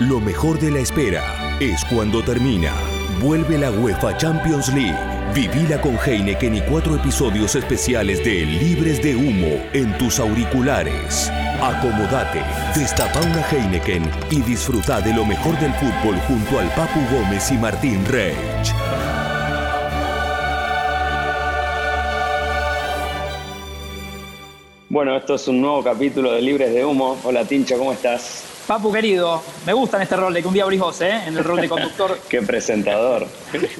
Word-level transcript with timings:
Lo 0.00 0.18
mejor 0.18 0.58
de 0.58 0.70
la 0.70 0.78
espera 0.78 1.58
es 1.60 1.84
cuando 1.84 2.24
termina. 2.24 2.72
Vuelve 3.20 3.58
la 3.58 3.70
UEFA 3.70 4.16
Champions 4.16 4.72
League. 4.72 4.96
Vivila 5.34 5.78
con 5.78 5.98
Heineken 5.98 6.54
y 6.54 6.62
cuatro 6.62 6.96
episodios 6.96 7.54
especiales 7.54 8.24
de 8.24 8.46
Libres 8.46 9.02
de 9.02 9.14
Humo 9.14 9.62
en 9.74 9.98
tus 9.98 10.18
auriculares. 10.18 11.30
Acomodate, 11.60 12.42
destapa 12.74 13.20
una 13.20 13.46
Heineken 13.46 14.10
y 14.30 14.40
disfruta 14.40 15.02
de 15.02 15.12
lo 15.12 15.26
mejor 15.26 15.60
del 15.60 15.74
fútbol 15.74 16.16
junto 16.26 16.58
al 16.58 16.70
Papu 16.70 17.00
Gómez 17.14 17.50
y 17.50 17.58
Martín 17.58 18.02
Reich. 18.06 18.72
Bueno, 24.88 25.14
esto 25.14 25.34
es 25.34 25.46
un 25.46 25.60
nuevo 25.60 25.84
capítulo 25.84 26.32
de 26.32 26.40
Libres 26.40 26.72
de 26.72 26.86
Humo. 26.86 27.18
Hola 27.22 27.44
Tincho, 27.44 27.76
¿cómo 27.76 27.92
estás? 27.92 28.49
Papu 28.70 28.92
querido, 28.92 29.42
me 29.66 29.72
gusta 29.72 29.96
en 29.96 30.04
este 30.04 30.14
rol 30.14 30.32
de 30.32 30.42
que 30.42 30.46
un 30.46 30.54
día 30.54 30.62
abrís 30.62 30.78
vos, 30.78 31.00
¿eh? 31.00 31.22
En 31.26 31.36
el 31.36 31.42
rol 31.42 31.60
de 31.60 31.68
conductor. 31.68 32.16
Qué 32.28 32.40
presentador. 32.40 33.26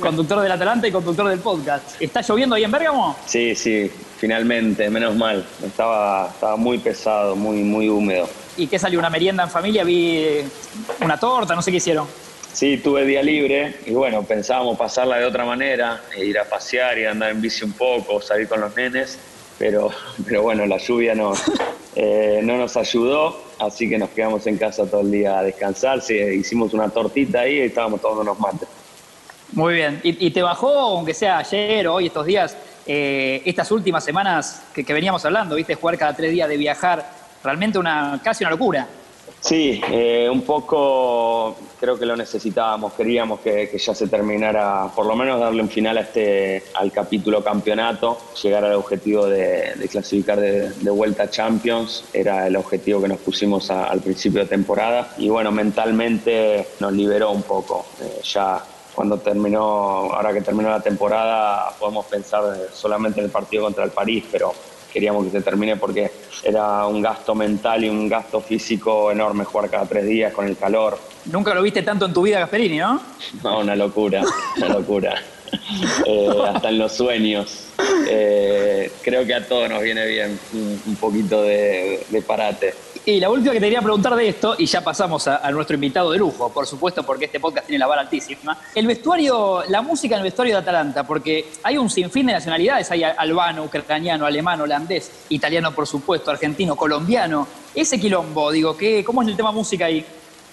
conductor 0.00 0.40
del 0.40 0.50
Atalanta 0.50 0.88
y 0.88 0.90
conductor 0.90 1.28
del 1.28 1.38
podcast. 1.38 2.02
¿Está 2.02 2.22
lloviendo 2.22 2.56
ahí 2.56 2.64
en 2.64 2.72
Bérgamo? 2.72 3.16
Sí, 3.24 3.54
sí, 3.54 3.88
finalmente, 4.18 4.90
menos 4.90 5.14
mal. 5.14 5.46
Estaba, 5.64 6.30
estaba 6.34 6.56
muy 6.56 6.78
pesado, 6.78 7.36
muy, 7.36 7.58
muy 7.58 7.88
húmedo. 7.88 8.28
¿Y 8.56 8.66
qué 8.66 8.80
salió? 8.80 8.98
¿Una 8.98 9.10
merienda 9.10 9.44
en 9.44 9.50
familia? 9.50 9.84
Vi 9.84 10.40
una 11.00 11.16
torta, 11.20 11.54
no 11.54 11.62
sé 11.62 11.70
qué 11.70 11.76
hicieron. 11.76 12.08
Sí, 12.52 12.78
tuve 12.78 13.04
día 13.04 13.22
libre 13.22 13.76
y 13.86 13.92
bueno, 13.92 14.24
pensábamos 14.24 14.76
pasarla 14.76 15.18
de 15.18 15.24
otra 15.24 15.44
manera, 15.44 16.02
e 16.16 16.24
ir 16.24 16.36
a 16.36 16.46
pasear 16.46 16.98
y 16.98 17.04
andar 17.04 17.30
en 17.30 17.40
bici 17.40 17.64
un 17.64 17.74
poco, 17.74 18.20
salir 18.20 18.48
con 18.48 18.60
los 18.60 18.74
nenes 18.74 19.20
pero, 19.60 19.90
pero 20.24 20.40
bueno, 20.40 20.64
la 20.64 20.78
lluvia 20.78 21.14
no, 21.14 21.34
eh, 21.96 22.40
no 22.42 22.56
nos 22.56 22.76
ayudó, 22.76 23.40
así 23.58 23.88
que 23.88 23.98
nos 23.98 24.10
quedamos 24.10 24.46
en 24.46 24.56
casa 24.56 24.86
todo 24.86 25.00
el 25.00 25.10
día 25.10 25.38
a 25.38 25.42
descansar. 25.42 26.00
Sí, 26.00 26.14
hicimos 26.14 26.72
una 26.74 26.88
tortita 26.88 27.40
ahí 27.40 27.56
y 27.56 27.60
estábamos 27.60 28.00
tomando 28.00 28.22
unos 28.22 28.38
mates. 28.38 28.68
Muy 29.52 29.74
bien. 29.74 30.00
¿Y, 30.04 30.30
te 30.30 30.42
bajó, 30.42 30.68
aunque 30.68 31.12
sea 31.12 31.38
ayer 31.38 31.88
o 31.88 31.94
hoy, 31.94 32.06
estos 32.06 32.24
días, 32.24 32.56
eh, 32.86 33.42
estas 33.44 33.70
últimas 33.72 34.04
semanas 34.04 34.62
que, 34.72 34.84
que, 34.84 34.92
veníamos 34.92 35.24
hablando, 35.24 35.56
viste, 35.56 35.74
jugar 35.74 35.98
cada 35.98 36.14
tres 36.14 36.30
días 36.30 36.48
de 36.48 36.56
viajar, 36.56 37.10
realmente 37.42 37.78
una 37.78 38.20
casi 38.22 38.44
una 38.44 38.52
locura? 38.52 38.86
Sí, 39.40 39.80
eh, 39.90 40.28
un 40.30 40.42
poco 40.42 41.56
creo 41.80 41.98
que 41.98 42.04
lo 42.04 42.14
necesitábamos, 42.14 42.92
queríamos 42.92 43.40
que, 43.40 43.74
ya 43.74 43.94
se 43.94 44.06
terminara, 44.06 44.90
por 44.94 45.06
lo 45.06 45.16
menos 45.16 45.40
darle 45.40 45.62
un 45.62 45.70
final 45.70 45.96
a 45.96 46.02
este, 46.02 46.64
al 46.74 46.92
capítulo 46.92 47.42
campeonato, 47.42 48.18
llegar 48.42 48.64
al 48.64 48.74
objetivo 48.74 49.26
de, 49.26 49.88
clasificar 49.90 50.38
de, 50.38 50.90
vuelta 50.90 51.22
a 51.22 51.30
Champions, 51.30 52.04
era 52.12 52.46
el 52.46 52.56
objetivo 52.56 53.00
que 53.00 53.08
nos 53.08 53.18
pusimos 53.18 53.70
al 53.70 54.00
principio 54.00 54.42
de 54.42 54.46
temporada 54.46 55.14
y 55.16 55.30
bueno, 55.30 55.50
mentalmente 55.50 56.66
nos 56.78 56.92
liberó 56.92 57.30
un 57.30 57.42
poco, 57.42 57.86
eh, 58.02 58.20
ya 58.22 58.62
cuando 58.94 59.18
terminó, 59.18 59.62
ahora 60.12 60.34
que 60.34 60.42
terminó 60.42 60.68
la 60.68 60.82
temporada, 60.82 61.70
podemos 61.78 62.04
pensar 62.04 62.42
solamente 62.74 63.20
en 63.20 63.26
el 63.26 63.32
partido 63.32 63.64
contra 63.64 63.84
el 63.84 63.90
París, 63.90 64.24
pero 64.30 64.52
queríamos 64.92 65.24
que 65.24 65.30
se 65.30 65.40
termine 65.40 65.76
porque 65.76 66.10
era 66.42 66.86
un 66.86 67.00
gasto 67.00 67.34
mental 67.34 67.84
y 67.84 67.88
un 67.88 68.08
gasto 68.08 68.40
físico 68.40 69.10
enorme 69.10 69.44
jugar 69.44 69.70
cada 69.70 69.86
tres 69.86 70.06
días 70.06 70.32
con 70.32 70.46
el 70.46 70.56
calor. 70.56 70.98
Nunca 71.26 71.54
lo 71.54 71.62
viste 71.62 71.82
tanto 71.82 72.06
en 72.06 72.12
tu 72.12 72.22
vida, 72.22 72.38
Gasperini, 72.40 72.78
¿no? 72.78 73.00
No, 73.42 73.60
una 73.60 73.76
locura, 73.76 74.22
una 74.56 74.68
locura. 74.68 75.22
Eh, 76.06 76.28
hasta 76.46 76.68
en 76.68 76.78
los 76.78 76.92
sueños. 76.92 77.66
Eh, 78.08 78.90
creo 79.02 79.26
que 79.26 79.34
a 79.34 79.46
todos 79.46 79.68
nos 79.68 79.82
viene 79.82 80.06
bien 80.06 80.38
un, 80.52 80.96
poquito 80.96 81.42
de, 81.42 82.04
de 82.08 82.22
parate. 82.22 82.74
Y 83.10 83.18
la 83.18 83.28
última 83.28 83.52
que 83.52 83.58
te 83.58 83.66
quería 83.66 83.82
preguntar 83.82 84.14
de 84.14 84.28
esto, 84.28 84.54
y 84.56 84.66
ya 84.66 84.84
pasamos 84.84 85.26
a, 85.26 85.50
nuestro 85.50 85.74
invitado 85.74 86.12
de 86.12 86.18
lujo, 86.18 86.48
por 86.52 86.64
supuesto, 86.64 87.02
porque 87.02 87.24
este 87.24 87.40
podcast 87.40 87.66
tiene 87.66 87.80
la 87.80 87.88
vara 87.88 88.02
altísima. 88.02 88.56
El 88.72 88.86
vestuario, 88.86 89.64
la 89.68 89.82
música 89.82 90.14
en 90.14 90.20
el 90.20 90.24
vestuario 90.24 90.54
de 90.54 90.60
Atalanta, 90.60 91.04
porque 91.04 91.46
hay 91.64 91.76
un 91.76 91.90
sinfín 91.90 92.26
de 92.26 92.34
nacionalidades, 92.34 92.88
hay 92.92 93.02
albano, 93.02 93.64
ucraniano, 93.64 94.26
alemán, 94.26 94.60
holandés, 94.60 95.10
italiano, 95.28 95.74
por 95.74 95.88
supuesto, 95.88 96.30
argentino, 96.30 96.76
colombiano. 96.76 97.48
Ese 97.74 97.98
quilombo, 97.98 98.52
digo, 98.52 98.76
¿qué, 98.76 99.02
¿cómo 99.02 99.22
es 99.22 99.28
el 99.28 99.36
tema 99.36 99.50
música 99.50 99.86
ahí? 99.86 100.06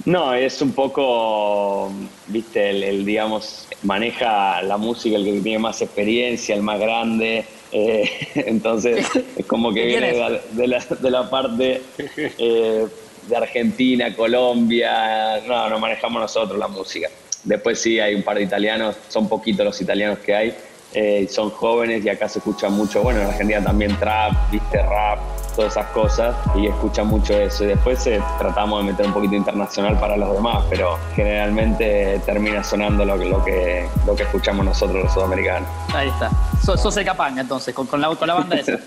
No, 0.05 0.33
es 0.33 0.59
un 0.61 0.71
poco, 0.71 1.91
viste, 2.25 2.71
el, 2.71 3.05
digamos, 3.05 3.67
maneja 3.83 4.63
la 4.63 4.77
música 4.77 5.15
el 5.15 5.25
que 5.25 5.41
tiene 5.41 5.59
más 5.59 5.79
experiencia, 5.83 6.55
el 6.55 6.63
más 6.63 6.79
grande. 6.79 7.45
Eh, 7.71 8.09
entonces, 8.35 9.05
es 9.35 9.45
como 9.45 9.73
que 9.73 9.85
viene 9.85 10.13
de 10.13 10.67
la, 10.67 10.79
de 10.79 11.11
la, 11.11 11.29
parte 11.29 11.81
eh, 12.05 12.87
de 13.27 13.35
Argentina, 13.35 14.15
Colombia. 14.15 15.41
No, 15.47 15.69
no 15.69 15.79
manejamos 15.79 16.21
nosotros 16.21 16.57
la 16.57 16.67
música. 16.67 17.09
Después 17.43 17.79
sí 17.79 17.99
hay 17.99 18.15
un 18.15 18.23
par 18.23 18.37
de 18.37 18.43
italianos, 18.43 18.95
son 19.09 19.29
poquitos 19.29 19.65
los 19.65 19.79
italianos 19.81 20.19
que 20.19 20.35
hay. 20.35 20.55
Eh, 20.93 21.27
son 21.29 21.49
jóvenes 21.49 22.03
y 22.05 22.09
acá 22.09 22.29
se 22.29 22.39
escucha 22.39 22.69
mucho, 22.69 23.03
bueno, 23.03 23.21
en 23.21 23.27
Argentina 23.27 23.61
también 23.61 23.95
trap, 23.99 24.49
viste, 24.49 24.81
rap, 24.81 25.19
todas 25.57 25.73
esas 25.73 25.87
cosas 25.87 26.35
y 26.55 26.67
escucha 26.67 27.03
mucho 27.03 27.33
eso. 27.33 27.63
Y 27.63 27.67
después 27.67 28.05
eh, 28.07 28.21
tratamos 28.37 28.85
de 28.85 28.91
meter 28.91 29.07
un 29.07 29.13
poquito 29.13 29.35
internacional 29.35 29.99
para 29.99 30.15
los 30.15 30.31
demás, 30.33 30.63
pero 30.69 30.97
generalmente 31.15 32.21
termina 32.25 32.63
sonando 32.63 33.03
lo, 33.03 33.17
lo, 33.17 33.43
que, 33.43 33.89
lo 34.05 34.15
que 34.15 34.23
escuchamos 34.23 34.63
nosotros 34.63 35.03
los 35.03 35.13
sudamericanos. 35.13 35.67
Ahí 35.93 36.09
está. 36.09 36.29
sos 36.61 36.95
el 36.95 37.05
capanga 37.05 37.41
entonces, 37.41 37.73
con, 37.73 37.87
con, 37.87 37.99
la, 37.99 38.15
con 38.15 38.27
la 38.27 38.35
banda 38.35 38.55
esa. 38.55 38.77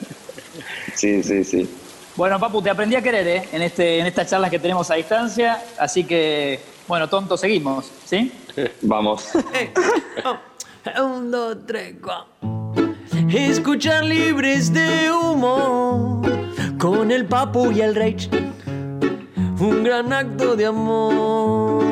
sí, 0.94 1.22
sí, 1.22 1.44
sí. 1.44 1.68
Bueno, 2.16 2.38
Papu, 2.38 2.62
te 2.62 2.70
aprendí 2.70 2.94
a 2.94 3.02
querer 3.02 3.26
¿eh? 3.26 3.48
en, 3.52 3.62
este, 3.62 3.98
en 3.98 4.06
estas 4.06 4.30
charlas 4.30 4.50
que 4.50 4.58
tenemos 4.58 4.90
a 4.90 4.94
distancia, 4.94 5.62
así 5.78 6.04
que, 6.04 6.60
bueno, 6.86 7.08
tonto, 7.08 7.36
seguimos, 7.36 7.90
¿sí? 8.04 8.32
Vamos. 8.82 9.28
Un, 11.02 11.30
dos, 11.30 11.58
tres, 11.66 11.96
cuatro. 12.00 12.26
Escuchar 13.28 14.04
libres 14.04 14.72
de 14.72 15.12
humo 15.12 16.39
con 16.80 17.10
el 17.10 17.26
papu 17.26 17.70
y 17.70 17.82
el 17.82 17.94
rey. 17.94 18.16
Un 19.60 19.84
gran 19.84 20.12
acto 20.14 20.56
de 20.56 20.64
amor. 20.64 21.84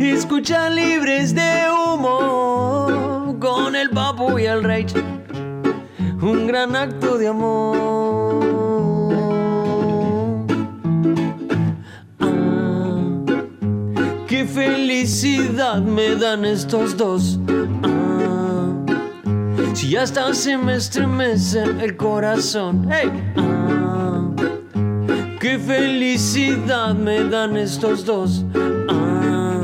Escucha 0.00 0.70
libres 0.70 1.34
de 1.34 1.66
humo 1.70 3.36
con 3.38 3.76
el 3.76 3.90
papu 3.90 4.38
y 4.38 4.46
el 4.46 4.64
rey. 4.64 4.86
Un 6.22 6.46
gran 6.46 6.74
acto 6.74 7.18
de 7.18 7.28
amor. 7.28 8.40
Ah, 12.18 12.96
qué 14.26 14.46
felicidad 14.46 15.82
me 15.82 16.16
dan 16.16 16.46
estos 16.46 16.96
dos. 16.96 17.38
Si 19.74 19.96
hasta 19.96 20.32
se 20.32 20.56
me 20.56 20.76
estremece 20.76 21.62
el 21.64 21.96
corazón. 21.96 22.88
¡Hey! 22.90 23.10
Ah, 23.36 24.30
¡Qué 25.40 25.58
felicidad 25.58 26.94
me 26.94 27.24
dan 27.24 27.56
estos 27.56 28.04
dos! 28.04 28.44
Ah, 28.88 29.60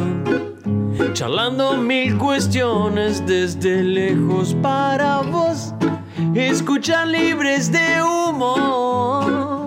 charlando 1.12 1.76
mil 1.76 2.18
cuestiones 2.18 3.24
desde 3.26 3.82
lejos 3.82 4.56
para 4.60 5.20
vos. 5.20 5.72
Escuchan 6.34 7.12
libres 7.12 7.70
de 7.70 8.02
humo. 8.02 8.54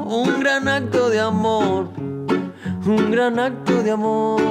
Un 0.06 0.40
gran 0.41 0.68
acto 0.68 1.09
de 1.09 1.19
amor. 1.22 1.90
Un 2.85 3.12
gran 3.12 3.40
acto 3.40 3.81
de 3.84 3.91
amor. 3.91 4.41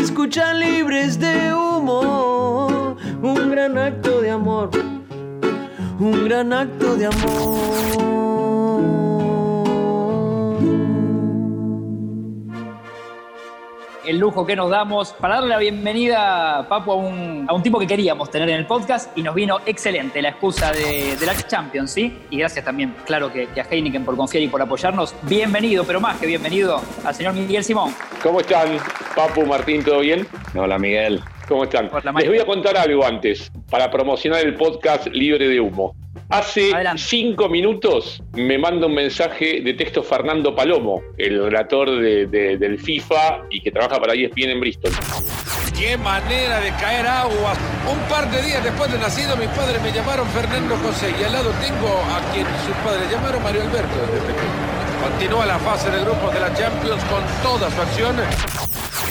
Escuchan 0.00 0.58
libres 0.58 1.20
de 1.20 1.52
humo 1.52 2.96
un 3.22 3.50
gran 3.50 3.76
acto 3.76 4.22
de 4.22 4.30
amor, 4.30 4.70
un 5.98 6.24
gran 6.24 6.54
acto 6.54 6.96
de 6.96 7.06
amor. 7.06 8.39
El 14.10 14.18
lujo 14.18 14.44
que 14.44 14.56
nos 14.56 14.68
damos 14.70 15.12
para 15.12 15.36
darle 15.36 15.50
la 15.50 15.58
bienvenida, 15.58 16.66
Papu, 16.68 16.90
a 16.90 16.96
un, 16.96 17.46
a 17.48 17.54
un, 17.54 17.62
tipo 17.62 17.78
que 17.78 17.86
queríamos 17.86 18.28
tener 18.28 18.48
en 18.50 18.56
el 18.56 18.66
podcast 18.66 19.16
y 19.16 19.22
nos 19.22 19.36
vino 19.36 19.60
excelente 19.66 20.20
la 20.20 20.30
excusa 20.30 20.72
de, 20.72 21.16
la 21.24 21.36
Champions, 21.46 21.92
¿sí? 21.92 22.18
Y 22.28 22.38
gracias 22.38 22.64
también, 22.64 22.92
claro, 23.06 23.32
que, 23.32 23.44
a 23.44 23.62
Heineken 23.70 24.04
por 24.04 24.16
confiar 24.16 24.42
y 24.42 24.48
por 24.48 24.60
apoyarnos. 24.60 25.14
Bienvenido, 25.22 25.84
pero 25.84 26.00
más 26.00 26.18
que 26.18 26.26
bienvenido 26.26 26.80
al 27.04 27.14
señor 27.14 27.34
Miguel 27.34 27.62
Simón. 27.62 27.94
¿Cómo 28.20 28.40
están, 28.40 28.78
Papu, 29.14 29.46
Martín? 29.46 29.84
¿Todo 29.84 30.00
bien? 30.00 30.26
Hola, 30.56 30.76
Miguel. 30.76 31.20
¿Cómo 31.46 31.62
están? 31.62 31.88
Les 32.18 32.28
voy 32.28 32.38
a 32.40 32.46
contar 32.46 32.76
algo 32.76 33.04
antes, 33.06 33.52
para 33.70 33.92
promocionar 33.92 34.44
el 34.44 34.56
podcast 34.56 35.06
Libre 35.06 35.48
de 35.48 35.60
Humo. 35.60 35.94
Hace 36.30 36.70
cinco 36.96 37.48
minutos 37.48 38.22
me 38.34 38.56
manda 38.56 38.86
un 38.86 38.94
mensaje 38.94 39.62
de 39.62 39.74
texto 39.74 40.00
Fernando 40.00 40.54
Palomo, 40.54 41.02
el 41.18 41.42
relator 41.42 41.90
de, 41.90 42.26
del 42.28 42.78
FIFA 42.78 43.46
y 43.50 43.60
que 43.60 43.72
trabaja 43.72 44.00
para 44.00 44.14
ESPN 44.14 44.50
en 44.50 44.60
Bristol. 44.60 44.92
Qué 45.76 45.96
manera 45.98 46.60
de 46.60 46.70
caer 46.80 47.04
agua. 47.04 47.54
Un 47.90 47.98
par 48.08 48.30
de 48.30 48.42
días 48.42 48.62
después 48.62 48.92
de 48.92 48.98
nacido, 48.98 49.36
mis 49.38 49.48
padres 49.48 49.82
me 49.82 49.90
llamaron 49.90 50.24
Fernando 50.28 50.76
José 50.76 51.12
y 51.20 51.24
al 51.24 51.32
lado 51.32 51.50
tengo 51.60 51.88
a 51.88 52.32
quien 52.32 52.46
sus 52.64 52.76
padres 52.84 53.10
llamaron 53.10 53.42
Mario 53.42 53.62
Alberto 53.62 53.96
desde 54.00 54.26
pequeño. 54.26 55.02
continúa 55.02 55.46
la 55.46 55.58
fase 55.58 55.90
de 55.90 56.00
grupos 56.00 56.32
de 56.32 56.40
la 56.40 56.54
Champions 56.54 57.02
con 57.06 57.24
toda 57.42 57.68
su 57.72 57.82
acción. 57.82 58.14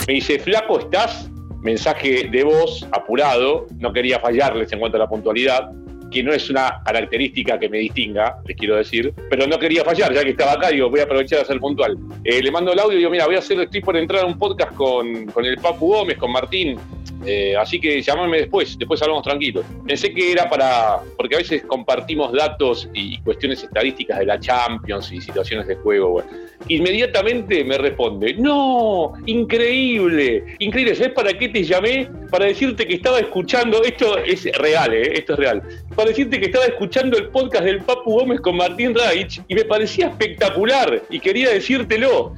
Me 0.07 0.13
dice, 0.13 0.39
flaco, 0.39 0.79
¿estás? 0.79 1.29
Mensaje 1.61 2.29
de 2.31 2.43
voz, 2.45 2.87
apurado, 2.93 3.67
no 3.77 3.91
quería 3.91 4.21
fallarles 4.21 4.71
en 4.71 4.79
cuanto 4.79 4.95
a 4.95 5.01
la 5.01 5.09
puntualidad 5.09 5.69
que 6.11 6.23
no 6.23 6.33
es 6.33 6.49
una 6.49 6.81
característica 6.85 7.59
que 7.59 7.69
me 7.69 7.79
distinga, 7.79 8.37
les 8.45 8.57
quiero 8.57 8.75
decir, 8.75 9.13
pero 9.29 9.47
no 9.47 9.59
quería 9.59 9.83
fallar, 9.83 10.13
ya 10.13 10.23
que 10.23 10.31
estaba 10.31 10.53
acá, 10.53 10.69
digo, 10.69 10.89
voy 10.89 10.99
a 10.99 11.03
aprovechar 11.03 11.39
de 11.39 11.45
ser 11.45 11.59
puntual. 11.59 11.97
Eh, 12.23 12.41
le 12.41 12.51
mando 12.51 12.73
el 12.73 12.79
audio 12.79 12.95
y 12.95 12.97
digo, 12.99 13.11
mira, 13.11 13.25
voy 13.25 13.35
a 13.35 13.39
hacer, 13.39 13.59
estoy 13.59 13.81
por 13.81 13.95
entrar 13.95 14.23
a 14.23 14.25
un 14.25 14.37
podcast 14.37 14.73
con, 14.73 15.25
con 15.27 15.45
el 15.45 15.57
Papu 15.57 15.87
Gómez, 15.87 16.17
con 16.17 16.31
Martín, 16.31 16.79
eh, 17.25 17.55
así 17.57 17.79
que 17.79 18.01
llámame 18.01 18.37
después, 18.37 18.77
después 18.77 19.01
hablamos 19.01 19.23
tranquilos. 19.23 19.65
Pensé 19.85 20.13
que 20.13 20.31
era 20.31 20.49
para, 20.49 20.99
porque 21.17 21.35
a 21.35 21.39
veces 21.39 21.63
compartimos 21.63 22.31
datos 22.31 22.89
y 22.93 23.17
cuestiones 23.19 23.63
estadísticas 23.63 24.19
de 24.19 24.25
la 24.25 24.39
Champions 24.39 25.11
y 25.11 25.21
situaciones 25.21 25.67
de 25.67 25.75
juego. 25.75 26.23
Inmediatamente 26.67 27.63
me 27.63 27.77
responde, 27.77 28.33
no, 28.35 29.13
increíble, 29.25 30.55
increíble, 30.59 30.95
¿sabes 30.95 31.13
para 31.13 31.33
qué 31.33 31.49
te 31.49 31.63
llamé? 31.63 32.09
Para 32.29 32.45
decirte 32.45 32.85
que 32.85 32.95
estaba 32.95 33.19
escuchando, 33.19 33.83
esto 33.83 34.17
es 34.19 34.45
real, 34.57 34.93
¿eh? 34.93 35.13
esto 35.15 35.33
es 35.33 35.39
real, 35.39 35.63
para 35.95 36.09
decirte 36.09 36.39
que 36.39 36.45
estaba 36.45 36.65
escuchando 36.65 37.17
el 37.17 37.29
podcast 37.29 37.65
del 37.65 37.81
Papu 37.81 38.19
Gómez 38.19 38.39
con 38.41 38.55
Martín 38.57 38.93
Raich 38.93 39.41
y 39.47 39.55
me 39.55 39.65
parecía 39.65 40.07
espectacular 40.07 41.01
y 41.09 41.19
quería 41.19 41.49
decírtelo. 41.49 42.35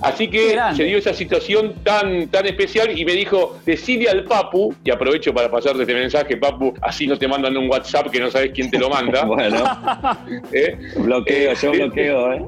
Así 0.00 0.28
que 0.28 0.58
se 0.76 0.84
dio 0.84 0.98
esa 0.98 1.14
situación 1.14 1.74
tan, 1.82 2.28
tan 2.28 2.46
especial 2.46 2.96
y 2.96 3.04
me 3.04 3.12
dijo, 3.12 3.58
decide 3.64 4.08
al 4.08 4.24
Papu, 4.24 4.74
y 4.84 4.90
aprovecho 4.90 5.32
para 5.32 5.50
pasarte 5.50 5.82
este 5.82 5.94
mensaje, 5.94 6.36
Papu, 6.36 6.74
así 6.82 7.06
no 7.06 7.18
te 7.18 7.26
mandan 7.26 7.56
un 7.56 7.70
WhatsApp 7.70 8.10
que 8.10 8.20
no 8.20 8.30
sabes 8.30 8.52
quién 8.54 8.70
te 8.70 8.78
lo 8.78 8.90
manda. 8.90 9.24
bueno, 9.24 9.64
¿Eh? 10.52 10.76
bloqueo, 10.96 11.54
yo 11.54 11.72
bloqueo. 11.72 12.32
¿eh? 12.32 12.42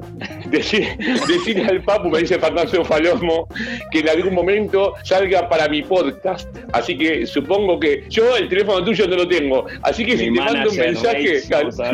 Decide, 0.47 1.65
al 1.69 1.83
Papu, 1.83 2.09
me 2.11 2.21
dice 2.21 2.39
Fernando 2.39 2.85
Falomo, 2.85 3.49
que 3.91 4.01
en 4.01 4.09
algún 4.09 4.35
momento 4.35 4.95
salga 5.05 5.49
para 5.49 5.69
mi 5.69 5.83
podcast. 5.83 6.49
Así 6.73 6.97
que 6.97 7.27
supongo 7.27 7.81
que 7.81 8.05
yo 8.09 8.37
el 8.37 8.49
teléfono 8.49 8.85
tuyo 8.85 9.07
no 9.09 9.17
lo 9.17 9.29
tengo. 9.29 9.67
Así 9.83 10.05
que 10.05 10.17
si 10.17 10.25
te 10.27 10.31
mando 10.31 10.71
un 10.71 10.77
mensaje, 10.77 11.41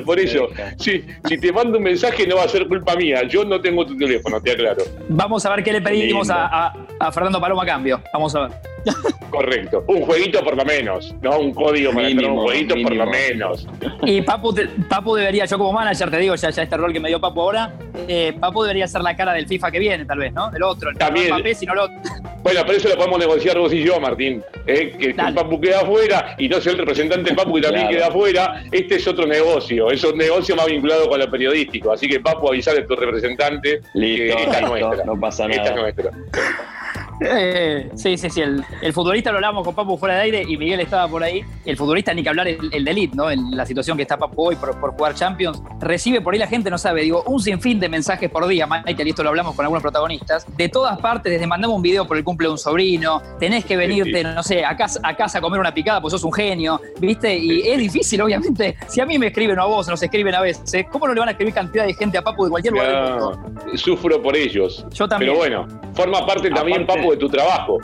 por 0.05 0.19
eso, 0.19 0.49
si, 0.79 1.05
si 1.29 1.39
te 1.39 1.53
mando 1.53 1.79
un 1.79 1.85
mensaje 1.85 2.27
no 2.27 2.37
va 2.37 2.45
a 2.45 2.49
ser 2.49 2.67
culpa 2.67 2.97
mía. 2.97 3.23
Yo 3.29 3.45
no 3.45 3.61
tengo 3.61 3.87
tu 3.87 3.97
teléfono, 3.97 4.41
te 4.41 4.53
aclaro. 4.53 4.83
Vamos 5.09 5.42
a 5.47 5.51
ver 5.51 5.65
qué 5.65 5.73
le 5.73 5.81
pedimos 5.81 6.29
a, 6.31 6.73
Fernando 7.13 7.41
Paloma 7.41 7.63
a 7.63 7.67
cambio. 7.67 8.01
Vamos 8.13 8.35
a 8.35 8.43
ver. 8.43 8.53
Correcto. 9.31 9.85
Un 9.87 10.03
jueguito 10.03 10.43
por 10.43 10.57
lo 10.57 10.65
menos, 10.65 11.15
¿no? 11.23 11.39
Un 11.39 11.55
código 11.55 11.93
para 11.93 12.09
un 12.09 12.39
jueguito 12.39 12.75
por 12.83 12.95
lo 12.95 13.07
menos. 13.07 13.67
Y 14.05 14.23
Papu, 14.23 14.55
Papu 14.89 15.15
debería, 15.15 15.45
yo 15.47 15.59
como 15.59 15.73
manager 15.73 16.11
te 16.11 16.19
digo, 16.19 16.35
ya, 16.35 16.51
ya 16.51 16.63
este 16.63 16.77
rol 16.77 16.93
que 16.93 17.01
me 17.01 17.09
dio 17.09 17.21
Papu 17.21 17.41
ahora, 17.41 17.73
eh, 18.09 18.35
Papu 18.39 18.63
debería 18.63 18.87
ser 18.87 19.03
la 19.03 19.17
cara 19.17 19.33
del 19.33 19.47
FIFA 19.47 19.71
que 19.71 19.79
viene, 19.79 20.05
tal 20.05 20.19
vez, 20.19 20.33
¿no? 20.33 20.53
El 20.55 20.63
otro, 20.63 20.91
el 20.91 20.99
También. 20.99 21.33
Bueno, 22.43 22.61
pero 22.67 22.77
eso 22.77 22.89
lo 22.89 22.97
podemos 22.97 23.21
negociar 23.21 23.57
vos 23.57 23.73
y 23.73 23.85
yo, 23.85 24.01
Martín. 24.01 24.43
¿eh? 24.67 24.97
Que 24.99 25.11
el 25.11 25.15
Papu 25.15 25.61
queda 25.61 25.81
afuera 25.81 26.35
y 26.39 26.49
no 26.49 26.61
sea 26.61 26.73
el 26.73 26.79
representante 26.79 27.27
del 27.27 27.37
Papu 27.37 27.55
que 27.55 27.61
también 27.63 27.89
queda 27.89 28.09
afuera. 28.09 28.65
Este 28.73 28.97
es 28.97 29.07
otro 29.07 29.27
negocio, 29.27 29.91
es 29.91 30.03
un 30.03 30.19
negocio 30.19 30.57
más 30.57 30.67
vinculado 30.67 31.09
con 31.09 31.21
lo 31.21 31.31
periodístico. 31.31 31.93
Así 31.93 32.09
que, 32.09 32.19
Papu, 32.19 32.49
avisale 32.49 32.81
a 32.81 32.87
tu 32.87 32.97
representante 32.97 33.81
que 33.95 34.29
esta 34.33 34.61
nuestra. 34.63 35.05
No 35.05 35.19
pasa 35.33 35.49
nada. 35.49 36.13
Eh, 37.21 37.91
sí, 37.95 38.17
sí, 38.17 38.31
sí. 38.31 38.41
El, 38.41 38.93
futbolista 38.93 39.31
lo 39.31 39.37
hablamos 39.37 39.65
con 39.65 39.75
Papu 39.75 39.97
fuera 39.97 40.17
de 40.17 40.23
aire 40.23 40.45
y 40.47 40.57
Miguel 40.57 40.81
estaba 40.81 41.09
por 41.09 41.23
ahí. 41.23 41.45
El 41.65 41.77
futbolista, 41.77 42.13
ni 42.15 42.23
que 42.23 42.29
hablar, 42.29 42.49
el, 42.49 42.71
el 42.73 42.85
de 42.85 42.91
Elite, 42.91 43.17
¿no? 43.17 43.31
En 43.31 43.57
la 43.57 43.67
situación 43.67 43.97
que 43.97 44.03
está 44.03 44.17
Papu 44.17 44.49
hoy 44.49 44.57
por, 44.57 44.75
jugar 44.75 45.15
Champions. 45.15 45.63
Recibe 45.81 46.21
por 46.21 46.35
ahí 46.35 46.41
la 46.41 46.47
gente, 46.47 46.71
no 46.71 46.79
sabe, 46.79 47.03
digo, 47.03 47.23
un 47.27 47.41
sinfín 47.41 47.81
de 47.81 47.89
mensajes 47.89 48.31
por 48.31 48.47
día, 48.47 48.67
Michael, 48.67 49.07
y 49.07 49.11
esto 49.11 49.23
lo 49.23 49.31
hablamos 49.31 49.55
con 49.55 49.65
algunos 49.65 49.83
protagonistas. 49.83 50.47
De 50.57 50.69
todas 50.69 50.99
partes, 50.99 51.33
desde 51.33 51.47
mandamos 51.47 51.77
un 51.77 51.83
video 51.83 52.07
por 52.07 52.17
el 52.17 52.25
cumple 52.25 52.49
de 52.49 52.53
un 52.53 52.59
sobrino, 52.59 53.23
tenés 53.39 53.65
que 53.65 53.77
venirte, 53.77 54.23
no 54.25 54.43
sé, 54.43 54.65
a 54.65 54.77
casa, 54.77 55.01
a 55.03 55.17
casa 55.17 55.39
a 55.39 55.41
comer 55.41 55.61
una 55.61 55.73
picada, 55.73 56.01
pues 56.01 56.13
sos 56.13 56.25
un 56.25 56.33
genio, 56.33 56.81
¿viste? 56.99 57.37
Y 57.37 57.69
es 57.69 57.79
difícil, 57.79 58.21
obviamente. 58.23 58.77
Si 58.89 59.01
a 59.01 59.07
mí 59.07 59.19
me 59.19 59.29
escriben 59.29 59.59
o 59.59 59.63
a 59.63 59.67
vos, 59.67 59.89
nos 59.89 60.03
escriben 60.03 60.35
a 60.35 60.41
veces, 60.41 60.87
¿cómo 60.91 61.07
no 61.07 61.15
le 61.15 61.21
van 61.21 61.29
a 61.29 61.33
escribir 61.33 61.55
cantidad 61.55 61.87
de 61.87 61.95
gente 61.95 62.19
a 62.19 62.23
Papu 62.23 62.45
de 62.45 62.51
cualquier 62.51 62.75
lugar 62.75 62.89
del 62.89 63.03
mundo? 63.03 63.53
Sufro 63.75 64.23
por 64.23 64.37
ellos. 64.37 64.85
Yo 64.93 65.09
también. 65.09 65.33
Pero 65.33 65.39
bueno, 65.39 65.67
forma 65.95 66.27
parte 66.27 66.51
también, 66.51 66.87
Papu, 66.87 67.02
de 67.11 67.17
tu 67.17 67.29
trabajo. 67.29 67.79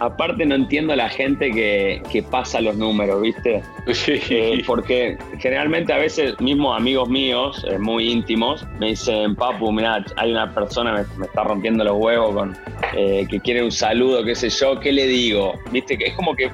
Aparte 0.00 0.46
no 0.46 0.54
entiendo 0.54 0.94
a 0.94 0.96
la 0.96 1.08
gente 1.08 1.50
que, 1.50 2.24
pasa 2.30 2.60
los 2.60 2.76
números, 2.76 3.20
¿viste? 3.20 3.62
Sí. 3.92 4.20
Eh, 4.30 4.62
porque 4.66 5.18
generalmente 5.38 5.92
a 5.92 5.98
veces 5.98 6.40
mismos 6.40 6.76
amigos 6.76 7.08
míos, 7.08 7.64
eh, 7.68 7.78
muy 7.78 8.10
íntimos, 8.10 8.64
me 8.78 8.88
dicen, 8.88 9.36
Papu, 9.36 9.70
mira, 9.70 10.04
hay 10.16 10.30
una 10.30 10.52
persona 10.54 11.04
que 11.04 11.18
me, 11.18 11.26
está 11.26 11.44
rompiendo 11.44 11.84
los 11.84 11.96
huevos 11.98 12.34
con 12.34 12.56
eh, 12.96 13.26
que 13.28 13.40
quiere 13.40 13.62
un 13.62 13.70
saludo, 13.70 14.24
qué 14.24 14.34
sé 14.34 14.48
yo, 14.48 14.80
¿qué 14.80 14.92
le 14.92 15.06
digo? 15.06 15.54
¿Viste? 15.70 15.98
Que 15.98 16.06
es 16.06 16.14
como 16.14 16.34
que 16.34 16.50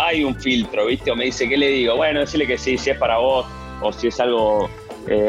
hay 0.00 0.24
un 0.24 0.34
filtro, 0.34 0.86
¿viste? 0.86 1.10
O 1.10 1.16
me 1.16 1.26
dice, 1.26 1.48
¿qué 1.48 1.56
le 1.56 1.68
digo? 1.68 1.96
Bueno, 1.96 2.20
decirle 2.20 2.46
que 2.46 2.58
sí, 2.58 2.76
si 2.76 2.90
es 2.90 2.98
para 2.98 3.18
vos, 3.18 3.46
o 3.80 3.92
si 3.92 4.08
es 4.08 4.18
algo, 4.18 4.68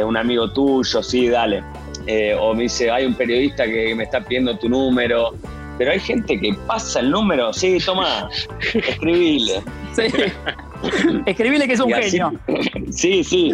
un 0.06 0.18
amigo 0.18 0.52
tuyo, 0.52 1.04
sí, 1.04 1.30
dale. 1.30 1.64
o 2.40 2.54
me 2.54 2.64
dice, 2.64 2.90
hay 2.90 3.06
un 3.06 3.14
periodista 3.14 3.66
que 3.66 3.94
me 3.96 4.04
está 4.04 4.22
pidiendo 4.22 4.58
tu 4.58 4.70
número, 4.70 5.34
pero 5.78 5.92
hay 5.92 6.00
gente 6.00 6.40
que 6.40 6.54
pasa 6.68 7.00
el 7.00 7.12
número, 7.12 7.54
sí, 7.54 7.78
toma, 7.86 8.30
escribile. 8.74 9.62
Sí. 9.94 10.04
Escribile 11.26 11.68
que 11.68 11.74
es 11.74 11.80
un 11.80 11.92
genio. 11.92 12.34
Sí, 12.92 13.24
sí. 13.24 13.52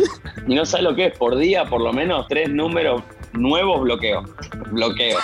Y 0.47 0.55
no 0.55 0.65
sabe 0.65 0.83
lo 0.83 0.95
que 0.95 1.05
es, 1.07 1.17
por 1.17 1.37
día 1.37 1.63
por 1.65 1.81
lo 1.81 1.93
menos 1.93 2.27
tres 2.27 2.49
números 2.49 3.01
nuevos 3.33 3.81
bloqueo. 3.81 4.23
Bloqueo. 4.71 5.17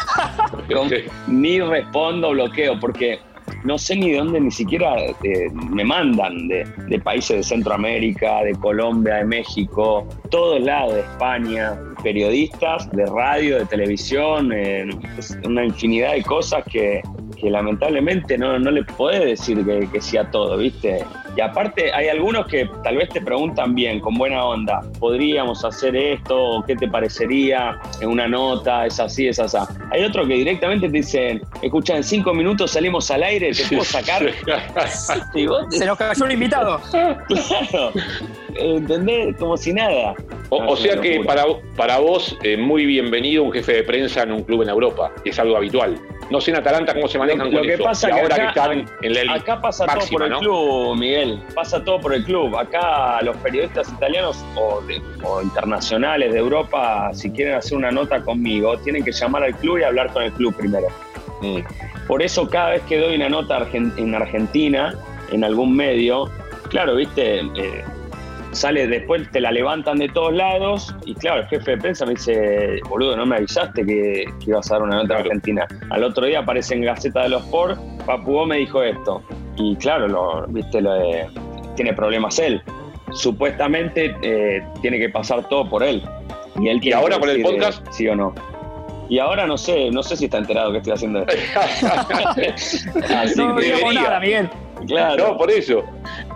Ni 1.28 1.60
respondo, 1.60 2.32
bloqueo, 2.32 2.80
porque 2.80 3.20
no 3.64 3.78
sé 3.78 3.96
ni 3.96 4.12
de 4.12 4.18
dónde 4.18 4.40
ni 4.40 4.52
siquiera 4.52 4.96
eh, 4.98 5.50
me 5.54 5.84
mandan, 5.84 6.48
de, 6.48 6.66
países 7.04 7.38
de 7.38 7.44
Centroamérica, 7.44 8.44
de 8.44 8.54
Colombia, 8.56 9.16
de 9.16 9.26
México, 9.26 10.08
todos 10.30 10.62
lados, 10.62 10.94
de 10.94 11.02
España, 11.02 11.78
periodistas 12.06 12.88
de 12.92 13.04
radio, 13.08 13.58
de 13.58 13.66
televisión, 13.66 14.52
eh, 14.54 14.88
una 15.44 15.66
infinidad 15.66 16.14
de 16.14 16.22
cosas 16.22 16.64
que, 16.72 17.02
lamentablemente 17.42 18.38
no, 18.38 18.60
no 18.60 18.70
le 18.70 18.84
podés 18.84 19.26
decir 19.26 19.66
que, 19.66 19.88
que 19.92 20.02
sí 20.02 20.16
a 20.16 20.30
todo, 20.30 20.58
¿viste? 20.58 21.04
Y 21.36 21.42
aparte 21.42 21.94
hay 21.94 22.08
algunos 22.08 22.48
que 22.48 22.70
tal 22.84 22.98
vez 22.98 23.10
te 23.10 23.20
preguntan 23.20 23.76
bien, 23.76 24.00
con 24.00 24.16
buena 24.16 24.44
onda, 24.44 24.82
podríamos 25.00 25.66
hacer 25.66 25.96
esto, 25.96 26.64
qué 26.66 26.76
te 26.76 26.88
parecería 26.88 27.80
en 28.00 28.10
una 28.10 28.28
nota, 28.28 28.86
es 28.86 29.00
así, 29.00 29.28
es 29.28 29.40
así. 29.40 29.58
Hay 29.92 30.04
otros 30.04 30.28
que 30.28 30.36
directamente 30.36 30.88
te 30.88 30.94
dicen, 30.94 31.42
escucha, 31.62 31.98
en 31.98 32.04
cinco 32.04 32.34
minutos 32.34 32.72
salimos 32.72 33.12
al 33.12 33.24
aire, 33.24 33.52
te 33.52 33.64
puedo 33.66 33.84
sacar. 33.84 34.24
Se 35.70 35.86
nos 35.86 35.98
cayó 35.98 36.26
un 36.26 36.32
invitado. 36.32 36.80
claro, 36.92 37.92
¿entendés? 38.56 39.36
Como 39.38 39.58
si 39.58 39.74
nada. 39.74 40.16
O, 40.50 40.76
sea 40.78 41.02
que 41.02 41.22
para, 41.26 41.44
para 41.76 42.00
vos, 42.00 42.38
eh, 42.44 42.56
muy 42.56 42.86
bienvenido 42.86 43.44
un 43.44 43.52
jefe 43.52 43.74
de 43.74 43.84
prensa 43.84 44.24
en 44.24 44.32
un 44.32 44.44
club 44.44 44.62
en 44.62 44.70
Europa, 44.70 45.12
es 45.26 45.38
algo 45.40 45.58
habitual. 45.58 46.00
No 46.30 46.42
sé 46.42 46.52
en 46.52 46.58
Atalanta 46.58 46.94
cómo 46.94 47.08
se 47.08 47.20
manejan 47.20 47.52
lo, 47.52 47.62
que 47.62 47.78
Pasa 47.78 48.10
ahora 48.10 48.36
que 48.36 48.46
están 48.48 48.86
en 49.02 49.28
la 49.28 49.36
Acá 49.36 49.62
pasa 49.62 49.86
todo 49.86 50.08
por 50.10 50.24
el 50.24 50.34
club, 50.38 50.96
Miguel. 50.98 51.25
Pasa 51.54 51.84
todo 51.84 52.00
por 52.00 52.14
el 52.14 52.24
club. 52.24 52.56
Acá 52.58 53.22
los 53.22 53.36
periodistas 53.38 53.92
italianos 53.92 54.44
o, 54.56 54.82
internacionales 55.42 56.34
de 56.34 56.40
Europa, 56.40 57.12
si 57.14 57.32
quieren 57.32 57.56
hacer 57.56 57.78
una 57.78 57.92
nota 57.92 58.22
conmigo, 58.22 58.78
tienen 58.80 59.04
que 59.04 59.12
llamar 59.12 59.44
al 59.44 59.56
club 59.56 59.80
y 59.80 59.84
hablar 59.84 60.12
con 60.14 60.24
el 60.24 60.32
club 60.32 60.56
primero. 60.56 60.88
Por 62.08 62.24
eso 62.24 62.50
cada 62.50 62.72
vez 62.72 62.82
que 62.84 62.98
doy 62.98 63.16
una 63.16 63.30
nota 63.30 63.68
en 63.74 64.16
Argentina, 64.16 64.96
en 65.32 65.44
algún 65.44 65.76
medio, 65.76 66.30
claro, 66.70 66.96
viste, 66.96 67.40
eh, 67.40 67.84
sale 68.56 68.88
después, 68.88 69.30
te 69.32 69.42
la 69.42 69.52
levantan 69.52 69.98
de 69.98 70.08
todos 70.10 70.34
lados 70.34 70.96
y 71.06 71.14
claro, 71.16 71.42
el 71.42 71.48
jefe 71.48 71.72
de 71.72 71.78
prensa 71.78 72.06
me 72.06 72.12
dice, 72.12 72.80
boludo, 72.90 73.16
no 73.16 73.26
me 73.26 73.38
avisaste 73.38 73.86
que, 73.86 74.26
ibas 74.46 74.72
a 74.72 74.76
dar 74.76 74.84
una 74.84 74.98
nota 74.98 75.18
argentina. 75.18 75.68
Al 75.90 76.04
otro 76.04 76.26
día 76.26 76.40
aparece 76.40 76.76
en 76.76 76.82
Gaceta 76.82 77.24
de 77.24 77.30
los 77.30 77.44
Sport, 77.46 77.80
Papu 78.06 78.46
me 78.46 78.58
dijo 78.58 78.82
esto. 78.82 79.22
Y 79.58 79.76
claro, 79.78 80.08
lo, 80.08 80.46
viste, 80.48 80.82
lo 80.82 80.92
tiene 81.76 81.94
problemas 81.94 82.40
él. 82.40 82.62
Supuestamente 83.14 84.16
eh, 84.22 84.64
tiene 84.82 85.00
que 85.00 85.10
pasar 85.10 85.48
todo 85.48 85.70
por 85.70 85.84
él. 85.84 86.04
Y, 86.60 86.70
él 86.70 86.80
¿Y 86.82 86.92
ahora 86.92 87.20
con 87.20 87.30
el 87.30 87.42
podcast? 87.42 87.86
Sí 87.92 88.08
o 88.08 88.16
no. 88.16 88.34
Y 89.08 89.20
ahora 89.20 89.46
no 89.46 89.58
sé, 89.58 89.92
no 89.92 90.02
sé 90.02 90.18
si 90.18 90.26
está 90.26 90.40
enterado 90.40 90.72
que 90.72 90.80
estoy 90.80 90.94
haciendo 90.94 91.24
esto. 91.28 91.60
no 93.38 93.60
no 93.60 93.94
nada, 93.94 94.20
Miguel. 94.20 94.50
Claro. 94.88 95.30
No, 95.30 95.38
por 95.38 95.52
eso. 95.52 95.84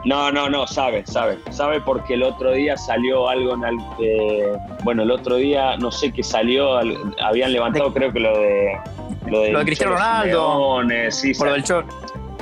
No, 0.06 0.32
no, 0.32 0.50
no, 0.50 0.66
sabe, 0.68 1.04
sabe. 1.06 1.38
Sabe 1.50 1.82
porque 1.82 2.14
el 2.14 2.24
otro 2.24 2.52
día 2.52 2.78
salió 2.78 3.28
algo 3.28 3.56
en 3.56 3.64
el. 3.64 3.78
Eh, 4.02 4.54
bueno, 4.84 5.04
el 5.04 5.12
otro 5.12 5.36
día 5.36 5.78
no 5.78 5.92
sé 5.92 6.12
qué 6.12 6.24
salió, 6.24 6.80
habían 7.22 7.52
levantado, 7.52 7.94
creo 7.94 8.14
que 8.14 8.20
lo 8.20 8.38
de. 8.38 8.80
Lo 9.28 9.42
de, 9.42 9.54
Cristiano 9.66 9.94
Ronaldo. 9.94 10.82
sí, 11.10 11.34
por 11.34 11.48
lo 11.48 11.54
del 11.54 11.64
show. 11.64 11.84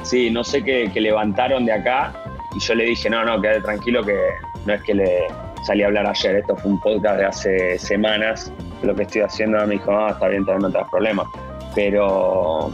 Sí, 0.08 0.32
no 0.32 0.42
sé 0.42 0.64
qué, 0.64 0.90
levantaron 0.96 1.66
de 1.66 1.74
acá. 1.74 2.14
Y 2.56 2.60
yo 2.60 2.76
le 2.76 2.86
dije, 2.86 3.10
no, 3.10 3.26
no, 3.26 3.42
quédate 3.42 3.60
tranquilo 3.60 4.06
que 4.06 4.18
no 4.66 4.74
es 4.74 4.82
que 4.84 4.94
le 4.94 5.28
salí 5.66 5.84
a 5.84 5.88
hablar 5.88 6.08
ayer, 6.08 6.38
esto 6.38 6.56
fue 6.56 6.72
un 6.72 6.80
podcast 6.80 7.18
de 7.18 7.26
hace 7.26 7.78
semanas, 7.80 8.54
lo 8.84 8.96
que 8.96 9.04
estoy 9.04 9.22
haciendo 9.22 9.58
me 9.68 9.74
dijo, 9.74 9.92
ah, 9.92 10.12
está 10.12 10.30
bien, 10.30 10.46
también 10.46 10.62
no 10.62 10.72
te 10.72 10.78
das 10.78 10.90
problemas. 10.90 11.28
Pero 11.76 12.72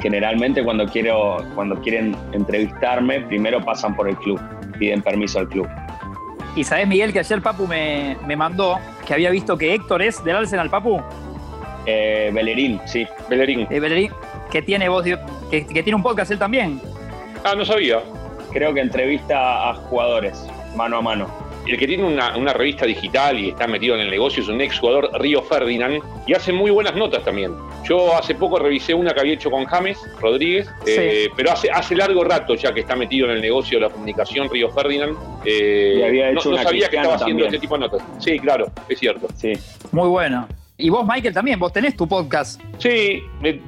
generalmente 0.00 0.62
cuando, 0.62 0.84
quiero, 0.84 1.38
cuando 1.54 1.80
quieren 1.80 2.14
entrevistarme, 2.32 3.22
primero 3.22 3.64
pasan 3.64 3.96
por 3.96 4.06
el 4.06 4.16
club, 4.18 4.38
piden 4.78 5.00
permiso 5.00 5.38
al 5.38 5.48
club. 5.48 5.66
Y 6.54 6.64
sabes, 6.64 6.86
Miguel, 6.86 7.14
que 7.14 7.20
ayer 7.20 7.40
Papu 7.40 7.66
me, 7.66 8.18
mandó 8.36 8.78
que 9.06 9.14
había 9.14 9.30
visto 9.30 9.56
que 9.56 9.72
Héctor 9.72 10.02
es 10.02 10.22
del 10.22 10.36
Arsenal, 10.36 10.68
Papu. 10.68 11.00
Eh, 11.86 12.30
Bellerín, 12.34 12.78
sí. 12.84 13.06
Bellerín. 13.30 13.66
Eh, 13.70 13.80
Bellerín, 13.80 14.10
que 14.54 14.62
tiene 14.62 14.88
voz, 14.88 15.04
que, 15.50 15.66
que 15.66 15.82
tiene 15.82 15.96
un 15.96 16.02
podcast 16.04 16.30
él 16.30 16.38
también. 16.38 16.80
Ah, 17.42 17.56
no 17.56 17.64
sabía. 17.64 18.00
Creo 18.52 18.72
que 18.72 18.78
entrevista 18.78 19.68
a 19.68 19.74
jugadores, 19.74 20.46
mano 20.76 20.98
a 20.98 21.02
mano 21.02 21.44
el 21.66 21.78
que 21.78 21.86
tiene 21.86 22.04
una, 22.04 22.52
revista 22.52 22.84
digital 22.84 23.38
y 23.38 23.48
está 23.48 23.66
metido 23.66 23.94
en 23.94 24.02
el 24.02 24.10
negocio 24.10 24.42
es 24.42 24.48
un 24.48 24.60
ex 24.60 24.78
jugador 24.78 25.10
Río 25.18 25.42
Ferdinand 25.42 26.02
y 26.26 26.34
hace 26.34 26.52
muy 26.52 26.70
buenas 26.70 26.94
notas 26.94 27.24
también. 27.24 27.54
Yo 27.84 28.14
hace 28.16 28.34
poco 28.34 28.58
revisé 28.58 28.94
una 28.94 29.12
que 29.14 29.20
había 29.20 29.34
hecho 29.34 29.50
con 29.50 29.64
James 29.64 29.98
Rodríguez, 30.20 30.68
eh, 30.86 31.28
pero 31.36 31.52
hace, 31.52 31.70
hace 31.70 31.96
largo 31.96 32.22
rato 32.22 32.54
ya 32.54 32.72
que 32.72 32.80
está 32.80 32.96
metido 32.96 33.26
en 33.26 33.36
el 33.36 33.40
negocio 33.40 33.78
de 33.78 33.86
la 33.86 33.90
comunicación 33.90 34.50
Río 34.50 34.70
Ferdinand. 34.70 35.16
Eh, 35.44 35.96
y 35.98 36.02
había 36.02 36.30
hecho 36.30 36.50
no, 36.50 36.62
sabía 36.62 36.88
que 36.88 36.96
estaba 36.96 37.16
haciendo 37.16 37.44
este 37.46 37.58
tipo 37.58 37.74
de 37.74 37.80
notas. 37.80 38.02
Sí, 38.18 38.38
claro, 38.38 38.66
es 38.88 38.98
cierto. 38.98 39.28
Sí. 39.34 39.52
Muy 39.90 40.08
bueno. 40.08 40.46
Y 40.76 40.90
vos, 40.90 41.06
Michael, 41.06 41.32
también, 41.32 41.60
vos 41.60 41.72
tenés 41.72 41.96
tu 41.96 42.08
podcast. 42.08 42.60
Sí, 42.78 43.22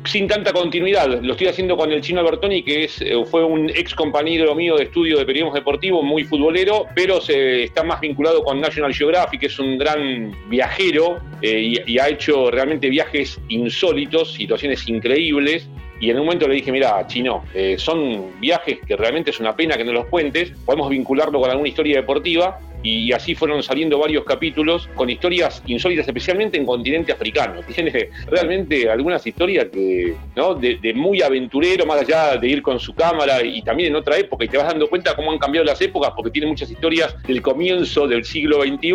sin 0.05 0.27
tanta 0.27 0.53
continuidad. 0.53 1.23
Lo 1.23 1.33
estoy 1.35 1.47
haciendo 1.47 1.77
con 1.77 1.93
el 1.93 2.01
chino 2.01 2.21
Albertoni, 2.21 2.65
que 2.65 2.83
es, 2.85 3.01
eh, 3.01 3.15
fue 3.31 3.45
un 3.45 3.71
ex 3.71 3.95
compañero 3.95 4.57
mío 4.57 4.77
de 4.77 4.85
estudio 4.85 5.17
de 5.17 5.25
periodismo 5.25 5.55
deportivo, 5.55 6.03
muy 6.03 6.25
futbolero, 6.25 6.87
pero 6.97 7.21
se, 7.21 7.63
está 7.63 7.85
más 7.85 8.01
vinculado 8.01 8.43
con 8.43 8.61
National 8.61 8.93
Geographic, 8.93 9.39
que 9.39 9.47
es 9.47 9.59
un 9.61 9.79
gran 9.79 10.35
viajero 10.49 11.21
eh, 11.43 11.85
y, 11.87 11.99
ha 12.01 12.09
hecho 12.09 12.51
realmente 12.51 12.91
viajes 12.91 13.39
insólitos, 13.49 14.33
situaciones 14.33 14.89
increíbles. 14.89 15.69
Y 16.01 16.11
en 16.11 16.19
un 16.19 16.27
momento 16.27 16.47
le 16.47 16.55
dije, 16.55 16.71
mira, 16.73 17.07
Chino, 17.07 17.45
eh, 17.55 17.77
son 17.79 18.39
viajes 18.41 18.79
que 18.87 18.97
realmente 18.97 19.31
es 19.31 19.41
una 19.41 19.57
pena 19.57 19.77
que 19.77 19.85
no 19.85 19.93
los 19.93 20.07
cuentes, 20.07 20.53
podemos 20.65 20.91
vincularlo 20.91 21.41
con 21.41 21.51
alguna 21.51 21.69
historia 21.69 21.97
deportiva 21.97 22.59
y 22.83 23.13
así 23.13 23.35
fueron 23.35 23.63
saliendo 23.63 23.99
varios 23.99 24.25
capítulos 24.25 24.89
con 24.95 25.11
historias 25.11 25.63
insólitas, 25.67 26.07
especialmente 26.07 26.57
en 26.57 26.65
continente 26.65 27.13
africano. 27.13 27.61
Tiene 27.75 28.11
realmente 28.29 28.89
algunas 28.89 29.27
historias 29.27 29.67
que, 29.73 30.15
¿no? 30.37 30.55
de, 30.55 30.93
muy 30.95 31.21
aventurero, 31.23 31.85
más 31.85 32.01
allá 32.01 32.37
de 32.37 32.49
ir 32.49 32.63
con 32.63 32.79
su 32.79 32.95
cámara 32.95 33.43
y 33.43 33.63
también 33.63 33.91
en 33.91 33.97
otra 33.97 34.17
época, 34.19 34.45
y 34.45 34.49
te 34.49 34.57
vas 34.57 34.69
dando 34.69 34.89
cuenta 34.89 35.15
cómo 35.17 35.33
han 35.33 35.39
cambiado 35.39 35.65
las 35.65 35.81
épocas, 35.81 36.13
porque 36.15 36.31
tiene 36.31 36.47
muchas 36.47 36.71
historias 36.71 37.15
del 37.25 37.43
comienzo 37.43 38.07
del 38.07 38.25
siglo 38.25 38.63
XXI, 38.63 38.93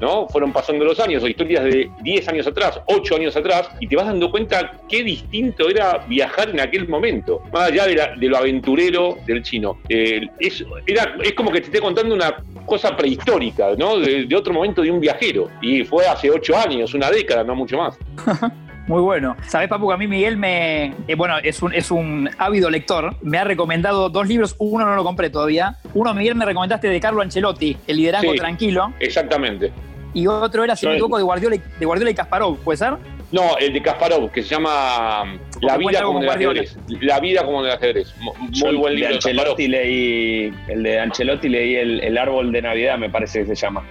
¿no? 0.00 0.28
Fueron 0.28 0.52
pasando 0.52 0.84
los 0.84 0.98
años, 1.00 1.22
o 1.22 1.28
historias 1.28 1.64
de 1.64 1.90
10 2.02 2.28
años 2.28 2.46
atrás, 2.46 2.80
8 2.86 3.16
años 3.16 3.36
atrás, 3.36 3.70
y 3.80 3.86
te 3.86 3.96
vas 3.96 4.06
dando 4.06 4.30
cuenta 4.30 4.72
qué 4.88 5.02
distinto 5.02 5.68
era 5.68 6.04
viajar 6.08 6.50
en 6.50 6.60
aquel 6.60 6.88
momento, 6.88 7.42
más 7.52 7.70
allá 7.70 7.86
de, 7.86 8.28
lo 8.28 8.36
aventurero 8.36 9.18
del 9.26 9.42
chino. 9.42 9.78
Eh, 9.88 10.28
es, 10.40 10.64
era, 10.86 11.16
es 11.22 11.32
como 11.34 11.50
que 11.50 11.60
te 11.60 11.66
esté 11.66 11.80
contando 11.80 12.14
una 12.14 12.36
cosa 12.66 12.96
prehistórica, 12.96 13.74
¿no? 13.76 13.98
De, 13.98 14.28
otro 14.36 14.52
momento 14.52 14.82
de 14.82 14.90
un 14.90 15.00
viajero. 15.00 15.48
Y 15.62 15.84
fue 15.84 16.06
hace 16.06 16.30
ocho 16.30 16.56
años, 16.56 16.92
una 16.92 17.10
década, 17.10 17.42
no 17.44 17.54
mucho 17.54 17.78
más. 17.78 17.98
Muy 18.86 19.02
bueno. 19.02 19.36
Sabes, 19.48 19.68
Papu, 19.68 19.88
que 19.88 19.94
a 19.94 19.96
mí 19.96 20.06
Miguel 20.06 20.36
me. 20.36 20.94
Eh, 21.08 21.14
bueno, 21.16 21.38
es 21.42 21.60
un, 21.62 21.74
es 21.74 21.90
un 21.90 22.30
ávido 22.38 22.70
lector. 22.70 23.16
Me 23.22 23.38
ha 23.38 23.44
recomendado 23.44 24.08
dos 24.08 24.28
libros. 24.28 24.54
Uno 24.58 24.84
no 24.84 24.94
lo 24.94 25.04
compré 25.04 25.28
todavía. 25.30 25.76
Uno, 25.94 26.14
Miguel, 26.14 26.36
me 26.36 26.44
recomendaste 26.44 26.88
de 26.88 27.00
Carlo 27.00 27.22
Ancelotti, 27.22 27.76
El 27.86 27.96
liderazgo 27.96 28.34
tranquilo. 28.34 28.92
Exactamente. 29.00 29.72
Y 30.14 30.26
otro 30.28 30.64
era, 30.64 30.74
si 30.76 30.86
me 30.86 30.92
equivoco, 30.92 31.18
de 31.18 31.24
Guardiola, 31.24 31.56
de 31.78 31.84
Guardiola 31.84 32.10
y 32.10 32.14
Kasparov, 32.14 32.56
¿puede 32.60 32.78
ser? 32.78 32.94
No, 33.32 33.58
el 33.58 33.72
de 33.72 33.82
Kasparov, 33.82 34.30
que 34.30 34.42
se 34.42 34.54
llama 34.54 35.36
La 35.60 35.76
vida 35.76 36.02
como, 36.02 36.22
el 36.22 36.28
ajedrez. 36.30 36.78
La 37.00 37.20
vida 37.20 37.44
como 37.44 37.60
en 37.60 37.66
el 37.66 37.72
ajedrez. 37.72 38.14
Muy 38.18 38.76
buen 38.76 38.94
libro. 38.94 39.10
De 39.10 39.14
Ancelotti 39.16 39.68
leí, 39.68 40.52
el 40.68 40.82
de 40.84 41.00
Ancelotti 41.00 41.48
leí 41.50 41.74
el, 41.74 42.16
árbol 42.16 42.50
de 42.50 42.62
Navidad, 42.62 42.96
me 42.96 43.10
parece 43.10 43.40
que 43.40 43.46
se 43.46 43.54
llama. 43.56 43.84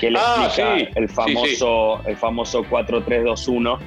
Que 0.00 0.10
le 0.10 0.18
ah, 0.18 0.46
explica 0.46 0.98
el 0.98 1.08
famoso, 1.08 2.00
el 2.06 2.16
famoso 2.16 2.64
4-3-2-1. 2.64 3.78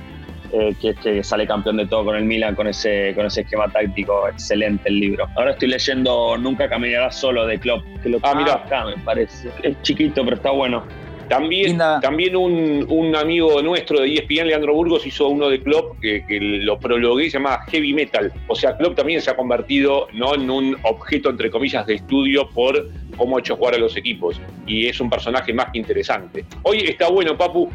Eh, 0.53 0.75
que, 0.81 0.93
que 0.95 1.23
sale 1.23 1.47
campeón 1.47 1.77
de 1.77 1.87
todo 1.87 2.03
con 2.03 2.15
el 2.17 2.25
Milan 2.25 2.55
con 2.55 2.67
ese, 2.67 3.13
con 3.15 3.25
ese 3.25 3.41
esquema 3.41 3.69
táctico. 3.69 4.27
Excelente 4.27 4.89
el 4.89 4.99
libro. 4.99 5.27
Ahora 5.35 5.51
estoy 5.51 5.69
leyendo 5.69 6.37
Nunca 6.37 6.67
caminarás 6.67 7.15
solo 7.15 7.45
de 7.45 7.57
Klopp. 7.57 7.83
Que 8.01 8.09
lo 8.09 8.19
ah, 8.23 8.35
mira. 8.35 8.55
acá, 8.55 8.85
me 8.85 8.97
parece. 8.97 9.49
Es 9.63 9.81
chiquito, 9.81 10.23
pero 10.23 10.35
está 10.35 10.51
bueno. 10.51 10.83
También, 11.31 11.77
también 12.01 12.35
un, 12.35 13.15
amigo 13.15 13.61
nuestro 13.61 14.01
de 14.01 14.15
ESPN, 14.15 14.47
Leandro 14.47 14.73
Burgos, 14.73 15.07
hizo 15.07 15.29
uno 15.29 15.47
de 15.47 15.61
Klopp 15.61 15.97
que, 16.01 16.25
lo 16.41 16.77
prologué, 16.77 17.29
se 17.29 17.37
llama 17.37 17.61
Heavy 17.69 17.93
Metal. 17.93 18.33
O 18.47 18.55
sea, 18.55 18.75
Klopp 18.75 18.97
también 18.97 19.21
se 19.21 19.31
ha 19.31 19.37
convertido 19.37 20.09
¿no? 20.11 20.35
en 20.35 20.49
un 20.49 20.77
objeto, 20.83 21.29
entre 21.29 21.49
comillas, 21.49 21.87
de 21.87 21.93
estudio 21.95 22.49
por 22.49 22.89
cómo 23.15 23.37
ha 23.37 23.39
hecho 23.39 23.55
jugar 23.55 23.75
a 23.75 23.77
los 23.77 23.95
equipos. 23.95 24.41
Y 24.67 24.87
es 24.87 24.99
un 24.99 25.09
personaje 25.09 25.53
más 25.53 25.71
que 25.71 25.79
interesante. 25.79 26.43
Hoy 26.63 26.79
está 26.79 27.07
bueno, 27.07 27.37
Papu. 27.37 27.69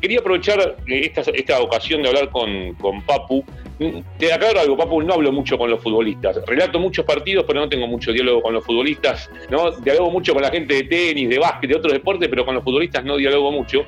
Quería 0.00 0.20
aprovechar 0.20 0.76
esta, 0.86 1.22
esta 1.22 1.60
ocasión 1.60 2.04
de 2.04 2.08
hablar 2.08 2.30
con, 2.30 2.74
con 2.74 3.02
Papu 3.02 3.44
te 4.18 4.32
aclaro 4.32 4.60
algo, 4.60 4.76
Papu, 4.76 5.02
no 5.02 5.14
hablo 5.14 5.32
mucho 5.32 5.58
con 5.58 5.70
los 5.70 5.82
futbolistas. 5.82 6.38
Relato 6.46 6.78
muchos 6.78 7.04
partidos, 7.04 7.44
pero 7.46 7.60
no 7.60 7.68
tengo 7.68 7.86
mucho 7.86 8.12
diálogo 8.12 8.42
con 8.42 8.54
los 8.54 8.64
futbolistas. 8.64 9.30
¿no? 9.50 9.70
Dialogo 9.70 10.10
mucho 10.10 10.32
con 10.32 10.42
la 10.42 10.50
gente 10.50 10.74
de 10.74 10.82
tenis, 10.84 11.28
de 11.28 11.38
básquet, 11.38 11.70
de 11.70 11.76
otros 11.76 11.92
deportes, 11.92 12.28
pero 12.28 12.44
con 12.44 12.54
los 12.54 12.64
futbolistas 12.64 12.91
no 13.00 13.16
dialogo 13.16 13.50
mucho. 13.52 13.84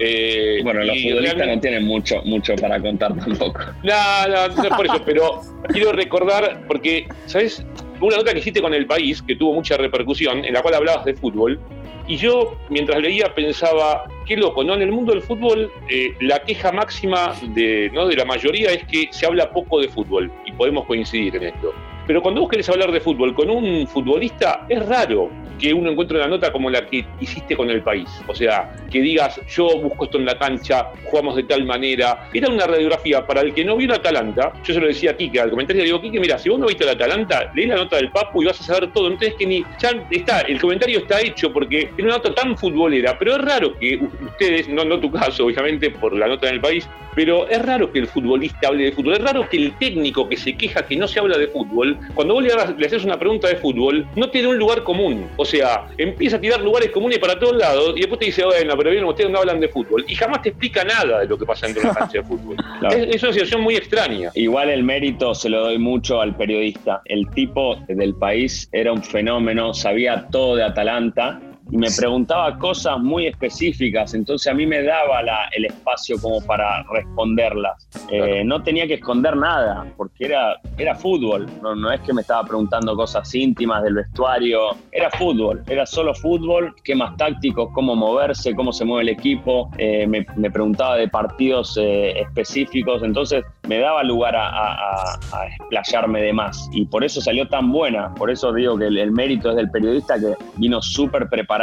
Eh, 0.00 0.60
bueno, 0.62 0.84
los 0.84 0.96
futbolistas 1.02 1.46
no 1.46 1.60
tienen 1.60 1.84
mucho, 1.84 2.22
mucho 2.24 2.54
para 2.56 2.80
contar 2.80 3.16
tampoco. 3.16 3.60
No, 3.82 4.28
no, 4.28 4.48
no 4.48 4.62
es 4.62 4.70
por 4.70 4.86
eso, 4.86 5.02
pero 5.04 5.40
quiero 5.68 5.92
recordar, 5.92 6.64
porque, 6.68 7.08
¿sabes? 7.26 7.64
Una 8.00 8.16
nota 8.16 8.32
que 8.32 8.38
hiciste 8.38 8.62
con 8.62 8.74
El 8.74 8.86
País, 8.86 9.20
que 9.22 9.34
tuvo 9.34 9.54
mucha 9.54 9.76
repercusión, 9.76 10.44
en 10.44 10.54
la 10.54 10.62
cual 10.62 10.74
hablabas 10.74 11.04
de 11.04 11.14
fútbol, 11.14 11.58
y 12.06 12.16
yo, 12.16 12.56
mientras 12.70 13.02
leía, 13.02 13.34
pensaba, 13.34 14.04
qué 14.26 14.36
loco, 14.36 14.64
¿no? 14.64 14.74
En 14.74 14.82
el 14.82 14.92
mundo 14.92 15.12
del 15.12 15.20
fútbol, 15.20 15.70
eh, 15.90 16.14
la 16.20 16.38
queja 16.40 16.72
máxima 16.72 17.34
de, 17.54 17.90
¿no? 17.92 18.06
de 18.06 18.16
la 18.16 18.24
mayoría 18.24 18.72
es 18.72 18.84
que 18.84 19.08
se 19.10 19.26
habla 19.26 19.50
poco 19.50 19.80
de 19.80 19.88
fútbol, 19.88 20.32
y 20.46 20.52
podemos 20.52 20.86
coincidir 20.86 21.36
en 21.36 21.44
esto. 21.44 21.74
Pero 22.08 22.22
cuando 22.22 22.40
vos 22.40 22.48
querés 22.48 22.66
hablar 22.70 22.90
de 22.90 23.00
fútbol 23.00 23.34
con 23.34 23.50
un 23.50 23.86
futbolista, 23.86 24.64
es 24.66 24.84
raro 24.86 25.28
que 25.58 25.74
uno 25.74 25.90
encuentre 25.90 26.16
una 26.16 26.26
nota 26.26 26.50
como 26.50 26.70
la 26.70 26.86
que 26.86 27.04
hiciste 27.20 27.54
con 27.54 27.68
el 27.68 27.82
país. 27.82 28.08
O 28.26 28.34
sea, 28.34 28.74
que 28.90 29.02
digas, 29.02 29.38
yo 29.46 29.78
busco 29.78 30.04
esto 30.04 30.16
en 30.16 30.24
la 30.24 30.38
cancha, 30.38 30.86
jugamos 31.04 31.36
de 31.36 31.42
tal 31.42 31.66
manera. 31.66 32.30
Era 32.32 32.48
una 32.48 32.66
radiografía 32.66 33.26
para 33.26 33.42
el 33.42 33.52
que 33.52 33.62
no 33.62 33.76
vio 33.76 33.88
la 33.88 33.96
Atalanta. 33.96 34.54
Yo 34.64 34.72
se 34.72 34.80
lo 34.80 34.86
decía 34.86 35.10
a 35.10 35.16
Kike, 35.18 35.38
al 35.38 35.50
comentario 35.50 35.82
le 35.82 35.86
digo, 35.86 36.00
Kike, 36.00 36.18
mira, 36.18 36.38
si 36.38 36.48
vos 36.48 36.58
no 36.58 36.66
viste 36.66 36.86
la 36.86 36.92
Atalanta, 36.92 37.52
leí 37.54 37.66
la 37.66 37.76
nota 37.76 37.96
del 37.96 38.10
Papu 38.10 38.42
y 38.42 38.46
vas 38.46 38.58
a 38.58 38.64
saber 38.64 38.90
todo. 38.90 39.14
Tenés 39.18 39.34
que 39.34 39.46
ni. 39.46 39.62
Ya 39.78 39.90
está, 40.10 40.40
el 40.40 40.58
comentario 40.58 41.00
está 41.00 41.20
hecho 41.20 41.52
porque 41.52 41.90
es 41.94 42.04
una 42.04 42.14
nota 42.14 42.34
tan 42.34 42.56
futbolera, 42.56 43.18
pero 43.18 43.32
es 43.32 43.42
raro 43.42 43.78
que 43.78 44.00
ustedes, 44.24 44.66
no, 44.68 44.82
no 44.82 44.98
tu 44.98 45.12
caso, 45.12 45.44
obviamente, 45.44 45.90
por 45.90 46.16
la 46.16 46.26
nota 46.26 46.48
en 46.48 46.54
el 46.54 46.60
país, 46.62 46.88
pero 47.18 47.48
es 47.48 47.60
raro 47.60 47.90
que 47.90 47.98
el 47.98 48.06
futbolista 48.06 48.68
hable 48.68 48.84
de 48.84 48.92
fútbol, 48.92 49.14
es 49.14 49.20
raro 49.20 49.48
que 49.48 49.56
el 49.56 49.76
técnico 49.76 50.28
que 50.28 50.36
se 50.36 50.56
queja 50.56 50.86
que 50.86 50.94
no 50.94 51.08
se 51.08 51.18
habla 51.18 51.36
de 51.36 51.48
fútbol, 51.48 51.98
cuando 52.14 52.34
vos 52.34 52.44
le, 52.44 52.52
haces 52.86 53.04
una 53.04 53.18
pregunta 53.18 53.48
de 53.48 53.56
fútbol, 53.56 54.06
no 54.14 54.30
tiene 54.30 54.46
un 54.46 54.56
lugar 54.56 54.84
común. 54.84 55.28
O 55.36 55.44
sea, 55.44 55.88
empieza 55.98 56.36
a 56.36 56.40
tirar 56.40 56.60
lugares 56.60 56.92
comunes 56.92 57.18
para 57.18 57.36
todos 57.36 57.56
lados 57.56 57.94
y 57.96 58.02
después 58.02 58.20
te 58.20 58.26
dice, 58.26 58.44
bueno, 58.44 58.76
pero 58.76 58.92
bien, 58.92 59.04
ustedes 59.04 59.30
no 59.30 59.40
hablan 59.40 59.58
de 59.58 59.66
fútbol. 59.66 60.04
Y 60.06 60.14
jamás 60.14 60.42
te 60.42 60.50
explica 60.50 60.84
nada 60.84 61.18
de 61.18 61.26
lo 61.26 61.36
que 61.36 61.44
pasa 61.44 61.66
dentro 61.66 61.82
de 61.82 61.88
la 61.88 61.94
cancha 61.94 62.18
de 62.18 62.24
fútbol. 62.24 62.56
Es, 62.88 63.20
una 63.24 63.32
situación 63.32 63.62
muy 63.62 63.74
extraña. 63.74 64.30
Igual 64.34 64.70
el 64.70 64.84
mérito 64.84 65.34
se 65.34 65.48
lo 65.48 65.62
doy 65.62 65.78
mucho 65.78 66.20
al 66.20 66.36
periodista. 66.36 67.02
El 67.06 67.28
tipo 67.30 67.74
del 67.88 68.14
país 68.14 68.68
era 68.70 68.92
un 68.92 69.02
fenómeno, 69.02 69.74
sabía 69.74 70.28
todo 70.30 70.54
de 70.54 70.62
Atalanta 70.62 71.40
y 71.70 71.76
me 71.76 71.88
preguntaba 71.90 72.58
cosas 72.58 72.98
muy 72.98 73.26
específicas, 73.26 74.14
entonces 74.14 74.50
a 74.50 74.54
mí 74.54 74.66
me 74.66 74.82
daba 74.82 75.20
el 75.52 75.66
espacio 75.66 76.16
como 76.20 76.40
para 76.40 76.82
responderlas. 76.84 77.88
Eh, 78.10 78.42
no 78.44 78.62
tenía 78.62 78.86
que 78.86 78.94
esconder 78.94 79.36
nada, 79.36 79.86
porque 79.96 80.26
era, 80.26 80.58
era 80.78 80.94
fútbol, 80.94 81.46
no, 81.62 81.74
no 81.74 81.92
es 81.92 82.00
que 82.00 82.12
me 82.12 82.22
estaba 82.22 82.44
preguntando 82.44 82.96
cosas 82.96 83.34
íntimas 83.34 83.82
del 83.82 83.94
vestuario, 83.94 84.70
era 84.92 85.10
fútbol, 85.10 85.62
era 85.68 85.84
solo 85.84 86.14
fútbol, 86.14 86.74
qué 86.84 86.94
más 86.94 87.16
tácticos, 87.16 87.68
cómo 87.74 87.94
moverse, 87.94 88.54
cómo 88.54 88.72
se 88.72 88.84
mueve 88.84 89.02
el 89.02 89.08
equipo, 89.10 89.70
eh, 89.76 90.06
me, 90.06 90.50
preguntaba 90.50 90.96
de 90.96 91.08
partidos 91.08 91.78
eh, 91.78 92.18
específicos, 92.20 93.02
entonces 93.02 93.44
me 93.68 93.78
daba 93.78 94.02
lugar 94.02 94.34
a, 94.34 94.48
a, 94.48 95.46
explayarme 95.46 96.22
de 96.22 96.32
más, 96.32 96.68
y 96.72 96.86
por 96.86 97.04
eso 97.04 97.20
salió 97.20 97.46
tan 97.48 97.70
buena, 97.70 98.14
por 98.14 98.30
eso 98.30 98.52
digo 98.52 98.78
que 98.78 98.86
el, 98.86 98.96
el 98.96 99.12
mérito 99.12 99.50
es 99.50 99.56
del 99.56 99.70
periodista 99.70 100.18
que 100.18 100.34
vino 100.56 100.80
súper 100.80 101.28
preparado 101.28 101.57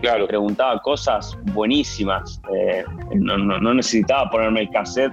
claro. 0.00 0.26
preguntaba 0.26 0.80
cosas 0.80 1.36
buenísimas. 1.52 2.40
Eh, 2.54 2.84
no, 3.14 3.74
necesitaba 3.74 4.30
ponerme 4.30 4.62
el 4.62 4.70
cassette 4.70 5.12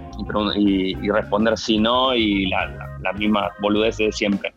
y, 0.56 1.10
responder 1.10 1.58
sí, 1.58 1.78
no 1.78 2.16
y 2.16 2.48
la, 2.48 3.14
misma 3.18 3.50
boludez 3.62 3.98
de 3.98 4.12
siempre. 4.12 4.54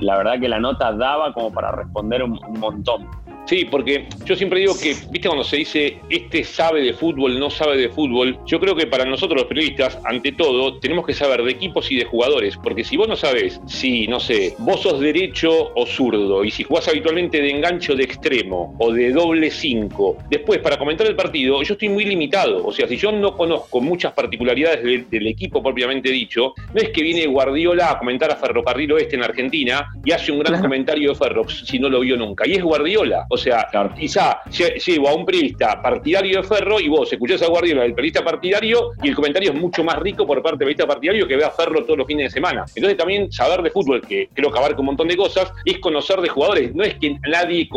la 0.00 0.18
verdad 0.18 0.40
que 0.40 0.48
la 0.48 0.58
nota 0.58 0.92
daba 0.92 1.32
como 1.32 1.52
para 1.52 1.72
responder 1.72 2.22
un, 2.22 2.38
montón. 2.58 3.08
Sí, 3.46 3.66
porque 3.66 4.08
yo 4.24 4.36
siempre 4.36 4.60
digo 4.60 4.74
que, 4.80 4.96
viste, 5.10 5.28
cuando 5.28 5.44
se 5.44 5.56
dice 5.56 5.98
este 6.08 6.44
sabe 6.44 6.82
de 6.82 6.94
fútbol, 6.94 7.38
no 7.38 7.50
sabe 7.50 7.76
de 7.76 7.88
fútbol, 7.90 8.38
yo 8.46 8.58
creo 8.58 8.74
que 8.74 8.86
para 8.86 9.04
nosotros 9.04 9.40
los 9.40 9.48
periodistas, 9.48 9.98
ante 10.04 10.32
todo, 10.32 10.78
tenemos 10.78 11.06
que 11.06 11.12
saber 11.12 11.42
de 11.42 11.50
equipos 11.50 11.90
y 11.90 11.96
de 11.96 12.04
jugadores, 12.04 12.56
porque 12.56 12.84
si 12.84 12.96
vos 12.96 13.08
no 13.08 13.16
sabes 13.16 13.60
si, 13.66 14.06
no 14.06 14.18
sé, 14.18 14.54
vos 14.58 14.80
sos 14.80 15.00
derecho 15.00 15.72
o 15.74 15.86
zurdo, 15.86 16.44
y 16.44 16.50
si 16.50 16.64
jugás 16.64 16.88
habitualmente 16.88 17.40
de 17.40 17.50
engancho 17.50 17.94
de 17.94 18.04
extremo 18.04 18.74
o 18.78 18.92
de 18.92 19.12
doble 19.12 19.50
cinco, 19.50 20.16
después 20.30 20.60
para 20.60 20.78
comentar 20.78 21.06
el 21.06 21.16
partido, 21.16 21.62
yo 21.62 21.74
estoy 21.74 21.88
muy 21.88 22.04
limitado. 22.04 22.64
O 22.64 22.72
sea, 22.72 22.88
si 22.88 22.96
yo 22.96 23.12
no 23.12 23.36
conozco 23.36 23.80
muchas 23.80 24.12
particularidades 24.12 24.82
del, 25.10 25.24
equipo 25.24 25.62
propiamente 25.62 26.10
dicho, 26.10 26.54
no 26.74 26.80
es 26.80 26.90
que 26.90 27.02
viene 27.02 27.26
Guardiola 27.26 27.92
a 27.92 27.98
comentar 27.98 28.30
a 28.30 28.36
Ferrocarril 28.36 28.92
Oeste 28.92 29.16
en 29.16 29.22
Argentina 29.22 29.88
y 30.04 30.12
hace 30.12 30.30
un 30.30 30.40
gran 30.40 30.60
comentario 30.60 31.10
de 31.10 31.14
Ferro 31.14 31.48
si 31.48 31.78
no 31.78 31.88
lo 31.88 32.00
vio 32.00 32.16
nunca. 32.16 32.46
Y 32.46 32.52
es 32.52 32.62
Guardiola. 32.62 33.26
O 33.34 33.36
sea, 33.36 33.68
quizá 33.98 34.42
llevo 34.50 35.08
a 35.08 35.14
un 35.14 35.26
periodista 35.26 35.82
partidario 35.82 36.40
de 36.40 36.46
Ferro 36.46 36.80
y 36.80 36.88
vos 36.88 37.12
escuchás 37.12 37.42
a 37.42 37.48
Guardiola, 37.48 37.82
del 37.82 37.94
periodista 37.94 38.24
partidario, 38.24 38.92
y 39.02 39.08
el 39.08 39.14
comentario 39.14 39.52
es 39.52 39.60
mucho 39.60 39.82
más 39.82 39.98
rico 39.98 40.26
por 40.26 40.40
parte 40.40 40.52
del 40.52 40.58
periodista 40.58 40.86
partidario 40.86 41.26
que 41.26 41.36
ve 41.36 41.44
a 41.44 41.50
Ferro 41.50 41.84
todos 41.84 41.98
los 41.98 42.06
fines 42.06 42.26
de 42.26 42.30
semana. 42.30 42.64
Entonces 42.74 42.96
también 42.96 43.30
saber 43.32 43.62
de 43.62 43.70
fútbol, 43.70 44.00
que 44.02 44.28
creo 44.32 44.50
que 44.50 44.58
abarca 44.58 44.78
un 44.78 44.86
montón 44.86 45.08
de 45.08 45.16
cosas, 45.16 45.52
es 45.64 45.78
conocer 45.78 46.20
de 46.20 46.28
jugadores. 46.28 46.74
No 46.74 46.84
es 46.84 46.94
que 46.94 47.16
nadie 47.28 47.68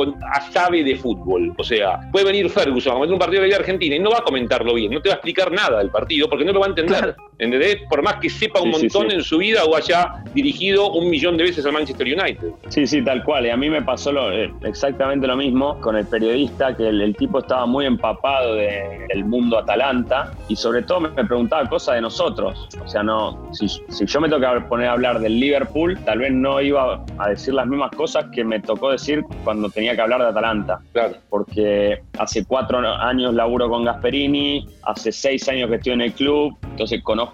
sabe 0.52 0.84
de 0.84 0.96
fútbol. 0.96 1.54
O 1.58 1.64
sea, 1.64 2.00
puede 2.12 2.26
venir 2.26 2.50
Ferguson 2.50 2.92
a 2.92 2.96
comentar 2.96 3.14
un 3.14 3.20
partido 3.20 3.42
de 3.42 3.50
la 3.50 3.58
Argentina 3.58 3.96
y 3.96 4.00
no 4.00 4.12
va 4.12 4.20
a 4.20 4.24
comentarlo 4.24 4.74
bien, 4.76 4.92
no 4.92 5.02
te 5.02 5.10
va 5.10 5.16
a 5.16 5.18
explicar 5.18 5.52
nada 5.52 5.80
del 5.80 5.90
partido 5.90 6.30
porque 6.30 6.46
no 6.46 6.54
lo 6.54 6.60
va 6.60 6.68
a 6.68 6.70
entender. 6.70 7.16
¿Entendés? 7.40 7.78
Por 7.90 8.02
más 8.02 8.16
que 8.16 8.30
sepa 8.30 8.62
un 8.62 8.72
montón 8.72 9.12
en 9.12 9.22
su 9.22 9.38
vida 9.38 9.64
o 9.66 9.76
haya 9.76 10.24
dirigido 10.34 10.92
un 10.92 11.10
millón 11.10 11.38
de 11.38 11.44
veces 11.44 11.66
al 11.66 11.74
Manchester 11.74 12.08
United. 12.08 12.50
Sí, 12.70 12.88
sí, 12.88 13.04
tal 13.04 13.24
cual. 13.24 13.46
Y 13.46 13.50
a 13.50 13.58
mí 13.58 13.70
me 13.70 13.82
pasó 13.82 14.12
lo, 14.12 14.32
eh, 14.32 14.52
exactamente 14.64 15.28
lo 15.28 15.38
mismo 15.38 15.80
con 15.82 15.96
el 15.96 16.06
periodista, 16.06 16.76
que 16.76 16.88
el, 16.88 17.16
tipo 17.16 17.40
estaba 17.40 17.66
muy 17.66 17.86
empapado 17.86 18.56
del 18.56 19.26
mundo 19.26 19.58
Atalanta 19.58 20.32
y 20.48 20.56
sobre 20.56 20.82
todo 20.84 21.02
me, 21.02 21.10
preguntaba 21.10 21.68
cosas 21.70 21.96
de 21.96 22.02
nosotros. 22.02 22.68
O 22.84 22.88
sea, 22.88 23.04
no, 23.04 23.50
si, 23.54 23.68
si 23.68 24.06
yo 24.06 24.22
me 24.22 24.30
toca 24.30 24.68
poner 24.68 24.88
a 24.88 24.94
hablar 24.94 25.20
del 25.20 25.40
Liverpool, 25.40 25.98
tal 26.06 26.20
vez 26.20 26.32
no 26.32 26.60
iba 26.62 27.04
a 27.18 27.30
decir 27.30 27.54
las 27.54 27.68
mismas 27.68 27.92
cosas 27.92 28.26
que 28.34 28.44
me 28.44 28.60
tocó 28.60 28.92
decir 28.92 29.24
cuando 29.44 29.70
tenía 29.70 29.96
que 29.96 30.02
hablar 30.02 30.22
de 30.22 30.28
Atalanta. 30.28 30.80
Claro. 30.92 31.16
Porque 31.30 32.00
hace 32.18 32.46
cuatro 32.46 32.80
años 32.80 33.34
laburo 33.34 33.70
con 33.70 33.86
Gasperini, 33.86 34.68
hace 34.84 35.12
seis 35.12 35.48
años 35.50 35.70
que 35.70 35.76
estoy 35.76 35.94
en 35.94 36.02
el 36.02 36.14
club, 36.14 36.56
entonces 36.64 37.02
conozco 37.04 37.27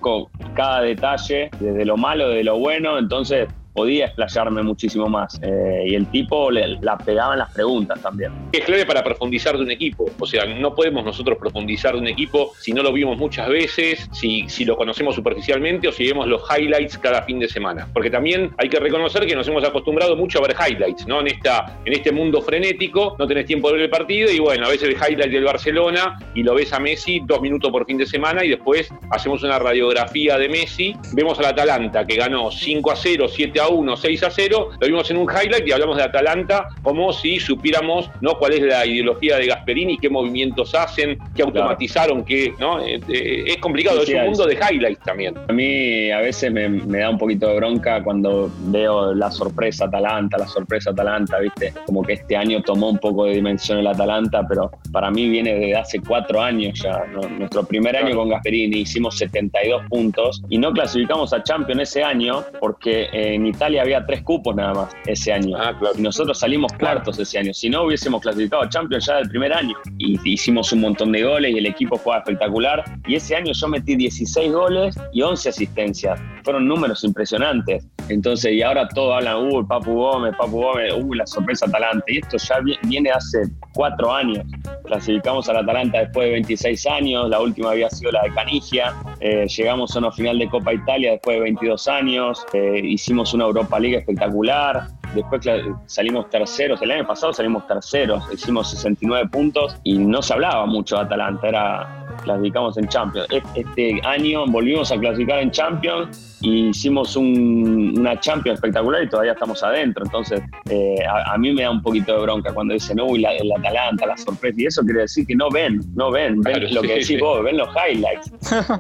cada 0.54 0.82
detalle, 0.82 1.50
desde 1.60 1.86
lo 1.86 1.98
malo, 1.98 2.30
desde 2.30 2.44
lo 2.44 2.58
bueno, 2.60 2.98
entonces 2.98 3.48
podía 3.74 4.06
explayarme 4.06 4.64
muchísimo 4.64 5.08
más. 5.08 5.40
Eh, 5.42 5.86
y 5.88 5.96
el 5.96 6.08
tipo 6.08 6.52
le, 6.52 6.80
la 6.82 6.98
pegaba 6.98 7.34
en 7.34 7.40
las 7.40 7.52
preguntas 7.54 8.02
también. 8.02 8.32
Es 8.52 8.64
clave 8.66 8.86
para 8.86 9.04
profundizar 9.04 9.58
de 9.58 9.64
un 9.64 9.72
equipo. 9.72 10.06
O 10.20 10.26
sea, 10.26 10.46
no 10.46 10.76
podemos 10.76 11.04
nosotros 11.04 11.38
profundizar 11.38 11.94
de 11.94 12.00
un 12.00 12.08
equipo 12.08 12.52
si 12.60 12.72
no 12.72 12.84
lo 12.84 12.94
vimos 12.94 13.18
muchas 13.18 13.50
veces, 13.50 14.08
si, 14.12 14.48
si 14.48 14.66
lo 14.66 14.78
conocemos 14.78 15.16
superficialmente 15.16 15.88
o 15.88 15.92
si 15.92 16.08
vemos 16.08 16.28
los 16.28 16.44
highlights 16.50 16.98
cada 16.98 17.24
fin 17.24 17.40
de 17.40 17.48
semana. 17.48 17.88
Porque 17.94 18.10
también 18.10 18.52
hay 18.58 18.70
que 18.70 18.80
reconocer 18.80 19.26
que 19.26 19.36
nos 19.36 19.48
hemos 19.48 19.64
acostumbrado 19.64 20.16
mucho 20.16 20.40
a 20.40 20.48
ver 20.48 20.56
highlights, 20.56 21.08
¿no? 21.08 21.22
En, 21.22 21.28
esta, 21.28 21.80
en 21.86 21.94
este 21.94 22.12
mundo 22.12 22.42
frenético, 22.42 23.16
no 23.18 23.28
tenés 23.28 23.46
tiempo 23.46 23.70
de 23.70 23.76
ver 23.76 23.84
el 23.84 23.90
partido 23.90 24.32
y 24.32 24.40
bueno, 24.40 24.66
a 24.66 24.70
veces 24.70 24.90
el 24.90 24.96
highlight 24.96 25.32
del 25.32 25.44
Barcelona 25.44 26.20
y 26.36 26.44
lo 26.44 26.56
ves 26.56 26.74
a 26.74 26.80
Messi 26.80 27.22
dos 27.26 27.42
minutos 27.42 27.72
por 27.72 27.86
fin 27.86 27.98
de 27.98 28.06
semana 28.06 28.44
y 28.44 28.50
después 28.50 28.90
hacemos 29.12 29.44
una 29.44 29.60
radiografía 29.60 30.38
de 30.38 30.50
Messi. 30.50 30.96
Vemos 31.14 31.40
al 31.40 31.46
Atalanta 31.46 32.06
que 32.06 32.16
ganó 32.16 32.52
5 32.52 32.92
a 32.92 32.96
0, 32.96 33.28
7 33.28 33.60
a 33.60 33.63
1, 33.68 33.98
6 33.98 34.24
a 34.24 34.30
0, 34.30 34.70
lo 34.80 34.88
vimos 34.88 35.10
en 35.12 35.18
un 35.18 35.28
highlight 35.30 35.68
y 35.68 35.72
hablamos 35.72 35.98
de 35.98 36.04
Atalanta 36.04 36.68
como 36.82 37.14
si 37.14 37.40
supiéramos 37.40 38.10
¿no? 38.22 38.38
cuál 38.38 38.54
es 38.54 38.62
la 38.62 38.86
ideología 38.86 39.38
de 39.38 39.48
Gasperini, 39.48 39.98
qué 39.98 40.10
movimientos 40.10 40.74
hacen, 40.76 41.18
qué 41.36 41.44
automatizaron, 41.44 42.24
qué, 42.24 42.54
¿no? 42.60 42.80
Eh, 42.82 43.00
eh, 43.10 43.44
es 43.48 43.58
complicado, 43.58 44.02
es 44.02 44.10
un 44.10 44.26
mundo 44.26 44.46
de 44.46 44.56
highlights 44.56 45.04
también. 45.04 45.36
A 45.48 45.54
mí 45.54 46.12
a 46.12 46.20
veces 46.20 46.52
me, 46.52 46.70
da 47.00 47.10
un 47.10 47.18
poquito 47.18 47.48
de 47.48 47.56
bronca 47.56 48.04
cuando 48.04 48.52
veo 48.66 49.14
la 49.14 49.32
sorpresa 49.32 49.86
Atalanta, 49.86 50.38
la 50.38 50.48
sorpresa 50.48 50.92
Atalanta, 50.92 51.40
¿viste? 51.40 51.74
Como 51.86 52.04
que 52.04 52.14
este 52.14 52.36
año 52.36 52.62
tomó 52.62 52.90
un 52.90 52.98
poco 52.98 53.26
de 53.26 53.36
dimensión 53.36 53.80
el 53.80 53.88
Atalanta, 53.88 54.46
pero 54.48 54.72
para 54.92 55.12
mí 55.12 55.30
viene 55.30 55.54
desde 55.56 55.76
hace 55.76 56.00
cuatro 56.02 56.42
años 56.42 56.80
ya. 56.82 57.04
Nuestro 57.38 57.64
primer 57.64 57.96
año 57.96 58.16
con 58.16 58.30
Gasperini 58.30 58.80
hicimos 58.80 59.18
72 59.18 59.84
puntos 59.90 60.44
y 60.50 60.58
no 60.58 60.72
clasificamos 60.72 61.34
a 61.34 61.44
Champions 61.44 61.82
ese 61.82 62.04
año 62.04 62.44
porque 62.60 63.10
en 63.12 63.46
Italia 63.54 63.84
había 63.84 64.06
tres 64.06 64.24
cupos 64.24 64.56
nada 64.56 64.74
más 64.74 64.96
ese 65.06 65.32
año. 65.32 65.56
Ah, 65.58 65.78
y 65.96 66.02
nosotros 66.02 66.40
salimos 66.40 66.74
cuartos 66.74 67.20
ese 67.20 67.38
año. 67.38 67.54
Si 67.54 67.70
no, 67.70 67.84
hubiésemos 67.84 68.22
clasificado 68.22 68.64
a 68.64 68.70
Champions 68.70 69.06
ya 69.06 69.18
del 69.18 69.30
primer 69.30 69.54
año. 69.54 69.76
Y 69.98 70.20
hicimos 70.24 70.72
un 70.74 70.82
montón 70.82 71.12
de 71.12 71.24
goles 71.24 71.54
y 71.54 71.60
el 71.60 71.66
equipo 71.68 71.98
jugaba 71.98 72.24
espectacular. 72.24 72.84
Y 73.08 73.16
ese 73.16 73.36
año 73.36 73.54
yo 73.54 73.68
metí 73.68 73.96
16 73.96 74.52
goles 74.52 74.96
y 75.14 75.22
11 75.22 75.50
asistencias. 75.50 76.20
Fueron 76.44 76.68
números 76.68 77.04
impresionantes. 77.04 77.86
Entonces, 78.10 78.54
y 78.54 78.62
ahora 78.62 78.88
todos 78.90 79.16
hablan, 79.16 79.48
uh, 79.48 79.66
Papu 79.66 79.94
Gómez, 79.94 80.36
Papu 80.38 80.62
Gómez, 80.62 80.94
uh, 80.94 81.14
la 81.14 81.26
sorpresa 81.26 81.66
Atalanta. 81.66 82.04
Y 82.08 82.18
esto 82.18 82.38
ya 82.38 82.56
viene 82.84 83.12
hace 83.12 83.44
cuatro 83.74 84.14
años. 84.14 84.46
Clasificamos 84.86 85.48
al 85.50 85.58
Atalanta 85.58 86.00
después 86.00 86.28
de 86.28 86.34
26 86.34 86.88
años, 86.88 87.30
la 87.30 87.40
última 87.40 87.72
había 87.72 87.90
sido 87.90 88.12
la 88.12 88.24
de 88.24 88.34
Canigia. 88.34 88.94
Eh, 89.20 89.48
llegamos 89.48 89.96
a 89.96 90.00
una 90.00 90.12
final 90.12 90.38
de 90.38 90.50
Copa 90.50 90.74
Italia 90.74 91.12
después 91.12 91.38
de 91.38 91.44
22 91.44 91.88
años. 91.88 92.46
Eh, 92.54 92.82
hicimos 92.84 93.34
una 93.34 93.46
Europa 93.46 93.80
League 93.80 93.98
espectacular. 93.98 94.88
Después 95.16 95.48
salimos 95.86 96.28
terceros, 96.32 96.82
el 96.82 96.90
año 96.90 97.06
pasado 97.06 97.32
salimos 97.34 97.68
terceros, 97.68 98.24
hicimos 98.34 98.72
69 98.72 99.30
puntos 99.30 99.78
y 99.84 100.00
no 100.00 100.24
se 100.24 100.34
hablaba 100.34 100.66
mucho 100.66 100.96
de 100.96 101.02
Atalanta, 101.04 101.48
era 101.48 102.06
clasificamos 102.24 102.78
en 102.78 102.88
Champions. 102.88 103.28
Este 103.54 104.02
año 104.04 104.46
volvimos 104.48 104.92
a 104.92 104.98
clasificar 104.98 105.40
en 105.40 105.52
Champions 105.52 106.33
y 106.44 106.68
hicimos 106.68 107.16
una 107.16 108.20
Champions 108.20 108.58
espectacular 108.58 109.04
y 109.04 109.10
todavía 109.10 109.32
estamos 109.32 109.64
adentro. 109.64 110.04
Entonces, 110.06 110.42
eh, 110.70 110.98
a, 111.08 111.38
mí 111.38 111.54
me 111.54 111.64
da 111.64 111.72
un 111.72 111.82
poquito 111.82 112.14
de 112.18 112.22
bronca 112.22 112.54
cuando 112.54 112.74
dicen, 112.74 113.00
uy, 113.00 113.22
la, 113.22 113.32
el 113.34 113.50
Atalanta, 113.54 114.06
la 114.06 114.18
sorpresa. 114.18 114.62
Y 114.62 114.66
eso 114.66 114.82
quiere 114.84 115.02
decir 115.02 115.26
que 115.26 115.36
no 115.36 115.50
ven, 115.50 115.80
no 115.96 116.12
ven, 116.12 116.42
ven 116.42 116.74
lo 116.74 116.82
que 116.82 116.96
decís 116.96 117.18
vos, 117.20 117.42
ven 117.44 117.58
los 117.58 117.70
highlights. 117.70 118.34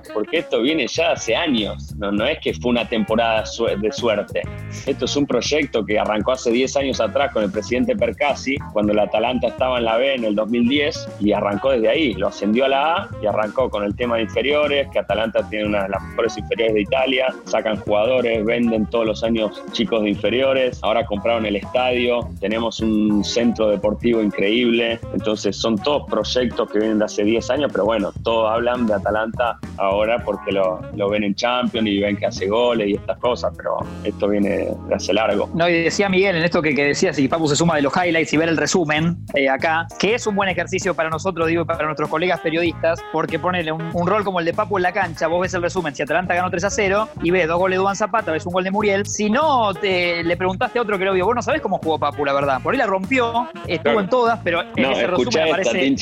Porque 0.13 0.39
esto 0.39 0.62
viene 0.62 0.88
ya 0.88 1.13
hace 1.13 1.38
años. 1.38 1.95
No, 1.95 2.12
no 2.12 2.26
es 2.26 2.38
que 2.39 2.54
fue 2.54 2.71
una 2.71 2.88
temporada 2.88 3.45
de 3.80 3.91
suerte. 3.93 4.41
Esto 4.86 5.06
es 5.06 5.15
un 5.15 5.26
proyecto 5.26 5.86
que 5.86 5.97
arrancó 5.97 6.34
hace 6.34 6.52
10 6.52 6.76
años 6.76 6.99
atrás 6.99 7.32
con 7.32 7.43
el 7.43 7.52
presidente 7.52 7.95
Percasi, 7.95 8.58
cuando 8.73 8.91
el 8.91 8.99
Atalanta 8.99 9.47
estaba 9.47 9.78
en 9.78 9.86
la 9.86 9.95
B 9.95 10.15
en 10.15 10.26
el 10.26 10.36
2010 10.36 11.08
y 11.21 11.32
arrancó 11.32 11.71
desde 11.71 11.88
ahí. 11.88 12.13
Lo 12.15 12.28
ascendió 12.28 12.65
a 12.65 12.67
la 12.67 12.95
A 12.95 13.10
y 13.21 13.26
arrancó 13.26 13.69
con 13.69 13.86
el 13.86 13.95
tema 13.95 14.17
de 14.17 14.23
inferiores, 14.23 14.89
que 14.91 14.99
Atalanta 14.99 15.47
tiene 15.49 15.67
una 15.67 15.84
de 15.84 15.89
las 15.89 16.04
mejores 16.04 16.38
inferiores 16.38 16.73
de 16.73 16.82
Italia, 16.82 17.34
sacan 17.54 17.78
jugadores, 17.78 18.44
venden 18.44 18.88
todos 18.88 19.06
los 19.06 19.24
años 19.24 19.62
chicos 19.74 20.02
de 20.02 20.10
inferiores, 20.10 20.80
ahora 20.82 21.06
compraron 21.06 21.46
el 21.46 21.56
estadio, 21.56 22.28
tenemos 22.39 22.80
un 22.80 23.24
centro 23.24 23.70
deportivo 23.70 24.24
increíble, 24.24 25.00
entonces 25.13 25.56
son 25.56 25.78
todos 25.78 26.10
proyectos 26.10 26.68
que 26.72 26.80
vienen 26.80 26.98
de 26.98 27.06
hace 27.06 27.24
10 27.24 27.52
años, 27.52 27.72
pero 27.72 27.86
bueno, 27.86 28.12
todos 28.24 28.50
hablan 28.52 28.88
de 28.88 28.96
Atalanta 28.96 29.60
ahora 29.78 30.24
porque 30.26 30.52
lo, 30.52 30.82
lo 30.96 31.10
ven 31.12 31.24
en 31.26 31.36
Champions 31.36 31.88
y 31.88 32.00
ven 32.00 32.18
que 32.18 32.26
hace 32.26 32.48
goles 32.48 32.88
y 32.88 32.94
estas 32.96 33.20
cosas, 33.20 33.54
pero 33.56 33.78
esto 34.04 34.28
viene 34.30 34.50
de 34.88 34.96
hace 34.96 35.13
largo. 35.13 35.48
No, 35.54 35.70
y 35.70 35.84
decía 35.84 36.10
Miguel 36.10 36.38
en 36.38 36.44
esto 36.44 36.60
que, 36.60 36.74
que 36.74 36.86
decía, 36.86 37.13
si 37.13 37.28
Papu 37.28 37.48
se 37.48 37.56
suma 37.56 37.76
de 37.76 37.84
los 37.84 37.94
highlights 37.96 38.34
y 38.34 38.38
ver 38.38 38.50
el 38.50 38.58
resumen 38.58 39.18
eh, 39.36 39.48
acá, 39.48 39.86
que 40.00 40.16
es 40.16 40.26
un 40.26 40.36
buen 40.36 40.50
ejercicio 40.50 40.96
para 40.96 41.12
nosotros, 41.12 41.48
digo, 41.48 41.66
para 41.68 41.86
nuestros 41.86 42.10
colegas 42.10 42.39
periodistas, 42.39 43.00
porque 43.12 43.38
ponele 43.38 43.72
un, 43.72 44.08
rol 44.08 44.24
como 44.24 44.39
el 44.39 44.46
de 44.48 44.54
Papu 44.54 44.78
en 44.78 44.84
la 44.84 44.92
cancha, 44.92 45.28
vos 45.28 45.42
ves 45.42 45.54
el 45.54 45.62
resumen, 45.62 45.94
si 45.94 46.02
Atalanta 46.02 46.34
ganó 46.34 46.50
3 46.50 46.63
a 46.63 46.70
0 46.72 47.10
y 47.22 47.30
ves 47.30 47.42
dos 47.47 47.58
goles 47.58 47.77
de 47.77 47.82
Duan 47.82 47.95
Zapata, 47.95 48.32
ves 48.32 48.45
un 48.45 48.53
gol 48.53 48.63
de 48.63 48.71
Muriel, 48.71 49.06
si 49.06 49.29
no 49.29 49.73
te, 49.73 50.23
le 50.23 50.36
preguntaste 50.36 50.79
a 50.79 50.82
otro 50.82 50.97
que 50.97 51.06
lo 51.06 51.13
vio, 51.13 51.25
vos 51.25 51.36
no 51.36 51.41
sabés 51.41 51.62
cómo 51.62 51.79
jugó 51.79 51.99
Papu, 51.99 52.25
la 52.25 52.34
verdad. 52.34 52.62
Por 52.62 52.73
ahí 52.73 52.77
la 52.77 52.86
rompió, 52.86 53.47
estuvo 53.67 53.99
en 53.99 54.10
todas, 54.10 54.39
pero 54.43 54.62
en 54.75 54.86
ese 54.91 55.08
resumen 55.08 55.47
aparece. 55.47 55.95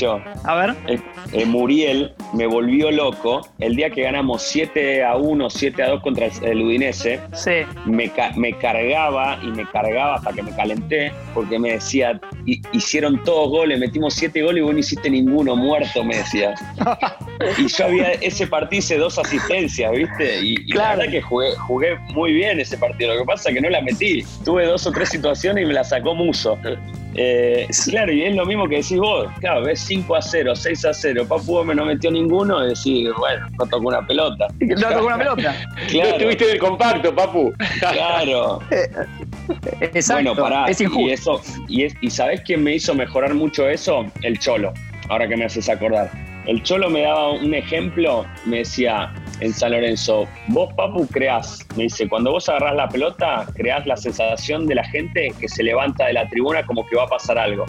A 0.44 0.56
ver. 0.56 0.76
Eh, 0.88 1.00
eh, 1.34 1.46
Muriel 1.46 2.14
me 2.34 2.48
volvió 2.48 2.92
loco 2.92 3.42
el 3.60 3.76
día 3.76 3.90
que 3.90 4.04
ganamos 4.04 4.42
7 4.42 5.04
a 5.04 5.16
1, 5.16 5.50
7 5.50 5.84
a 5.84 5.90
2 5.90 6.02
contra 6.02 6.28
el 6.42 6.62
Udinese. 6.62 7.20
Sí. 7.34 7.62
Me, 7.86 8.12
me 8.36 8.54
cargaba 8.58 9.38
y 9.44 9.48
me 9.48 9.66
cargaba 9.70 10.16
hasta 10.16 10.34
que 10.34 10.42
me 10.42 10.52
calenté, 10.56 11.12
porque 11.34 11.60
me 11.60 11.74
decía, 11.74 12.20
hicieron 12.72 13.24
todos 13.24 13.50
goles, 13.50 13.80
metimos 13.80 14.14
7 14.16 14.42
goles 14.42 14.62
y 14.62 14.64
vos 14.64 14.74
no 14.74 14.80
hiciste 14.80 15.10
ninguno, 15.10 15.56
muerto, 15.56 16.04
me 16.04 16.18
decía. 16.18 16.56
y 17.58 17.68
yo 17.68 17.86
había 17.86 18.12
ese 18.14 18.48
partido 18.48 18.72
hice 18.72 18.98
dos 18.98 19.18
asistencias, 19.20 19.92
¿viste? 19.92 20.40
Y, 20.42 20.56
la 20.74 20.96
verdad 20.96 21.12
que 21.12 21.21
jugué, 21.22 21.56
jugué 21.56 21.98
muy 22.14 22.34
bien 22.34 22.60
ese 22.60 22.78
partido. 22.78 23.14
Lo 23.14 23.22
que 23.22 23.26
pasa 23.26 23.50
es 23.50 23.56
que 23.56 23.62
no 23.62 23.70
la 23.70 23.82
metí. 23.82 24.24
Tuve 24.44 24.66
dos 24.66 24.86
o 24.88 24.92
tres 24.92 25.10
situaciones 25.10 25.64
y 25.64 25.68
me 25.68 25.74
la 25.74 25.84
sacó 25.84 26.14
Muso. 26.16 26.58
Eh, 27.16 27.68
claro, 27.90 28.12
y 28.14 28.24
es 28.24 28.36
lo 28.36 28.46
mismo 28.46 28.68
que 28.68 28.78
decís 28.78 28.98
vos. 28.98 29.28
Claro, 29.40 29.64
ves 29.64 29.82
5 29.82 30.16
a 30.16 30.22
0, 30.22 30.56
6 30.56 30.86
a 30.86 30.94
0. 30.94 31.26
Papu 31.28 31.54
Gómez 31.54 31.76
no 31.76 31.86
metió 31.86 32.10
ninguno 32.12 32.64
y 32.66 32.70
decís, 32.70 33.10
bueno, 33.18 33.48
no 33.60 33.66
tocó 33.66 33.88
una 33.88 34.06
pelota. 34.06 34.48
No 34.60 34.90
tocó 34.90 35.06
una 35.08 35.18
pelota. 35.18 35.56
claro. 35.90 36.10
No 36.10 36.16
estuviste 36.16 36.46
en 36.46 36.52
el 36.52 36.60
compacto, 36.60 37.16
Papu. 37.16 37.54
Claro. 37.80 38.60
Exacto. 39.82 40.24
Bueno, 40.24 40.36
pará. 40.36 40.66
Es 40.68 40.80
injusto. 40.80 41.02
Y, 41.02 41.12
eso, 41.12 41.42
y, 41.68 42.08
y 42.08 42.10
¿sabés 42.10 42.42
quién 42.42 42.64
me 42.64 42.76
hizo 42.76 42.96
mejorar 42.96 43.34
mucho 43.34 43.68
eso? 43.68 44.06
El 44.22 44.40
Cholo. 44.40 44.74
Ahora 45.10 45.28
que 45.28 45.36
me 45.36 45.46
haces 45.46 45.68
acordar. 45.68 46.10
El 46.46 46.64
Cholo 46.64 46.90
me 46.90 47.02
daba 47.02 47.34
un 47.34 47.54
ejemplo, 47.54 48.26
me 48.46 48.60
decía 48.60 49.14
en 49.42 49.54
San 49.54 49.72
Lorenzo, 49.72 50.28
vos 50.48 50.74
Papu 50.74 51.08
creás, 51.08 51.66
me 51.76 51.84
dice, 51.84 52.08
cuando 52.08 52.32
vos 52.32 52.48
agarrás 52.48 52.76
la 52.76 52.90
pelota, 52.90 53.46
creás 53.56 53.86
la 53.86 53.98
sensación 53.98 54.68
de 54.68 54.76
la 54.76 54.84
gente 54.86 55.34
que 55.40 55.48
se 55.50 55.64
levanta 55.64 56.06
de 56.06 56.14
la 56.14 56.28
tribuna 56.30 56.66
como 56.66 56.86
que 56.88 56.96
va 56.96 57.04
a 57.04 57.08
pasar 57.08 57.38
algo 57.38 57.66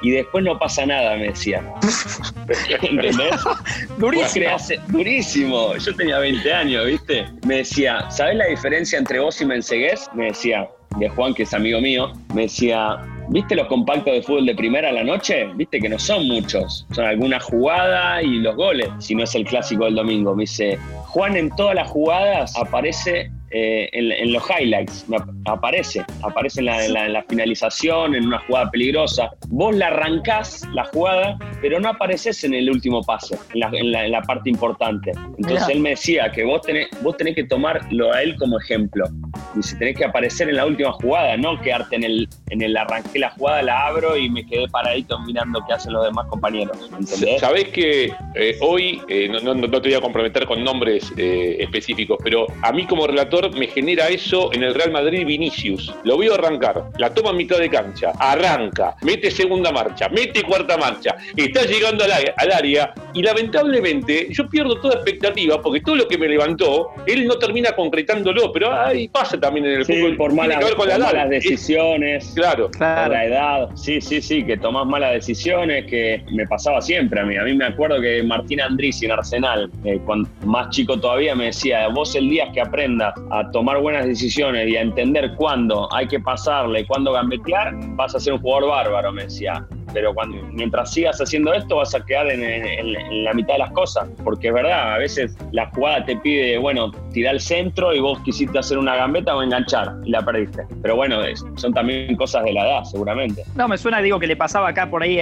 y 0.00 0.10
después 0.12 0.44
no 0.44 0.58
pasa 0.58 0.86
nada, 0.86 1.16
me 1.16 1.28
decía. 1.28 1.62
¿Entendés? 2.82 3.36
durísimo. 3.98 4.46
durísimo. 4.88 5.76
Yo 5.76 5.94
tenía 5.94 6.18
20 6.18 6.52
años, 6.52 6.86
¿viste? 6.86 7.26
Me 7.46 7.58
decía, 7.58 8.08
¿sabes 8.10 8.36
la 8.36 8.46
diferencia 8.46 8.98
entre 8.98 9.18
vos 9.18 9.40
y 9.40 9.46
Mensegués? 9.46 10.08
Me 10.14 10.26
decía, 10.26 10.68
de 10.98 11.08
Juan, 11.08 11.34
que 11.34 11.42
es 11.42 11.52
amigo 11.52 11.80
mío, 11.80 12.12
me 12.34 12.42
decía, 12.42 12.98
¿viste 13.28 13.54
los 13.54 13.66
compactos 13.66 14.12
de 14.12 14.22
fútbol 14.22 14.46
de 14.46 14.54
primera 14.54 14.88
a 14.88 14.92
la 14.92 15.04
noche? 15.04 15.46
Viste 15.54 15.80
que 15.80 15.88
no 15.88 15.98
son 15.98 16.26
muchos, 16.26 16.86
son 16.92 17.04
alguna 17.04 17.40
jugada 17.40 18.22
y 18.22 18.38
los 18.38 18.56
goles, 18.56 18.88
si 18.98 19.14
no 19.14 19.24
es 19.24 19.34
el 19.34 19.44
clásico 19.44 19.84
del 19.84 19.94
domingo. 19.94 20.34
Me 20.34 20.42
dice, 20.42 20.78
Juan 21.06 21.36
en 21.36 21.50
todas 21.50 21.74
las 21.74 21.88
jugadas 21.88 22.56
aparece 22.56 23.30
eh, 23.50 23.88
en, 23.92 24.32
los 24.32 24.42
highlights, 24.50 25.06
aparece, 25.46 26.04
aparece 26.22 26.60
en 26.60 26.66
la, 27.12 27.24
finalización, 27.28 28.14
en 28.14 28.26
una 28.26 28.38
jugada 28.40 28.70
peligrosa. 28.70 29.30
Vos 29.48 29.74
la 29.74 29.86
arrancás, 29.86 30.66
la 30.74 30.84
jugada, 30.84 31.38
pero 31.62 31.80
no 31.80 31.88
apareces 31.88 32.44
en 32.44 32.52
el 32.52 32.70
último 32.70 33.02
pase, 33.02 33.38
en 33.54 34.10
la, 34.10 34.22
parte 34.22 34.50
importante. 34.50 35.12
Entonces 35.38 35.68
él 35.70 35.80
me 35.80 35.90
decía 35.90 36.30
que 36.30 36.44
vos 36.44 36.60
tenés, 36.62 36.88
vos 37.02 37.16
tenés 37.16 37.36
que 37.36 37.44
tomarlo 37.44 38.12
a 38.12 38.22
él 38.22 38.36
como 38.36 38.58
ejemplo. 38.60 39.06
Dice, 39.54 39.76
tenés 39.76 39.96
que 39.96 40.04
aparecer 40.04 40.50
en 40.50 40.56
la 40.56 40.66
última 40.66 40.92
jugada, 40.92 41.36
no 41.38 41.58
quedarte 41.60 41.96
en 41.96 42.04
el, 42.04 42.28
en 42.50 42.60
el 42.60 42.76
arranqué 42.76 43.18
la 43.18 43.30
jugada, 43.30 43.62
la 43.62 43.86
abro 43.86 44.16
y 44.16 44.28
me 44.28 44.44
quedé 44.44 44.68
paradito 44.68 45.18
mirando 45.20 45.64
qué 45.66 45.72
hacen 45.72 45.94
los 45.94 46.04
demás 46.04 46.26
compañeros. 46.26 46.76
¿entendés? 46.98 47.40
Sabés 47.40 47.68
que 47.68 48.12
eh, 48.34 48.58
hoy, 48.60 49.00
eh, 49.08 49.28
no, 49.28 49.54
no, 49.54 49.70
te 49.70 49.88
voy 49.88 49.94
a 49.94 50.00
comprometer 50.00 50.44
con 50.44 50.62
nombres 50.62 51.12
específicos, 51.16 52.18
pero 52.22 52.46
a 52.62 52.72
mí 52.72 52.84
como 52.86 53.06
relator 53.06 53.37
me 53.52 53.68
genera 53.68 54.08
eso 54.08 54.52
en 54.52 54.62
el 54.62 54.74
Real 54.74 54.90
Madrid 54.90 55.24
Vinicius. 55.26 55.94
Lo 56.04 56.18
veo 56.18 56.34
arrancar, 56.34 56.84
la 56.98 57.12
toma 57.14 57.30
a 57.30 57.32
mitad 57.32 57.58
de 57.58 57.70
cancha, 57.70 58.12
arranca, 58.18 58.96
mete 59.02 59.30
segunda 59.30 59.70
marcha, 59.70 60.08
mete 60.08 60.42
cuarta 60.42 60.76
marcha, 60.76 61.16
está 61.36 61.64
llegando 61.64 62.04
al, 62.04 62.10
área 62.52 62.92
y 63.14 63.22
lamentablemente 63.22 64.28
yo 64.30 64.48
pierdo 64.48 64.80
toda 64.80 64.94
expectativa 64.94 65.60
porque 65.62 65.80
todo 65.80 65.96
lo 65.96 66.08
que 66.08 66.18
me 66.18 66.28
levantó, 66.28 66.90
él 67.06 67.26
no 67.26 67.36
termina 67.38 67.72
concretándolo, 67.72 68.52
pero 68.52 68.72
ahí 68.72 69.08
pasa 69.08 69.38
también 69.38 69.66
en 69.66 69.72
el 69.72 69.84
fútbol. 69.84 70.16
Por, 70.16 70.32
malas, 70.32 70.64
malas 70.76 71.28
decisiones, 71.28 72.32
claro. 72.34 72.70
claro. 72.70 73.12
la 73.12 73.24
edad, 73.24 73.68
sí, 73.74 74.00
sí, 74.00 74.20
sí, 74.20 74.42
que 74.44 74.56
tomás 74.56 74.86
malas 74.86 75.12
decisiones, 75.12 75.86
que 75.86 76.24
me 76.32 76.46
pasaba 76.46 76.80
siempre 76.80 77.20
a 77.20 77.24
mí. 77.24 77.36
A 77.36 77.42
mí 77.42 77.54
me 77.54 77.66
acuerdo 77.66 78.00
que 78.00 78.22
Martín 78.22 78.60
Andrés 78.60 79.02
en 79.02 79.12
Arsenal, 79.12 79.70
eh, 79.84 80.00
cuando 80.04 80.28
más 80.44 80.70
chico 80.70 80.98
todavía, 80.98 81.34
me 81.34 81.46
decía, 81.46 81.88
vos 81.88 82.14
el 82.14 82.28
día 82.28 82.50
que 82.52 82.60
aprendas 82.60 83.14
a 83.30 83.50
tomar 83.50 83.80
buenas 83.80 84.06
decisiones 84.06 84.68
y 84.68 84.76
a 84.76 84.82
entender 84.82 85.34
cuándo 85.36 85.92
hay 85.92 86.06
que 86.06 86.20
pasarle, 86.20 86.86
cuándo 86.86 87.12
gambetear, 87.12 87.74
vas 87.96 88.14
a 88.14 88.20
ser 88.20 88.34
un 88.34 88.40
jugador 88.40 88.70
bárbaro, 88.70 89.12
me 89.12 89.24
decía 89.24 89.66
pero 89.92 90.14
cuando, 90.14 90.36
mientras 90.52 90.92
sigas 90.92 91.20
haciendo 91.20 91.52
esto 91.52 91.76
vas 91.76 91.94
a 91.94 92.04
quedar 92.04 92.30
en, 92.30 93.24
la 93.24 93.32
mitad 93.32 93.54
de 93.54 93.58
las 93.60 93.70
cosas, 93.72 94.08
porque 94.24 94.48
es 94.48 94.54
verdad, 94.54 94.94
a 94.94 94.98
veces 94.98 95.36
la 95.52 95.66
jugada 95.70 96.04
te 96.04 96.16
pide, 96.16 96.58
bueno, 96.58 96.92
tirar 97.12 97.34
el 97.34 97.40
centro 97.40 97.94
y 97.94 98.00
vos 98.00 98.18
quisiste 98.20 98.58
hacer 98.58 98.78
una 98.78 98.96
gambeta 98.96 99.34
o 99.34 99.42
enganchar 99.42 99.94
y 100.04 100.10
la 100.10 100.24
perdiste. 100.24 100.66
Pero 100.82 100.96
bueno, 100.96 101.20
son 101.56 101.74
también 101.74 102.16
cosas 102.16 102.44
de 102.44 102.52
la 102.52 102.66
edad, 102.66 102.84
seguramente. 102.84 103.44
No, 103.54 103.68
me 103.68 103.78
suena, 103.78 104.00
digo, 104.00 104.18
que 104.18 104.26
le 104.26 104.36
pasaba 104.36 104.68
acá 104.68 104.88
por 104.88 105.02
ahí 105.02 105.18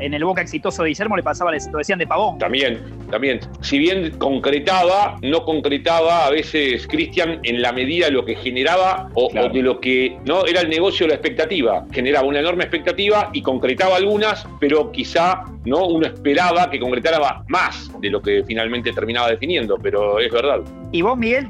en 0.00 0.14
el 0.14 0.24
Boca 0.24 0.42
exitoso 0.42 0.82
de 0.82 0.90
Guillermo, 0.90 1.16
le 1.16 1.22
pasaba, 1.22 1.52
lo 1.52 1.78
decían 1.78 1.98
de 1.98 2.06
Pavón. 2.06 2.38
También, 2.38 2.80
también. 3.10 3.40
Si 3.60 3.78
bien 3.78 4.16
concretaba, 4.18 5.18
no 5.22 5.44
concretaba 5.44 6.26
a 6.26 6.30
veces 6.30 6.86
Cristian 6.86 7.40
en 7.46 7.62
la 7.62 7.72
medida 7.72 8.06
de 8.06 8.12
lo 8.12 8.24
que 8.24 8.34
generaba 8.36 9.08
o, 9.14 9.26
o 9.26 9.48
de 9.48 9.62
lo 9.62 9.80
que 9.80 10.18
no 10.24 10.44
era 10.44 10.60
el 10.60 10.68
negocio 10.68 11.06
la 11.06 11.14
expectativa. 11.14 11.86
Generaba 11.92 12.26
una 12.26 12.40
enorme 12.40 12.64
expectativa 12.64 13.30
y 13.32 13.42
concretaba 13.42 13.96
algunas, 13.96 14.46
pero 14.60 14.90
quizá 14.90 15.44
¿no? 15.64 15.86
uno 15.86 16.06
esperaba 16.06 16.70
que 16.70 16.78
concretara 16.78 17.44
más 17.48 17.90
de 18.00 18.10
lo 18.10 18.20
que 18.20 18.44
finalmente 18.44 18.92
terminaba 18.92 19.30
definiendo, 19.30 19.78
pero 19.82 20.18
es 20.18 20.30
verdad. 20.30 20.60
Y 20.92 21.02
vos, 21.02 21.18
Miguel, 21.18 21.48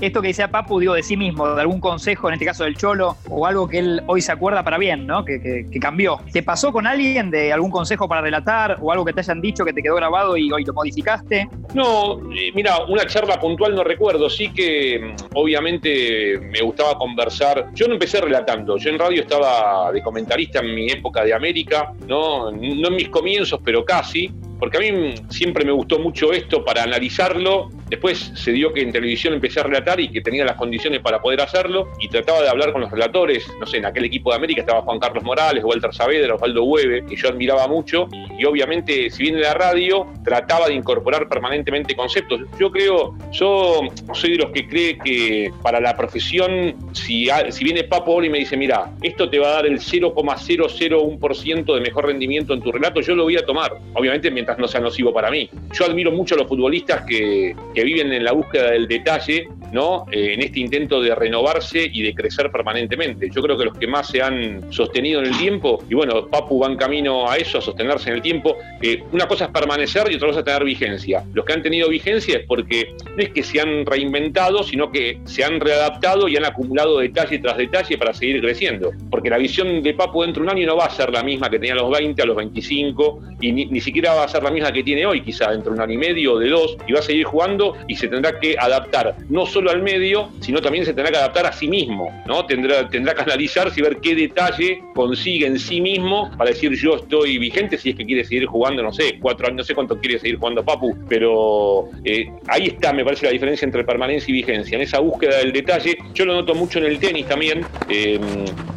esto 0.00 0.22
que 0.22 0.28
decía 0.28 0.50
Papu, 0.50 0.80
digo, 0.80 0.94
de 0.94 1.02
sí 1.02 1.16
mismo, 1.16 1.46
de 1.54 1.60
algún 1.60 1.80
consejo, 1.80 2.28
en 2.28 2.34
este 2.34 2.46
caso 2.46 2.64
del 2.64 2.76
Cholo, 2.76 3.16
o 3.28 3.46
algo 3.46 3.68
que 3.68 3.78
él 3.78 4.02
hoy 4.06 4.22
se 4.22 4.32
acuerda 4.32 4.64
para 4.64 4.78
bien, 4.78 5.06
¿no? 5.06 5.24
Que, 5.24 5.40
que, 5.40 5.80
cambió. 5.80 6.20
¿Te 6.32 6.42
pasó 6.42 6.72
con 6.72 6.86
alguien 6.86 7.30
de 7.30 7.52
algún 7.52 7.70
consejo 7.70 8.08
para 8.08 8.20
relatar 8.20 8.78
o 8.80 8.90
algo 8.90 9.04
que 9.04 9.12
te 9.12 9.20
hayan 9.20 9.40
dicho 9.40 9.64
que 9.64 9.72
te 9.72 9.82
quedó 9.82 9.96
grabado 9.96 10.36
y 10.36 10.50
hoy 10.50 10.64
lo 10.64 10.72
modificaste? 10.72 11.48
No, 11.74 12.20
eh, 12.32 12.50
mira, 12.54 12.84
una 12.86 13.06
charla 13.06 13.38
puntual 13.38 13.74
no 13.74 13.84
recuerdo. 13.84 14.28
Sí 14.28 14.50
que 14.52 14.98
mm, 14.98 15.36
obviamente 15.36 16.38
me 16.40 16.60
gustaba 16.60 16.96
conversar. 16.96 17.70
Yo 17.74 17.86
no 17.86 17.94
empecé 17.94 18.20
relatando. 18.20 18.76
Yo 18.76 18.90
en 18.90 18.98
radio 18.98 19.22
estaba 19.22 19.92
de 19.92 20.02
comentarista 20.02 20.60
en 20.60 20.74
mi 20.74 20.90
época 20.90 21.22
de 21.24 21.34
América, 21.34 21.92
¿no? 22.06 22.50
No 22.50 22.88
en 22.88 22.96
mis 22.96 23.08
comienzos, 23.08 23.60
pero 23.64 23.84
casi 23.84 24.30
porque 24.60 24.76
a 24.76 24.80
mí 24.80 25.14
siempre 25.30 25.64
me 25.64 25.72
gustó 25.72 25.98
mucho 25.98 26.32
esto 26.32 26.64
para 26.64 26.82
analizarlo. 26.82 27.70
Después 27.88 28.32
se 28.34 28.52
dio 28.52 28.72
que 28.72 28.82
en 28.82 28.92
televisión 28.92 29.34
empecé 29.34 29.60
a 29.60 29.62
relatar 29.64 29.98
y 29.98 30.10
que 30.10 30.20
tenía 30.20 30.44
las 30.44 30.56
condiciones 30.56 31.00
para 31.00 31.20
poder 31.20 31.40
hacerlo 31.40 31.88
y 31.98 32.08
trataba 32.08 32.42
de 32.42 32.48
hablar 32.48 32.72
con 32.72 32.82
los 32.82 32.90
relatores. 32.90 33.44
No 33.58 33.66
sé, 33.66 33.78
en 33.78 33.86
aquel 33.86 34.04
equipo 34.04 34.30
de 34.30 34.36
América 34.36 34.60
estaba 34.60 34.82
Juan 34.82 35.00
Carlos 35.00 35.24
Morales, 35.24 35.64
Walter 35.64 35.92
Saavedra, 35.92 36.34
Osvaldo 36.34 36.64
Hueve, 36.64 37.04
que 37.06 37.16
yo 37.16 37.28
admiraba 37.28 37.66
mucho. 37.66 38.06
Y 38.38 38.44
obviamente, 38.44 39.10
si 39.10 39.24
viene 39.24 39.40
la 39.40 39.54
radio, 39.54 40.06
trataba 40.22 40.68
de 40.68 40.74
incorporar 40.74 41.28
permanentemente 41.28 41.96
conceptos. 41.96 42.42
Yo 42.58 42.70
creo, 42.70 43.16
yo 43.32 43.80
soy 44.12 44.32
de 44.32 44.36
los 44.36 44.50
que 44.50 44.68
cree 44.68 44.98
que 44.98 45.50
para 45.62 45.80
la 45.80 45.96
profesión, 45.96 46.76
si, 46.92 47.28
si 47.48 47.64
viene 47.64 47.84
Papo 47.84 48.22
y 48.22 48.28
me 48.28 48.38
dice, 48.38 48.56
mira, 48.56 48.92
esto 49.02 49.30
te 49.30 49.38
va 49.38 49.48
a 49.48 49.52
dar 49.54 49.66
el 49.66 49.78
0,001% 49.78 51.74
de 51.74 51.80
mejor 51.80 52.06
rendimiento 52.06 52.52
en 52.52 52.60
tu 52.60 52.70
relato, 52.70 53.00
yo 53.00 53.14
lo 53.14 53.24
voy 53.24 53.36
a 53.36 53.46
tomar. 53.46 53.78
Obviamente, 53.94 54.30
mientras 54.30 54.49
no 54.58 54.68
sea 54.68 54.80
nocivo 54.80 55.12
para 55.12 55.30
mí. 55.30 55.48
Yo 55.72 55.84
admiro 55.84 56.12
mucho 56.12 56.34
a 56.34 56.38
los 56.38 56.48
futbolistas 56.48 57.04
que, 57.06 57.54
que 57.74 57.84
viven 57.84 58.12
en 58.12 58.24
la 58.24 58.32
búsqueda 58.32 58.70
del 58.70 58.88
detalle, 58.88 59.48
¿no? 59.72 60.06
Eh, 60.10 60.34
en 60.34 60.42
este 60.42 60.60
intento 60.60 61.00
de 61.00 61.14
renovarse 61.14 61.88
y 61.92 62.02
de 62.02 62.14
crecer 62.14 62.50
permanentemente. 62.50 63.30
Yo 63.30 63.42
creo 63.42 63.56
que 63.56 63.64
los 63.64 63.78
que 63.78 63.86
más 63.86 64.08
se 64.08 64.22
han 64.22 64.72
sostenido 64.72 65.20
en 65.20 65.26
el 65.26 65.38
tiempo, 65.38 65.82
y 65.88 65.94
bueno, 65.94 66.26
Papu 66.26 66.60
va 66.60 66.68
en 66.68 66.76
camino 66.76 67.30
a 67.30 67.36
eso, 67.36 67.58
a 67.58 67.60
sostenerse 67.60 68.10
en 68.10 68.16
el 68.16 68.22
tiempo, 68.22 68.56
eh, 68.82 69.02
una 69.12 69.26
cosa 69.26 69.46
es 69.46 69.50
permanecer 69.50 70.10
y 70.10 70.16
otra 70.16 70.28
cosa 70.28 70.40
es 70.40 70.44
tener 70.44 70.64
vigencia. 70.64 71.24
Los 71.34 71.44
que 71.44 71.52
han 71.52 71.62
tenido 71.62 71.88
vigencia 71.88 72.38
es 72.38 72.46
porque 72.46 72.94
no 73.16 73.22
es 73.22 73.30
que 73.30 73.42
se 73.42 73.60
han 73.60 73.86
reinventado, 73.86 74.62
sino 74.62 74.90
que 74.90 75.20
se 75.24 75.44
han 75.44 75.60
readaptado 75.60 76.28
y 76.28 76.36
han 76.36 76.44
acumulado 76.44 76.98
detalle 76.98 77.38
tras 77.38 77.56
detalle 77.56 77.98
para 77.98 78.12
seguir 78.12 78.40
creciendo. 78.40 78.90
Porque 79.10 79.30
la 79.30 79.38
visión 79.38 79.82
de 79.82 79.94
Papu 79.94 80.22
dentro 80.22 80.42
de 80.42 80.50
un 80.50 80.56
año 80.56 80.66
no 80.66 80.76
va 80.76 80.86
a 80.86 80.90
ser 80.90 81.10
la 81.10 81.22
misma 81.22 81.48
que 81.50 81.58
tenía 81.58 81.74
a 81.74 81.76
los 81.76 81.90
20, 81.90 82.20
a 82.20 82.26
los 82.26 82.36
25, 82.36 83.20
y 83.40 83.52
ni, 83.52 83.66
ni 83.66 83.80
siquiera 83.80 84.14
va 84.14 84.24
a 84.24 84.28
ser 84.28 84.39
la 84.42 84.50
misma 84.50 84.72
que 84.72 84.82
tiene 84.82 85.06
hoy, 85.06 85.22
quizá 85.22 85.50
dentro 85.50 85.72
de 85.72 85.78
un 85.78 85.82
año 85.82 85.94
y 85.94 85.98
medio 85.98 86.34
o 86.34 86.38
de 86.38 86.48
dos, 86.48 86.76
y 86.86 86.92
va 86.92 87.00
a 87.00 87.02
seguir 87.02 87.24
jugando 87.24 87.76
y 87.88 87.96
se 87.96 88.08
tendrá 88.08 88.38
que 88.38 88.56
adaptar 88.58 89.16
no 89.28 89.46
solo 89.46 89.70
al 89.70 89.82
medio, 89.82 90.30
sino 90.40 90.60
también 90.60 90.84
se 90.84 90.92
tendrá 90.92 91.10
que 91.10 91.18
adaptar 91.18 91.46
a 91.46 91.52
sí 91.52 91.68
mismo, 91.68 92.10
¿no? 92.26 92.44
Tendrá, 92.46 92.88
tendrá 92.88 93.14
que 93.14 93.22
analizarse 93.22 93.80
y 93.80 93.82
ver 93.82 93.98
qué 93.98 94.14
detalle 94.14 94.82
consigue 94.94 95.46
en 95.46 95.58
sí 95.58 95.80
mismo 95.80 96.30
para 96.36 96.50
decir 96.50 96.72
yo 96.74 96.96
estoy 96.96 97.38
vigente 97.38 97.78
si 97.78 97.90
es 97.90 97.96
que 97.96 98.04
quiere 98.04 98.24
seguir 98.24 98.46
jugando, 98.46 98.82
no 98.82 98.92
sé, 98.92 99.18
cuatro 99.20 99.46
años, 99.46 99.58
no 99.58 99.64
sé 99.64 99.74
cuánto 99.74 99.98
quiere 99.98 100.18
seguir 100.18 100.38
jugando 100.38 100.64
Papu, 100.64 100.96
pero 101.08 101.88
eh, 102.04 102.30
ahí 102.48 102.66
está, 102.68 102.92
me 102.92 103.04
parece, 103.04 103.26
la 103.26 103.32
diferencia 103.32 103.64
entre 103.64 103.84
permanencia 103.84 104.30
y 104.30 104.34
vigencia. 104.34 104.76
En 104.76 104.82
esa 104.82 105.00
búsqueda 105.00 105.38
del 105.38 105.52
detalle, 105.52 105.98
yo 106.14 106.24
lo 106.24 106.34
noto 106.34 106.54
mucho 106.54 106.78
en 106.78 106.86
el 106.86 106.98
tenis 106.98 107.26
también. 107.26 107.64
Eh, 107.88 108.18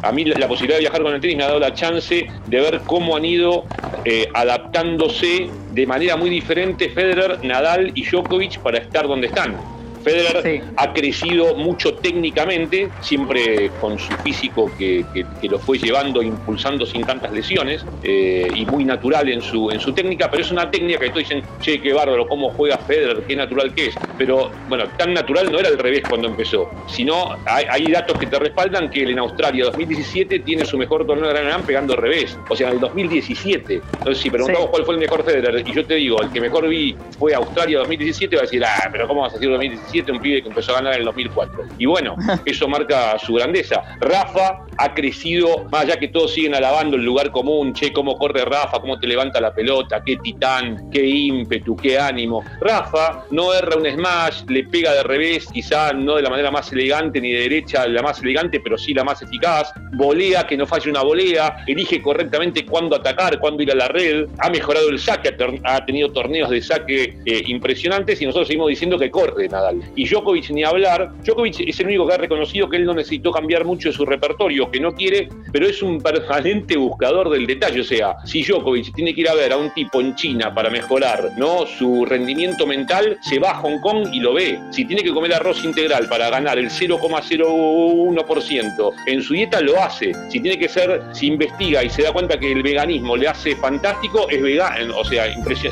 a 0.02 0.12
mí 0.12 0.24
la, 0.24 0.48
posibilidad 0.48 0.76
de 0.76 0.82
viajar 0.82 1.02
con 1.02 1.14
el 1.14 1.20
tenis 1.20 1.36
me 1.36 1.44
ha 1.44 1.48
dado 1.48 1.60
la 1.60 1.74
chance 1.74 2.26
de 2.46 2.60
ver 2.60 2.80
cómo 2.86 3.16
han 3.16 3.24
ido 3.24 3.64
eh, 4.04 4.28
adaptándose 4.34 5.48
de 5.72 5.86
manera 5.86 6.16
muy 6.16 6.30
diferente 6.30 6.88
Federer, 6.88 7.38
Nadal 7.42 7.92
y 7.94 8.04
Djokovic 8.04 8.60
para 8.60 8.78
estar 8.78 9.06
donde 9.06 9.26
están. 9.28 9.83
Federer 10.04 10.62
ha 10.76 10.92
crecido 10.92 11.56
mucho 11.56 11.94
técnicamente, 11.94 12.90
siempre 13.00 13.70
con 13.80 13.98
su 13.98 14.12
físico 14.18 14.70
que, 14.78 15.04
lo 15.42 15.58
fue 15.58 15.78
llevando, 15.78 16.22
impulsando 16.22 16.86
sin 16.86 17.04
tantas 17.04 17.32
lesiones 17.32 17.84
eh, 18.02 18.48
y 18.54 18.66
muy 18.66 18.84
natural 18.84 19.28
en 19.28 19.40
su, 19.40 19.70
en 19.70 19.80
su 19.80 19.92
técnica, 19.92 20.30
pero 20.30 20.42
es 20.42 20.50
una 20.50 20.70
técnica 20.70 21.00
que 21.00 21.08
todos 21.08 21.20
dicen, 21.20 21.42
che, 21.60 21.80
qué 21.80 21.92
bárbaro, 21.92 22.26
cómo 22.28 22.50
juega 22.50 22.76
Federer, 22.78 23.22
qué 23.26 23.36
natural 23.36 23.74
que 23.74 23.86
es. 23.86 23.94
Pero 24.18 24.50
bueno, 24.68 24.84
tan 24.96 25.14
natural 25.14 25.50
no 25.50 25.58
era 25.58 25.68
al 25.68 25.78
revés 25.78 26.02
cuando 26.08 26.28
empezó, 26.28 26.70
sino 26.86 27.36
hay, 27.46 27.90
datos 27.90 28.18
que 28.18 28.26
te 28.26 28.38
respaldan 28.38 28.90
que 28.90 29.02
él 29.02 29.10
en 29.10 29.20
Australia 29.20 29.66
2017 29.66 30.40
tiene 30.40 30.64
su 30.64 30.76
mejor 30.76 31.06
torneo 31.06 31.28
de 31.28 31.32
Gran 31.32 31.46
Slam 31.46 31.62
pegando 31.62 31.94
al 31.94 32.00
revés, 32.00 32.36
o 32.48 32.56
sea, 32.56 32.68
en 32.68 32.74
el 32.74 32.80
2017. 32.80 33.74
Entonces, 33.74 34.18
si 34.22 34.30
preguntamos 34.30 34.68
cuál 34.70 34.84
fue 34.84 34.94
el 34.94 35.00
mejor 35.00 35.24
Federer, 35.24 35.62
y 35.66 35.72
yo 35.72 35.84
te 35.84 35.94
digo, 35.94 36.20
el 36.20 36.30
que 36.30 36.40
mejor 36.40 36.68
vi 36.68 36.96
fue 37.18 37.34
Australia 37.34 37.78
2017, 37.78 38.36
va 38.36 38.42
a 38.42 38.44
decir, 38.44 38.64
ah, 38.64 38.88
pero 38.90 39.06
¿cómo 39.06 39.22
vas 39.22 39.32
a 39.32 39.36
decir 39.36 39.50
2017? 39.50 39.93
2007, 39.94 40.12
un 40.12 40.20
pibe 40.20 40.42
que 40.42 40.48
empezó 40.48 40.72
a 40.72 40.76
ganar 40.76 40.94
en 40.94 41.00
el 41.00 41.04
2004. 41.06 41.64
Y 41.78 41.86
bueno, 41.86 42.16
eso 42.44 42.68
marca 42.68 43.18
su 43.18 43.34
grandeza. 43.34 43.82
Rafa 44.00 44.64
ha 44.76 44.94
crecido, 44.94 45.64
más 45.70 45.82
allá 45.82 45.98
que 45.98 46.08
todos 46.08 46.32
siguen 46.32 46.54
alabando 46.54 46.96
el 46.96 47.04
lugar 47.04 47.30
común, 47.30 47.72
che, 47.74 47.92
cómo 47.92 48.18
corre 48.18 48.44
Rafa, 48.44 48.80
cómo 48.80 48.98
te 48.98 49.06
levanta 49.06 49.40
la 49.40 49.54
pelota, 49.54 50.02
qué 50.04 50.16
titán, 50.16 50.90
qué 50.90 51.04
ímpetu, 51.04 51.76
qué 51.76 51.98
ánimo. 51.98 52.42
Rafa 52.60 53.24
no 53.30 53.52
erra 53.52 53.76
un 53.76 53.86
smash, 53.86 54.42
le 54.48 54.64
pega 54.64 54.92
de 54.92 55.02
revés, 55.02 55.46
quizá 55.52 55.92
no 55.92 56.16
de 56.16 56.22
la 56.22 56.30
manera 56.30 56.50
más 56.50 56.72
elegante 56.72 57.20
ni 57.20 57.32
de 57.32 57.40
derecha 57.40 57.86
la 57.86 58.02
más 58.02 58.22
elegante, 58.22 58.60
pero 58.60 58.76
sí 58.78 58.94
la 58.94 59.04
más 59.04 59.22
eficaz. 59.22 59.72
Volea, 59.92 60.46
que 60.46 60.56
no 60.56 60.66
falle 60.66 60.90
una 60.90 61.02
volea, 61.02 61.64
elige 61.66 62.02
correctamente 62.02 62.64
cuándo 62.66 62.96
atacar, 62.96 63.38
cuándo 63.38 63.62
ir 63.62 63.70
a 63.70 63.74
la 63.74 63.88
red, 63.88 64.26
ha 64.38 64.50
mejorado 64.50 64.88
el 64.88 64.98
saque, 64.98 65.34
ha 65.64 65.84
tenido 65.84 66.10
torneos 66.12 66.50
de 66.50 66.60
saque 66.62 67.16
eh, 67.24 67.42
impresionantes 67.46 68.20
y 68.20 68.26
nosotros 68.26 68.48
seguimos 68.48 68.68
diciendo 68.68 68.98
que 68.98 69.10
corre 69.10 69.48
Nadal. 69.48 69.80
Y 69.96 70.08
Djokovic 70.08 70.50
ni 70.50 70.64
hablar, 70.64 71.12
Djokovic 71.24 71.60
es 71.60 71.80
el 71.80 71.86
único 71.86 72.06
que 72.06 72.14
ha 72.14 72.18
reconocido 72.18 72.68
que 72.68 72.76
él 72.76 72.84
no 72.84 72.94
necesitó 72.94 73.32
cambiar 73.32 73.64
mucho 73.64 73.88
de 73.88 73.94
su 73.94 74.04
repertorio, 74.04 74.70
que 74.70 74.80
no 74.80 74.94
quiere, 74.94 75.28
pero 75.52 75.66
es 75.66 75.82
un 75.82 76.00
permanente 76.00 76.76
buscador 76.76 77.30
del 77.30 77.46
detalle. 77.46 77.80
O 77.80 77.84
sea, 77.84 78.16
si 78.24 78.42
Djokovic 78.42 78.94
tiene 78.94 79.14
que 79.14 79.22
ir 79.22 79.28
a 79.28 79.34
ver 79.34 79.52
a 79.52 79.56
un 79.56 79.70
tipo 79.70 80.00
en 80.00 80.14
China 80.14 80.54
para 80.54 80.70
mejorar 80.70 81.32
¿no? 81.36 81.66
su 81.66 82.04
rendimiento 82.04 82.66
mental, 82.66 83.18
se 83.22 83.38
va 83.38 83.50
a 83.50 83.54
Hong 83.56 83.80
Kong 83.80 84.08
y 84.12 84.20
lo 84.20 84.34
ve. 84.34 84.58
Si 84.70 84.84
tiene 84.84 85.02
que 85.02 85.12
comer 85.12 85.34
arroz 85.34 85.64
integral 85.64 86.08
para 86.08 86.30
ganar 86.30 86.58
el 86.58 86.70
0,01% 86.70 88.92
en 89.06 89.22
su 89.22 89.34
dieta, 89.34 89.60
lo 89.60 89.80
hace. 89.80 90.12
Si 90.30 90.40
tiene 90.40 90.58
que 90.58 90.68
ser, 90.68 91.00
si 91.12 91.28
investiga 91.28 91.84
y 91.84 91.90
se 91.90 92.02
da 92.02 92.12
cuenta 92.12 92.38
que 92.38 92.52
el 92.52 92.62
veganismo 92.62 93.16
le 93.16 93.28
hace 93.28 93.56
fantástico, 93.56 94.28
es 94.28 94.42
vegano. 94.42 94.98
O 94.98 95.04
sea, 95.04 95.26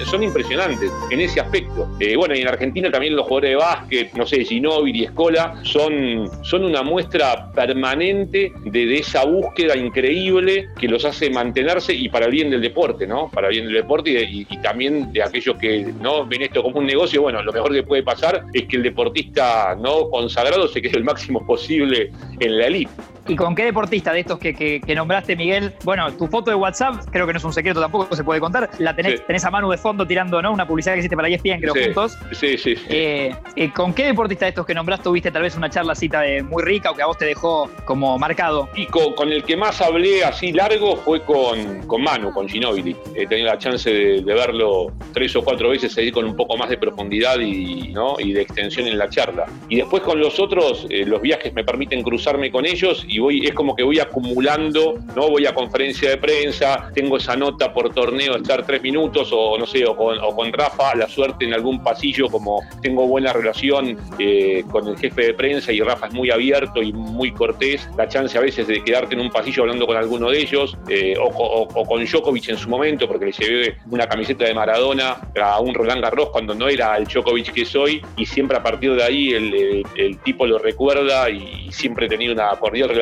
son 0.05 0.23
impresionantes 0.23 0.91
en 1.11 1.21
ese 1.21 1.41
aspecto. 1.41 1.89
Eh, 2.01 2.17
bueno, 2.17 2.35
y 2.35 2.41
en 2.41 2.49
Argentina 2.49 2.91
también 2.91 3.15
los 3.17 3.27
jugadores 3.27 3.51
de 3.51 3.57
básquet, 3.57 4.02
no 4.15 4.27
sé, 4.27 4.45
Ginóbili 4.45 5.01
y 5.01 5.05
Escola, 5.05 5.61
son, 5.63 6.29
son 6.43 6.65
una 6.65 6.83
muestra 6.83 7.51
permanente 7.53 8.53
de, 8.65 8.99
esa 8.99 9.25
búsqueda 9.25 9.77
increíble 9.77 10.69
que 10.79 10.89
los 10.89 11.05
hace 11.05 11.31
mantenerse 11.31 11.95
y 11.95 12.09
para 12.09 12.27
el 12.27 12.33
bien 12.33 12.51
del 12.51 12.61
deporte, 12.61 13.07
¿no? 13.07 13.31
Para 13.31 13.49
el 13.49 13.55
bien 13.55 13.67
del 13.67 13.77
deporte 13.77 14.11
y, 14.11 14.45
también 14.63 15.13
de 15.13 15.23
aquellos 15.23 15.57
que 15.57 15.93
no 16.01 16.27
ven 16.27 16.43
esto 16.43 16.63
como 16.63 16.79
un 16.79 16.87
negocio, 16.87 17.23
bueno, 17.23 17.43
lo 17.43 17.53
mejor 17.53 17.73
que 17.73 17.83
puede 17.83 18.03
pasar 18.03 18.45
es 18.53 18.65
que 18.65 18.77
el 18.77 18.83
deportista 18.83 19.75
no 19.75 20.09
consagrado 20.11 20.69
se 20.69 20.81
quede 20.81 20.99
el 20.99 21.05
máximo 21.05 21.45
posible 21.47 22.11
en 22.39 22.59
la 22.59 22.67
elite. 22.67 22.93
¿Y 23.29 23.37
con 23.37 23.55
qué 23.55 23.65
deportista 23.65 24.13
de 24.13 24.21
estos 24.21 24.39
que, 24.39 24.83
nombraste, 24.95 25.37
Miguel? 25.37 25.73
Bueno, 25.85 26.13
tu 26.13 26.27
foto 26.27 26.51
de 26.51 26.57
WhatsApp, 26.57 26.97
creo 27.11 27.27
que 27.27 27.33
no 27.33 27.39
es 27.39 27.45
un 27.45 27.53
secreto 27.53 27.81
tampoco, 27.81 28.15
se 28.17 28.25
puede 28.25 28.41
contar. 28.41 28.71
La 28.79 28.97
tenés, 28.97 29.25
tenés 29.27 29.45
a 29.45 29.51
mano 29.51 29.71
de 29.71 29.79
fondo 29.79 30.07
tirando, 30.07 30.43
¿no? 30.43 30.53
Una 30.53 30.67
publicidad 30.67 30.95
que 30.95 31.01
hiciste 31.01 31.17
para 31.17 31.29
ESPN, 31.29 31.61
creo, 31.61 31.75
juntos. 31.75 32.19
Sí, 32.33 32.59
sí. 32.59 32.75
sí. 32.75 32.85
Eh, 32.89 33.35
eh, 33.57 33.73
¿Con 33.73 33.95
qué 33.95 34.07
deportista 34.07 34.47
de 34.47 34.51
estos 34.51 34.67
que 34.67 34.75
nombraste 34.75 35.05
tuviste 35.05 35.31
tal 35.31 35.43
vez 35.43 35.57
una 35.57 35.71
charla 35.71 35.95
cita 35.95 36.21
de 36.21 36.43
muy 36.43 36.63
rica 36.63 36.91
o 36.91 36.95
que 36.95 37.03
a 37.03 37.07
vos 37.07 37.19
te 37.19 37.25
dejó 37.25 37.71
como 37.85 38.19
marcado? 38.19 38.69
Y 38.75 38.87
con, 38.87 39.33
el 39.33 39.45
que 39.45 39.57
más 39.57 39.81
hablé 39.81 40.25
así 40.25 40.53
largo 40.53 40.97
fue 40.97 41.25
con, 41.25 41.87
con 41.87 42.03
Manu, 42.03 42.33
con 42.33 42.49
Ginobili. 42.49 42.97
He 43.15 43.27
tenido 43.27 43.49
la 43.49 43.59
chance 43.59 43.91
de, 43.91 44.23
verlo 44.23 44.93
tres 45.13 45.35
o 45.37 45.43
cuatro 45.43 45.69
veces 45.71 45.97
ahí 45.99 46.11
con 46.11 46.25
un 46.25 46.35
poco 46.35 46.57
más 46.57 46.69
de 46.71 46.79
profundidad 46.79 47.39
y, 47.39 47.93
¿no? 47.93 48.17
y 48.19 48.33
de 48.33 48.43
extensión 48.43 48.87
en 48.87 48.99
la 48.99 49.09
charla. 49.09 49.47
Y 49.69 49.77
después 49.77 50.03
con 50.03 50.19
los 50.19 50.41
otros, 50.41 50.87
eh, 50.91 51.05
los 51.07 51.21
viajes 51.21 51.53
me 51.53 51.65
permiten 51.65 52.03
cruzarme 52.03 52.51
con 52.51 52.67
ellos 52.67 53.07
y 53.13 53.19
voy, 53.19 53.47
es 53.47 53.53
como 53.53 53.77
que 53.77 53.83
voy 53.83 54.01
acumulando, 54.01 54.95
¿no? 55.15 55.29
Voy 55.29 55.45
a 55.45 55.53
conferencia 55.53 56.09
de 56.09 56.17
prensa, 56.17 56.91
tengo 56.95 57.19
esa 57.19 57.37
nota 57.37 57.73
por 57.73 57.93
torneo 57.93 58.37
estar 58.37 58.65
tres 58.65 58.83
minutos, 58.83 59.29
o 59.33 59.59
no 59.59 59.67
sé, 59.67 59.85
o 59.85 59.95
con, 59.95 60.19
o 60.19 60.35
con 60.35 60.51
Rafa, 60.51 60.95
la 60.95 61.07
suerte 61.07 61.45
en 61.45 61.53
algún 61.53 61.83
pasillo, 61.83 62.29
como 62.29 62.61
tengo 62.81 63.07
buena 63.07 63.33
relación 63.33 63.99
eh, 64.19 64.65
con 64.71 64.89
el 64.89 64.97
jefe 64.97 65.27
de 65.27 65.35
prensa 65.35 65.73
y 65.73 65.81
Rafa 65.81 66.07
es 66.07 66.15
muy 66.15 66.31
abierto 66.31 66.83
y 66.83 66.93
muy 66.93 67.33
cortés, 67.33 67.87
la 67.99 68.09
chance 68.09 68.37
a 68.39 68.41
veces 68.41 68.67
de 68.67 68.83
quedarte 68.83 69.15
en 69.15 69.21
un 69.21 69.31
pasillo 69.31 69.65
hablando 69.65 69.87
con 69.87 69.97
alguno 69.97 70.31
de 70.31 70.41
ellos, 70.41 70.77
eh, 70.89 71.15
o, 71.21 71.69
con 71.87 72.03
Djokovic 72.03 72.49
en 72.49 72.57
su 72.57 72.71
momento, 72.71 73.07
porque 73.07 73.27
le 73.27 73.33
llevé 73.33 73.77
una 73.91 74.07
camiseta 74.07 74.47
de 74.47 74.55
Maradona 74.55 75.19
a 75.39 75.61
un 75.61 75.75
Roland 75.75 76.03
Garros 76.03 76.31
cuando 76.31 76.55
no 76.55 76.67
era 76.67 76.97
el 76.97 77.05
Djokovic 77.05 77.53
que 77.53 77.67
soy, 77.67 78.01
y 78.17 78.25
siempre 78.25 78.57
a 78.57 78.63
partir 78.63 78.95
de 78.95 79.03
ahí 79.03 79.35
el, 79.35 79.85
el 79.97 80.19
tipo 80.21 80.47
lo 80.47 80.59
recuerda 80.59 81.29
y 81.29 81.71
siempre 81.71 82.07
he 82.07 82.09
tenido 82.09 82.33
una 82.33 82.51
cordial 82.53 82.89
relación 82.89 83.02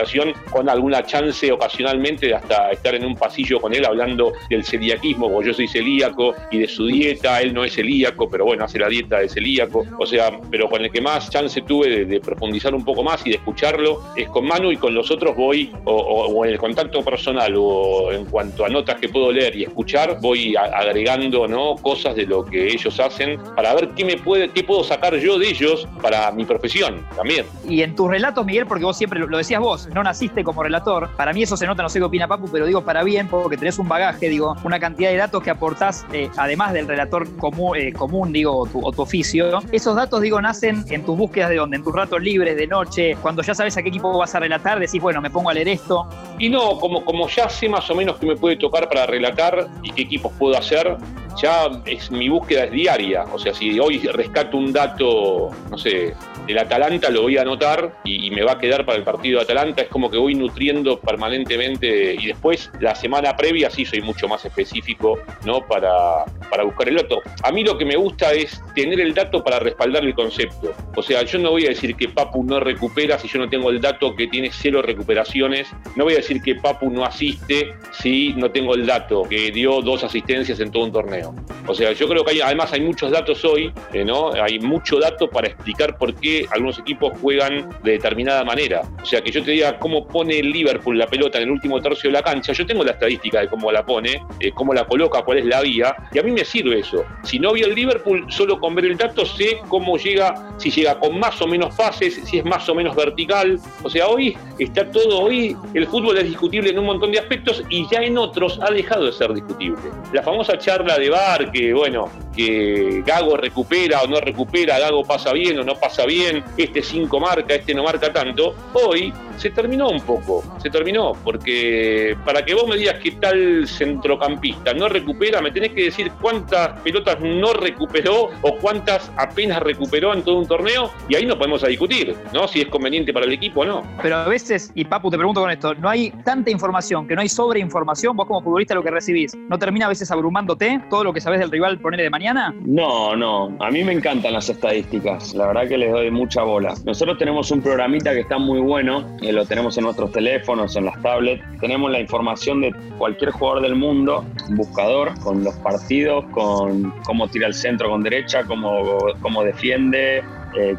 con 0.51 0.69
alguna 0.69 1.05
chance 1.05 1.51
ocasionalmente 1.51 2.27
de 2.27 2.35
hasta 2.35 2.71
estar 2.71 2.95
en 2.95 3.05
un 3.05 3.17
pasillo 3.17 3.61
con 3.61 3.75
él 3.75 3.85
hablando 3.85 4.33
del 4.49 4.65
celiaquismo, 4.65 5.31
porque 5.31 5.49
yo 5.49 5.55
soy 5.55 5.69
celíaco 5.69 6.35
y 6.51 6.59
de 6.59 6.69
su 6.69 6.87
dieta, 6.87 7.41
él 7.41 7.55
no 7.55 7.65
es 7.65 7.75
celíaco, 7.75 8.29
pero 8.31 8.45
bueno, 8.45 8.65
hace 8.65 8.79
la 8.79 8.89
dieta 8.89 9.19
de 9.19 9.29
celíaco, 9.29 9.85
o 9.99 10.07
sea, 10.07 10.39
pero 10.51 10.69
con 10.69 10.83
el 10.83 10.91
que 10.91 11.01
más 11.01 11.31
chance 11.31 11.61
tuve 11.63 12.05
de, 12.05 12.21
profundizar 12.21 12.75
un 12.75 12.85
poco 12.85 13.03
más 13.03 13.27
y 13.27 13.31
de 13.31 13.37
escucharlo 13.37 14.03
es 14.15 14.29
con 14.29 14.47
Manu 14.47 14.71
y 14.71 14.77
con 14.77 14.95
los 14.95 15.11
otros 15.11 15.35
voy, 15.35 15.73
o, 15.85 16.45
en 16.45 16.53
el 16.53 16.59
contacto 16.59 17.03
personal 17.03 17.55
o 17.57 18.13
en 18.13 18.27
cuanto 18.27 18.65
a 18.65 18.69
notas 18.69 19.01
que 19.01 19.09
puedo 19.09 19.33
leer 19.33 19.57
y 19.57 19.65
escuchar, 19.65 20.19
voy 20.21 20.55
agregando 20.57 21.49
¿no? 21.49 21.77
cosas 21.77 22.15
de 22.15 22.27
lo 22.27 22.45
que 22.45 22.67
ellos 22.67 22.99
hacen 23.01 23.39
para 23.57 23.75
ver 23.75 23.91
qué 23.97 24.05
me 24.05 24.17
puede, 24.17 24.49
qué 24.51 24.63
puedo 24.63 24.85
sacar 24.85 25.17
yo 25.17 25.39
de 25.39 25.49
ellos 25.49 25.89
para 26.03 26.31
mi 26.33 26.45
profesión 26.45 27.05
también. 27.17 27.47
Y 27.69 27.83
en 27.83 27.95
tus 27.95 28.09
relatos, 28.09 28.45
Miguel, 28.45 28.67
porque 28.67 28.85
vos 28.85 28.97
siempre 28.97 29.21
lo 29.21 29.37
decías 29.37 29.61
vos, 29.61 29.89
no 29.95 30.03
naciste 30.03 30.45
como 30.45 30.63
relator. 30.63 31.09
Para 31.17 31.33
mí 31.33 31.43
eso 31.43 31.57
se 31.57 31.67
nota, 31.67 31.83
no 31.83 31.89
sé 31.89 31.99
qué 31.99 32.05
opina 32.05 32.29
Papu, 32.29 32.49
pero 32.51 32.67
digo 32.67 32.83
para 32.83 33.03
bien, 33.03 33.29
porque 33.29 33.57
tenés 33.57 33.79
un 33.79 33.89
bagaje, 33.89 34.29
digo, 34.29 34.57
una 34.65 34.79
cantidad 34.79 35.11
de 35.11 35.17
datos 35.17 35.43
que 35.43 35.51
aportás, 35.51 36.07
eh, 36.13 36.31
además 36.37 36.73
del 36.73 36.87
relator 36.87 37.37
común, 37.37 37.77
eh, 37.77 37.93
común 37.93 38.33
digo, 38.33 38.61
o 38.61 38.93
tu, 38.93 39.01
oficio. 39.01 39.61
Esos 39.73 39.97
datos, 39.97 40.21
digo, 40.21 40.41
nacen 40.41 40.85
en 40.91 41.05
tus 41.05 41.17
búsquedas 41.17 41.51
de 41.51 41.57
dónde, 41.57 41.77
en 41.77 41.85
tus 41.85 41.95
ratos 41.95 42.21
libres 42.21 42.57
de 42.57 42.67
noche, 42.67 43.17
cuando 43.23 43.43
ya 43.43 43.55
sabes 43.55 43.77
a 43.77 43.83
qué 43.83 43.89
equipo 43.89 44.17
vas 44.17 44.35
a 44.35 44.41
relatar, 44.41 44.79
decís, 44.79 45.01
bueno, 45.01 45.21
me 45.21 45.31
pongo 45.31 45.51
a 45.51 45.55
leer 45.55 45.69
esto. 45.69 46.07
Y 46.39 46.49
no, 46.49 46.79
como, 46.79 47.05
como 47.05 47.29
ya 47.29 47.49
sé 47.49 47.69
más 47.69 47.89
o 47.91 47.95
menos 47.95 48.19
qué 48.19 48.27
me 48.27 48.37
puede 48.37 48.57
tocar 48.57 48.89
para 48.89 49.07
relatar 49.07 49.69
y 49.83 49.91
qué 49.93 50.03
equipos 50.03 50.33
puedo 50.39 50.57
hacer, 50.57 50.97
ya 51.41 51.69
es 51.87 52.11
mi 52.11 52.29
búsqueda 52.29 52.65
es 52.65 52.73
diaria. 52.73 53.25
O 53.33 53.39
sea, 53.39 53.55
si 53.55 53.79
hoy 53.79 53.99
rescato 53.99 54.57
un 54.57 54.73
dato, 54.73 55.51
no 55.71 55.79
sé, 55.79 56.15
del 56.51 56.59
Atalanta, 56.59 57.11
lo 57.11 57.23
voy 57.23 57.37
a 57.37 57.43
anotar 57.43 58.01
y, 58.05 58.31
me 58.31 58.43
va 58.43 58.53
a 58.53 58.59
quedar 58.59 58.85
para 58.85 58.99
el 58.99 59.05
partido 59.05 59.39
de 59.39 59.45
Atalanta. 59.45 59.83
Es 59.83 59.89
como 59.89 60.11
que 60.11 60.19
voy 60.19 60.35
nutriendo 60.35 61.01
permanentemente 61.01 62.15
y 62.15 62.27
después 62.27 62.71
la 62.81 62.95
semana 62.95 63.37
previa 63.37 63.71
sí 63.71 63.85
soy 63.85 64.01
mucho 64.03 64.29
más 64.29 64.45
específico, 64.45 65.19
¿no? 65.45 65.67
Para, 65.67 66.25
para 66.49 66.65
buscar 66.65 66.89
el 66.89 66.97
dato. 66.97 67.21
A 67.43 67.51
mí 67.51 67.65
lo 67.65 67.77
que 67.77 67.85
me 67.85 67.97
gusta 67.97 68.33
es 68.33 68.61
tener 68.75 69.01
el 69.01 69.15
dato 69.15 69.43
para 69.43 69.59
respaldar 69.59 70.05
el 70.05 70.15
concepto. 70.15 70.73
O 70.97 71.03
sea, 71.03 71.23
yo 71.23 71.39
no 71.39 71.51
voy 71.51 71.67
a 71.67 71.71
decir 71.71 71.97
que 71.97 72.09
Papu 72.09 72.45
no 72.45 72.61
recupera 72.61 73.19
si 73.19 73.29
yo 73.29 73.39
no 73.39 73.49
tengo 73.49 73.71
el 73.71 73.81
dato 73.81 74.15
que 74.15 74.27
tiene 74.29 74.51
cero 74.53 74.83
recuperaciones. 74.83 75.69
No 75.97 76.05
voy 76.05 76.15
a 76.15 76.17
decir 76.17 76.43
que 76.43 76.55
Papu 76.55 76.91
no 76.91 77.05
asiste 77.05 77.75
si 77.93 78.35
no 78.35 78.51
tengo 78.51 78.75
el 78.75 78.87
dato 78.87 79.23
que 79.29 79.51
dio 79.51 79.81
dos 79.83 80.05
asistencias 80.05 80.61
en 80.61 80.71
todo 80.71 80.85
un 80.85 80.93
torneo. 80.93 81.35
O 81.67 81.75
sea, 81.75 81.93
yo 81.93 82.09
creo 82.09 82.25
que 82.25 82.33
hay, 82.33 82.41
además 82.41 82.73
hay 82.73 82.81
muchos 82.81 83.11
datos 83.11 83.45
hoy, 83.45 83.73
eh, 83.93 84.05
¿no? 84.05 84.33
Hay 84.33 84.59
mucho 84.59 84.99
dato 84.99 85.29
para 85.29 85.49
explicar 85.49 85.97
por 85.99 86.15
qué 86.15 86.40
algunos 86.51 86.79
equipos 86.79 87.13
juegan 87.21 87.69
de 87.83 87.93
determinada 87.93 88.45
manera. 88.45 88.83
O 89.03 89.05
sea, 89.05 89.21
que 89.21 89.31
yo 89.31 89.43
te 89.43 89.53
diga 89.53 89.79
cómo 89.79 90.07
pone 90.07 90.39
el 90.39 90.51
Liverpool 90.51 90.99
la 90.99 91.07
pelota 91.07 91.39
en 91.39 91.45
el 91.45 91.51
último 91.51 91.81
tercio 91.81 92.11
de 92.11 92.15
la 92.15 92.23
cancha, 92.23 92.53
yo 92.53 92.67
tengo 92.67 92.85
la 92.85 92.93
estadística 92.93 93.41
de 93.41 93.49
cómo 93.49 93.71
la 93.73 93.85
pone, 93.85 94.23
eh, 94.41 94.53
cómo 94.53 94.75
la 94.75 94.85
coloca, 94.85 95.23
cuál 95.23 95.39
es 95.39 95.47
la 95.47 95.61
vía, 95.63 95.95
y 96.13 96.19
a 96.19 96.23
mí 96.23 96.31
me 96.31 96.45
sirve 96.45 96.81
eso. 96.81 97.05
Si 97.23 97.39
no 97.39 97.53
vi 97.53 97.63
el 97.63 97.75
Liverpool, 97.75 98.27
solo 98.29 98.59
con 98.59 98.75
ver 98.75 98.87
el 98.87 98.97
dato 98.97 99.25
sé 99.25 99.59
cómo 99.69 99.97
llega, 99.97 100.55
si 100.59 100.71
llega 100.71 100.99
con 100.99 101.19
más 101.19 101.41
o 101.41 101.47
menos 101.47 101.75
pases, 101.75 102.21
si 102.25 102.39
es 102.39 102.45
más 102.45 102.69
o 102.69 102.75
menos 102.75 102.95
vertical. 102.97 103.59
O 103.83 103.91
sea, 103.91 104.09
hoy 104.09 104.37
está 104.59 104.91
todo, 104.91 105.21
hoy 105.21 105.57
el 105.75 105.87
fútbol 105.87 106.19
es 106.19 106.25
discutible 106.25 106.71
en 106.71 106.79
un 106.79 106.87
montón 106.87 107.13
de 107.13 107.19
aspectos 107.19 107.63
y 107.69 107.87
ya 107.91 108.01
en 108.01 108.19
otros 108.19 108.59
ha 108.63 108.71
dejado 108.71 109.07
de 109.07 109.13
ser 109.13 109.33
discutible. 109.33 109.81
La 110.13 110.23
famosa 110.23 110.59
charla 110.59 110.99
de 110.99 111.11
bar 111.11 111.51
que, 111.51 111.73
bueno, 111.73 112.11
que 112.35 113.03
Gago 113.05 113.37
recupera 113.37 114.03
o 114.03 114.07
no 114.07 114.21
recupera, 114.21 114.79
Gago 114.79 115.05
pasa 115.05 115.33
bien 115.33 115.59
o 115.59 115.65
no 115.65 115.75
pasa 115.75 116.07
bien, 116.07 116.30
este 116.57 116.83
5 116.83 117.21
marca, 117.21 117.55
este 117.55 117.75
no 117.75 117.85
marca 117.85 118.13
tanto, 118.13 118.55
hoy 118.73 119.13
se 119.37 119.51
terminó 119.51 119.89
un 119.89 120.01
poco, 120.03 120.45
se 120.59 120.69
terminó, 120.69 121.13
porque 121.25 122.15
para 122.27 122.45
que 122.45 122.55
vos 122.55 122.69
me 122.69 122.77
digas 122.77 122.97
qué 123.03 123.13
tal 123.13 123.67
centrocampista 123.67 124.75
no 124.75 124.89
recupera, 124.89 125.41
me 125.41 125.51
tenés 125.51 125.73
que 125.73 125.85
decir 125.85 126.13
cuántas 126.21 126.79
pelotas 126.81 127.19
no 127.21 127.55
recuperó 127.55 128.29
o 128.43 128.57
cuántas 128.57 129.11
apenas 129.17 129.63
recuperó 129.63 130.13
en 130.13 130.23
todo 130.23 130.39
un 130.39 130.47
torneo, 130.47 130.91
y 131.09 131.15
ahí 131.15 131.25
no 131.25 131.39
podemos 131.39 131.65
a 131.65 131.69
discutir, 131.69 132.15
¿no? 132.35 132.47
Si 132.49 132.61
es 132.61 132.69
conveniente 132.69 133.15
para 133.15 133.25
el 133.25 133.33
equipo 133.33 133.63
o 133.63 133.65
no. 133.65 133.83
Pero 134.03 134.17
a 134.17 134.29
veces, 134.29 134.73
y 134.75 134.85
Papu, 134.85 135.11
te 135.11 135.17
pregunto 135.17 135.41
con 135.41 135.51
esto, 135.51 135.75
no 135.75 135.89
hay 135.89 136.11
tanta 136.23 136.51
información, 136.51 137.09
que 137.09 137.15
no 137.15 137.23
hay 137.23 137.29
sobreinformación, 137.29 138.15
vos 138.17 138.27
como 138.27 138.43
futbolista 138.43 138.75
lo 138.75 138.83
que 138.83 138.91
recibís, 138.91 139.35
¿no 139.49 139.59
termina 139.59 139.87
a 139.87 139.89
veces 139.89 140.11
abrumándote 140.11 140.83
todo 140.91 141.03
lo 141.03 141.15
que 141.15 141.21
sabés 141.23 141.41
del 141.41 141.51
rival 141.51 141.79
poner 141.79 142.01
de 142.01 142.11
mañana? 142.11 142.55
No, 142.67 143.17
no, 143.17 143.57
a 143.59 143.71
mí 143.71 143.83
me 143.85 143.93
encantan 143.93 144.35
las 144.35 144.51
estadísticas, 144.51 145.33
la 145.35 145.47
verdad 145.47 145.67
que 145.67 145.79
les 145.79 145.91
doy 145.91 146.10
mucha 146.11 146.43
bola. 146.43 146.75
Nosotros 146.85 147.19
tenemos 147.19 147.51
un 147.51 147.61
programita 147.61 148.13
que 148.13 148.21
está 148.21 148.39
muy 148.39 148.61
bueno, 148.61 149.05
lo 149.21 149.45
tenemos 149.47 149.77
en 149.79 149.85
nuestros 149.85 150.13
teléfonos, 150.13 150.77
en 150.77 150.87
las 150.87 151.01
tablets. 151.03 151.43
Tenemos 151.61 151.91
la 151.91 152.01
información 152.01 152.61
de 152.61 152.75
cualquier 152.99 153.31
jugador 153.31 153.63
del 153.63 153.77
mundo, 153.77 154.25
un 154.49 154.57
buscador, 154.57 155.19
con 155.21 155.45
los 155.45 155.55
partidos, 155.57 156.25
con 156.33 156.93
cómo 157.05 157.29
tira 157.29 157.47
el 157.47 157.55
centro 157.55 157.91
con 157.91 158.03
derecha, 158.03 158.45
cómo, 158.45 158.99
cómo 159.21 159.43
defiende, 159.43 160.23
eh, 160.57 160.75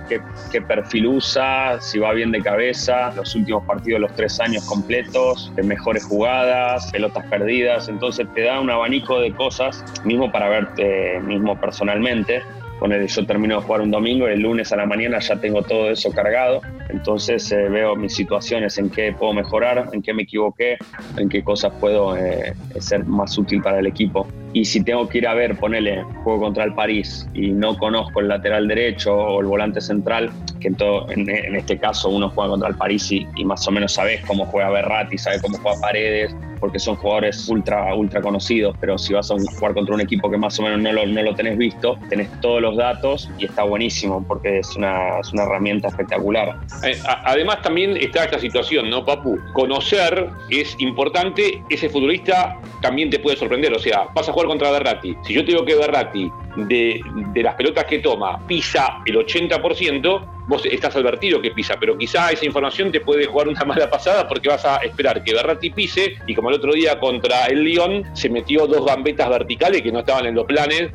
qué, 0.52 0.62
perfil 0.62 1.08
usa, 1.08 1.80
si 1.80 1.98
va 1.98 2.12
bien 2.12 2.32
de 2.32 2.42
cabeza, 2.42 3.14
los 3.16 3.34
últimos 3.36 3.64
partidos, 3.66 4.02
los 4.02 4.14
tres 4.16 4.40
años 4.40 4.66
completos, 4.66 5.52
mejores 5.64 6.04
jugadas, 6.04 6.92
pelotas 6.92 7.26
perdidas, 7.28 7.88
entonces 7.88 8.28
te 8.34 8.44
da 8.44 8.60
un 8.60 8.70
abanico 8.70 9.20
de 9.22 9.34
cosas, 9.34 9.84
mismo 10.04 10.32
para 10.32 10.50
verte 10.50 11.20
mismo 11.22 11.60
personalmente 11.60 12.44
el 12.90 13.08
yo 13.08 13.26
termino 13.28 13.58
de 13.58 13.62
jugar 13.62 13.82
un 13.82 13.92
domingo 13.92 14.28
y 14.28 14.32
el 14.32 14.40
lunes 14.40 14.72
a 14.72 14.76
la 14.76 14.86
mañana 14.88 15.20
ya 15.20 15.36
tengo 15.40 15.62
todo 15.62 15.92
eso 15.92 16.12
cargado. 16.12 16.62
Entonces 16.90 17.52
eh, 17.52 17.70
veo 17.70 17.96
mis 17.96 18.16
situaciones, 18.16 18.78
en 18.80 18.90
qué 18.90 19.14
puedo 19.14 19.34
mejorar, 19.34 19.90
en 19.94 20.02
qué 20.02 20.14
me 20.14 20.24
equivoqué, 20.24 20.78
en 21.18 21.30
qué 21.30 21.44
cosas 21.44 21.74
puedo 21.80 22.18
eh, 22.18 22.54
ser 22.80 23.06
más 23.06 23.38
útil 23.38 23.62
para 23.62 23.80
el 23.80 23.88
equipo. 23.88 24.28
Y 24.54 24.66
si 24.66 24.84
tengo 24.84 25.08
que 25.08 25.20
ir 25.20 25.28
a 25.28 25.34
ver, 25.34 25.58
ponele, 25.58 26.04
juego 26.24 26.42
contra 26.42 26.64
el 26.64 26.74
París 26.74 27.28
y 27.34 27.52
no 27.52 27.78
conozco 27.78 28.20
el 28.20 28.28
lateral 28.28 28.68
derecho 28.68 29.16
o 29.16 29.42
el 29.42 29.48
volante 29.48 29.82
central, 29.82 30.32
que 30.60 30.68
en, 30.68 31.30
en, 31.30 31.56
este 31.56 31.78
caso 31.78 32.10
uno 32.10 32.30
juega 32.30 32.50
contra 32.52 32.70
el 32.70 32.76
París 32.76 33.12
y, 33.12 33.28
y, 33.36 33.46
más 33.46 33.68
o 33.68 33.72
menos 33.72 33.94
sabes 33.94 34.22
cómo 34.26 34.46
juega 34.46 34.70
Berratti, 34.70 35.18
sabes 35.18 35.42
cómo 35.42 35.58
juega 35.58 35.80
Paredes, 35.80 36.36
porque 36.62 36.80
son 36.80 36.96
jugadores 36.96 37.50
ultra, 37.50 37.94
ultra 37.94 38.22
conocidos, 38.22 38.78
pero 38.80 38.98
si 38.98 39.14
vas 39.14 39.30
a 39.32 39.36
jugar 39.36 39.74
contra 39.74 39.96
un 39.96 40.02
equipo 40.02 40.30
que 40.30 40.38
más 40.38 40.58
o 40.60 40.64
menos 40.64 40.80
no 40.80 40.94
lo, 40.94 41.06
no 41.06 41.24
lo 41.24 41.36
tenés 41.36 41.58
visto, 41.58 41.98
tenés 42.08 42.30
todos 42.40 42.62
los 42.62 42.78
datos 42.78 43.30
y 43.40 43.46
está 43.46 43.64
buenísimo 43.64 44.24
porque 44.26 44.60
es 44.60 44.76
una, 44.78 45.20
es 45.20 45.34
una 45.34 45.44
herramienta 45.44 45.88
espectacular. 45.90 46.60
Eh, 46.84 46.98
además 47.26 47.62
también 47.64 47.98
está 47.98 48.26
esta 48.26 48.40
situación, 48.40 48.90
¿no, 48.90 49.04
Papu? 49.04 49.40
Conocer 49.54 50.30
es 50.50 50.76
importante, 50.80 51.62
ese 51.70 51.90
futbolista 51.90 52.58
también 52.82 53.10
te 53.10 53.20
puede 53.20 53.36
sorprender, 53.36 53.74
o 53.74 53.80
sea, 53.80 54.04
vas 54.14 54.30
a 54.30 54.32
jugar 54.42 54.48
contra 54.48 54.72
Berratti. 54.72 55.16
Si 55.24 55.34
yo 55.34 55.46
te 55.46 55.52
digo 55.52 55.66
que 55.66 55.76
Berratti 55.76 56.32
de, 56.56 57.02
de 57.34 57.44
las 57.44 57.56
pelotas 57.56 57.86
que 57.86 58.00
toma 58.00 58.46
pisa 58.48 59.02
el 59.06 59.16
80%, 59.16 60.42
vos 60.48 60.66
estás 60.66 60.96
advertido 60.96 61.42
que 61.42 61.52
pisa, 61.52 61.76
pero 61.80 61.98
quizá 61.98 62.30
esa 62.32 62.46
información 62.46 62.92
te 62.92 63.00
puede 63.00 63.26
jugar 63.26 63.48
una 63.48 63.64
mala 63.64 63.90
pasada 63.90 64.28
porque 64.28 64.50
vas 64.50 64.66
a 64.66 64.78
esperar 64.78 65.24
que 65.24 65.34
Berratti 65.34 65.70
pise 65.70 66.16
y 66.28 66.36
como 66.36 66.50
el 66.50 66.56
otro 66.56 66.74
día 66.74 67.00
contra 67.00 67.46
el 67.46 67.64
Lyon 67.64 68.04
se 68.14 68.30
metió 68.30 68.68
dos 68.68 68.86
gambetas 68.86 69.30
verticales 69.30 69.82
que 69.82 69.92
no 69.92 70.00
estaban 70.00 70.26
en 70.26 70.36
los 70.36 70.46
planes. 70.46 70.92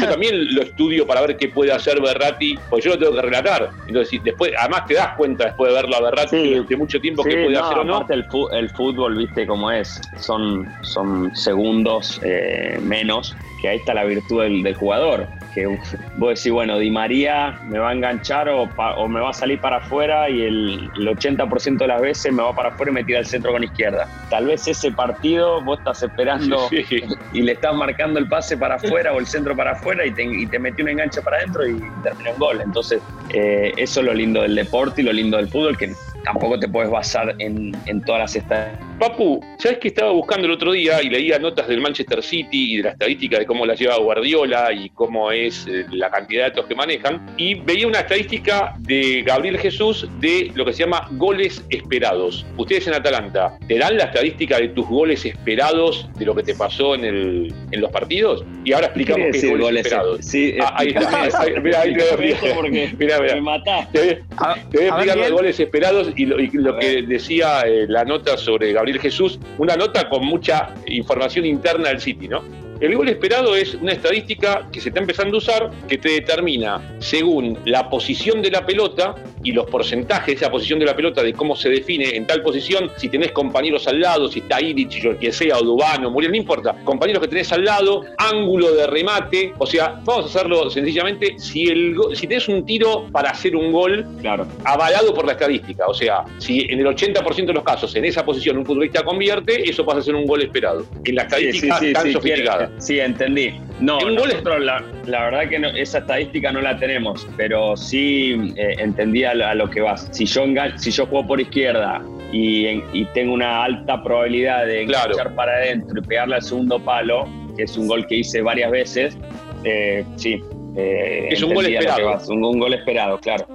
Yo 0.00 0.08
también 0.10 0.54
lo 0.54 0.62
estudio 0.62 1.06
para 1.06 1.22
ver 1.22 1.36
qué 1.36 1.48
puede 1.48 1.72
hacer 1.72 2.00
Berratti, 2.00 2.56
porque 2.68 2.84
yo 2.84 2.94
lo 2.94 2.98
tengo 2.98 3.14
que 3.14 3.22
relatar. 3.22 3.70
Entonces, 3.88 4.20
después, 4.22 4.52
además 4.58 4.86
te 4.86 4.94
das 4.94 5.16
cuenta 5.16 5.46
después 5.46 5.72
de 5.72 5.80
verlo 5.80 5.96
a 5.96 6.02
Berratti 6.02 6.60
de 6.60 6.76
mucho 6.76 7.00
tiempo 7.00 7.24
qué 7.24 7.44
puede 7.44 7.58
hacer 7.58 7.78
o 7.78 7.84
no. 7.84 8.06
El, 8.08 8.24
el 8.52 8.70
fútbol, 8.70 9.16
viste 9.16 9.46
cómo 9.46 9.70
es, 9.70 10.00
son, 10.18 10.68
son 10.82 11.34
segundos 11.34 12.20
eh, 12.22 12.78
menos, 12.82 13.34
que 13.60 13.68
ahí 13.68 13.78
está 13.78 13.94
la 13.94 14.04
virtud 14.04 14.42
del 14.42 14.74
jugador 14.74 15.28
que 15.54 15.66
vos 15.66 16.28
decís, 16.34 16.52
bueno, 16.52 16.78
Di 16.78 16.90
María 16.90 17.60
me 17.68 17.78
va 17.78 17.90
a 17.90 17.92
enganchar 17.92 18.48
o, 18.48 18.66
me 19.08 19.20
va 19.20 19.30
a 19.30 19.32
salir 19.32 19.60
para 19.60 19.78
afuera 19.78 20.28
y 20.28 20.42
el, 20.42 20.90
80% 20.92 21.78
de 21.78 21.86
las 21.86 22.00
veces 22.00 22.32
me 22.32 22.42
va 22.42 22.54
para 22.54 22.70
afuera 22.70 22.92
y 22.92 22.94
me 22.94 23.04
tira 23.04 23.18
el 23.18 23.26
centro 23.26 23.52
con 23.52 23.64
izquierda. 23.64 24.08
Tal 24.30 24.46
vez 24.46 24.66
ese 24.68 24.90
partido 24.92 25.60
vos 25.62 25.78
estás 25.78 26.02
esperando 26.02 26.68
y 27.32 27.42
le 27.42 27.52
estás 27.52 27.74
marcando 27.74 28.18
el 28.18 28.28
pase 28.28 28.56
para 28.56 28.76
afuera 28.76 29.12
o 29.12 29.18
el 29.18 29.26
centro 29.26 29.56
para 29.56 29.72
afuera 29.72 30.06
y 30.06 30.12
te, 30.12 30.24
y 30.24 30.46
te 30.46 30.58
metió 30.58 30.84
un 30.84 30.90
enganche 30.90 31.20
para 31.22 31.38
adentro 31.38 31.66
y 31.66 31.80
termina 32.02 32.30
un 32.32 32.38
gol. 32.38 32.60
Entonces, 32.60 33.02
eh, 33.30 33.72
eso 33.76 34.00
es 34.00 34.06
lo 34.06 34.14
lindo 34.14 34.42
del 34.42 34.54
deporte 34.54 35.02
y 35.02 35.04
lo 35.04 35.12
lindo 35.12 35.36
del 35.36 35.48
fútbol, 35.48 35.76
que 35.76 35.92
tampoco 36.24 36.58
te 36.58 36.68
puedes 36.68 36.90
basar 36.90 37.34
en, 37.38 37.76
en 37.86 38.00
todas 38.02 38.20
las 38.20 38.36
estadísticas. 38.36 38.89
Papu, 39.00 39.42
¿sabes 39.56 39.78
que 39.78 39.88
estaba 39.88 40.12
buscando 40.12 40.46
el 40.46 40.52
otro 40.52 40.72
día 40.72 41.02
y 41.02 41.08
leía 41.08 41.38
notas 41.38 41.66
del 41.68 41.80
Manchester 41.80 42.22
City 42.22 42.74
y 42.74 42.76
de 42.76 42.82
la 42.82 42.90
estadística 42.90 43.38
de 43.38 43.46
cómo 43.46 43.64
la 43.64 43.74
lleva 43.74 43.96
Guardiola 43.96 44.74
y 44.74 44.90
cómo 44.90 45.32
es 45.32 45.66
eh, 45.66 45.86
la 45.90 46.10
cantidad 46.10 46.44
de 46.44 46.48
datos 46.50 46.66
que 46.66 46.74
manejan? 46.74 47.26
Y 47.38 47.54
veía 47.54 47.86
una 47.86 48.00
estadística 48.00 48.74
de 48.80 49.22
Gabriel 49.22 49.56
Jesús 49.56 50.06
de 50.20 50.52
lo 50.54 50.66
que 50.66 50.74
se 50.74 50.80
llama 50.80 51.08
goles 51.12 51.64
esperados. 51.70 52.44
Ustedes 52.58 52.88
en 52.88 52.94
Atalanta, 52.94 53.56
¿te 53.66 53.78
dan 53.78 53.96
la 53.96 54.04
estadística 54.04 54.58
de 54.58 54.68
tus 54.68 54.86
goles 54.86 55.24
esperados 55.24 56.06
de 56.18 56.26
lo 56.26 56.34
que 56.34 56.42
te 56.42 56.54
pasó 56.54 56.94
en, 56.94 57.06
el, 57.06 57.54
en 57.70 57.80
los 57.80 57.90
partidos? 57.90 58.44
Y 58.66 58.74
ahora 58.74 58.88
explicamos 58.88 59.28
qué, 59.32 59.48
goles, 59.48 59.62
goles, 59.62 59.86
esperados. 59.86 60.26
Sí, 60.26 60.56
ah, 60.60 60.74
ahí 60.76 60.88
está. 60.88 61.46
mira, 61.62 61.80
ahí 61.80 61.94
te 61.94 62.94
Mira, 62.98 63.18
mira. 63.18 63.34
Me 63.34 63.40
mataste. 63.40 64.22
Te 64.70 64.76
voy 64.76 64.84
a, 64.84 64.88
explicar 64.88 65.16
los 65.16 65.30
goles 65.30 65.58
esperados 65.58 66.12
y 66.16 66.26
lo, 66.26 66.78
que 66.78 67.00
decía 67.00 67.62
eh, 67.62 67.86
la 67.88 68.04
nota 68.04 68.36
sobre 68.36 68.74
Gabriel 68.74 68.89
Jesús, 68.98 69.38
una 69.58 69.76
nota 69.76 70.08
con 70.08 70.24
mucha 70.24 70.74
información 70.86 71.46
interna 71.46 71.88
del 71.90 72.00
City, 72.00 72.28
¿no? 72.28 72.42
El 72.80 72.96
gol 72.96 73.10
esperado 73.10 73.54
es 73.54 73.74
una 73.74 73.92
estadística 73.92 74.66
que 74.72 74.80
se 74.80 74.88
está 74.88 75.00
empezando 75.00 75.36
a 75.36 75.38
usar 75.38 75.70
que 75.86 75.98
te 75.98 76.12
determina, 76.12 76.96
según 76.98 77.58
la 77.66 77.90
posición 77.90 78.40
de 78.40 78.50
la 78.50 78.64
pelota 78.64 79.14
y 79.44 79.52
los 79.52 79.66
porcentajes 79.66 80.26
de 80.26 80.32
esa 80.32 80.50
posición 80.50 80.78
de 80.78 80.86
la 80.86 80.96
pelota, 80.96 81.22
de 81.22 81.34
cómo 81.34 81.54
se 81.56 81.68
define 81.68 82.16
en 82.16 82.26
tal 82.26 82.42
posición, 82.42 82.90
si 82.96 83.08
tenés 83.08 83.32
compañeros 83.32 83.86
al 83.86 84.00
lado, 84.00 84.28
si 84.28 84.40
está 84.40 84.62
Iric, 84.62 85.04
o 85.06 85.18
que 85.18 85.30
sea, 85.30 85.58
o 85.58 85.62
Dubano, 85.62 86.10
Muriel, 86.10 86.32
no 86.32 86.38
importa, 86.38 86.74
compañeros 86.84 87.22
que 87.22 87.28
tenés 87.28 87.52
al 87.52 87.64
lado, 87.64 88.04
ángulo 88.16 88.72
de 88.72 88.86
remate, 88.86 89.52
o 89.58 89.66
sea, 89.66 90.00
vamos 90.04 90.24
a 90.24 90.28
hacerlo 90.28 90.70
sencillamente, 90.70 91.38
si, 91.38 91.68
el, 91.68 91.96
si 92.14 92.26
tenés 92.26 92.48
un 92.48 92.64
tiro 92.64 93.08
para 93.12 93.30
hacer 93.30 93.56
un 93.56 93.72
gol, 93.72 94.06
claro. 94.20 94.46
avalado 94.64 95.12
por 95.14 95.26
la 95.26 95.32
estadística, 95.32 95.86
o 95.86 95.94
sea, 95.94 96.24
si 96.38 96.60
en 96.70 96.80
el 96.80 96.86
80% 96.86 97.46
de 97.46 97.52
los 97.52 97.64
casos 97.64 97.94
en 97.96 98.04
esa 98.06 98.24
posición 98.24 98.58
un 98.58 98.64
futbolista 98.66 99.02
convierte, 99.02 99.68
eso 99.68 99.84
pasa 99.84 100.00
a 100.00 100.02
ser 100.02 100.14
un 100.14 100.26
gol 100.26 100.42
esperado. 100.42 100.86
En 101.04 101.14
la 101.14 101.22
estadística 101.22 101.80
tan 101.92 102.12
sofisticada. 102.12 102.69
Sí, 102.78 102.98
entendí. 102.98 103.54
No, 103.80 103.98
nosotros 104.00 104.60
la, 104.60 104.82
la, 105.06 105.24
verdad 105.24 105.48
que 105.48 105.80
esa 105.80 105.98
estadística 105.98 106.52
no 106.52 106.60
la 106.60 106.78
tenemos, 106.78 107.26
pero 107.36 107.76
sí 107.76 108.52
eh, 108.56 108.74
entendí 108.78 109.24
a, 109.24 109.54
lo 109.54 109.68
que 109.68 109.80
vas. 109.80 110.08
Si 110.12 110.24
yo, 110.26 110.44
si 110.76 110.90
yo 110.90 111.06
juego 111.06 111.26
por 111.26 111.40
izquierda 111.40 112.02
y, 112.32 112.66
y 112.92 113.04
tengo 113.14 113.34
una 113.34 113.64
alta 113.64 114.02
probabilidad 114.02 114.66
de 114.66 114.82
enganchar 114.82 115.34
para 115.34 115.52
adentro 115.52 115.98
y 115.98 116.06
pegarle 116.06 116.36
al 116.36 116.42
segundo 116.42 116.78
palo, 116.82 117.26
que 117.56 117.64
es 117.64 117.76
un 117.76 117.88
gol 117.88 118.06
que 118.06 118.16
hice 118.16 118.42
varias 118.42 118.70
veces, 118.70 119.18
eh, 119.64 120.04
sí, 120.16 120.42
eh, 120.76 121.28
es 121.30 121.42
un 121.42 121.54
gol 121.54 121.66
esperado. 121.66 122.20
Un, 122.28 122.58
gol 122.58 122.74
esperado, 122.74 123.18
claro. 123.18 123.46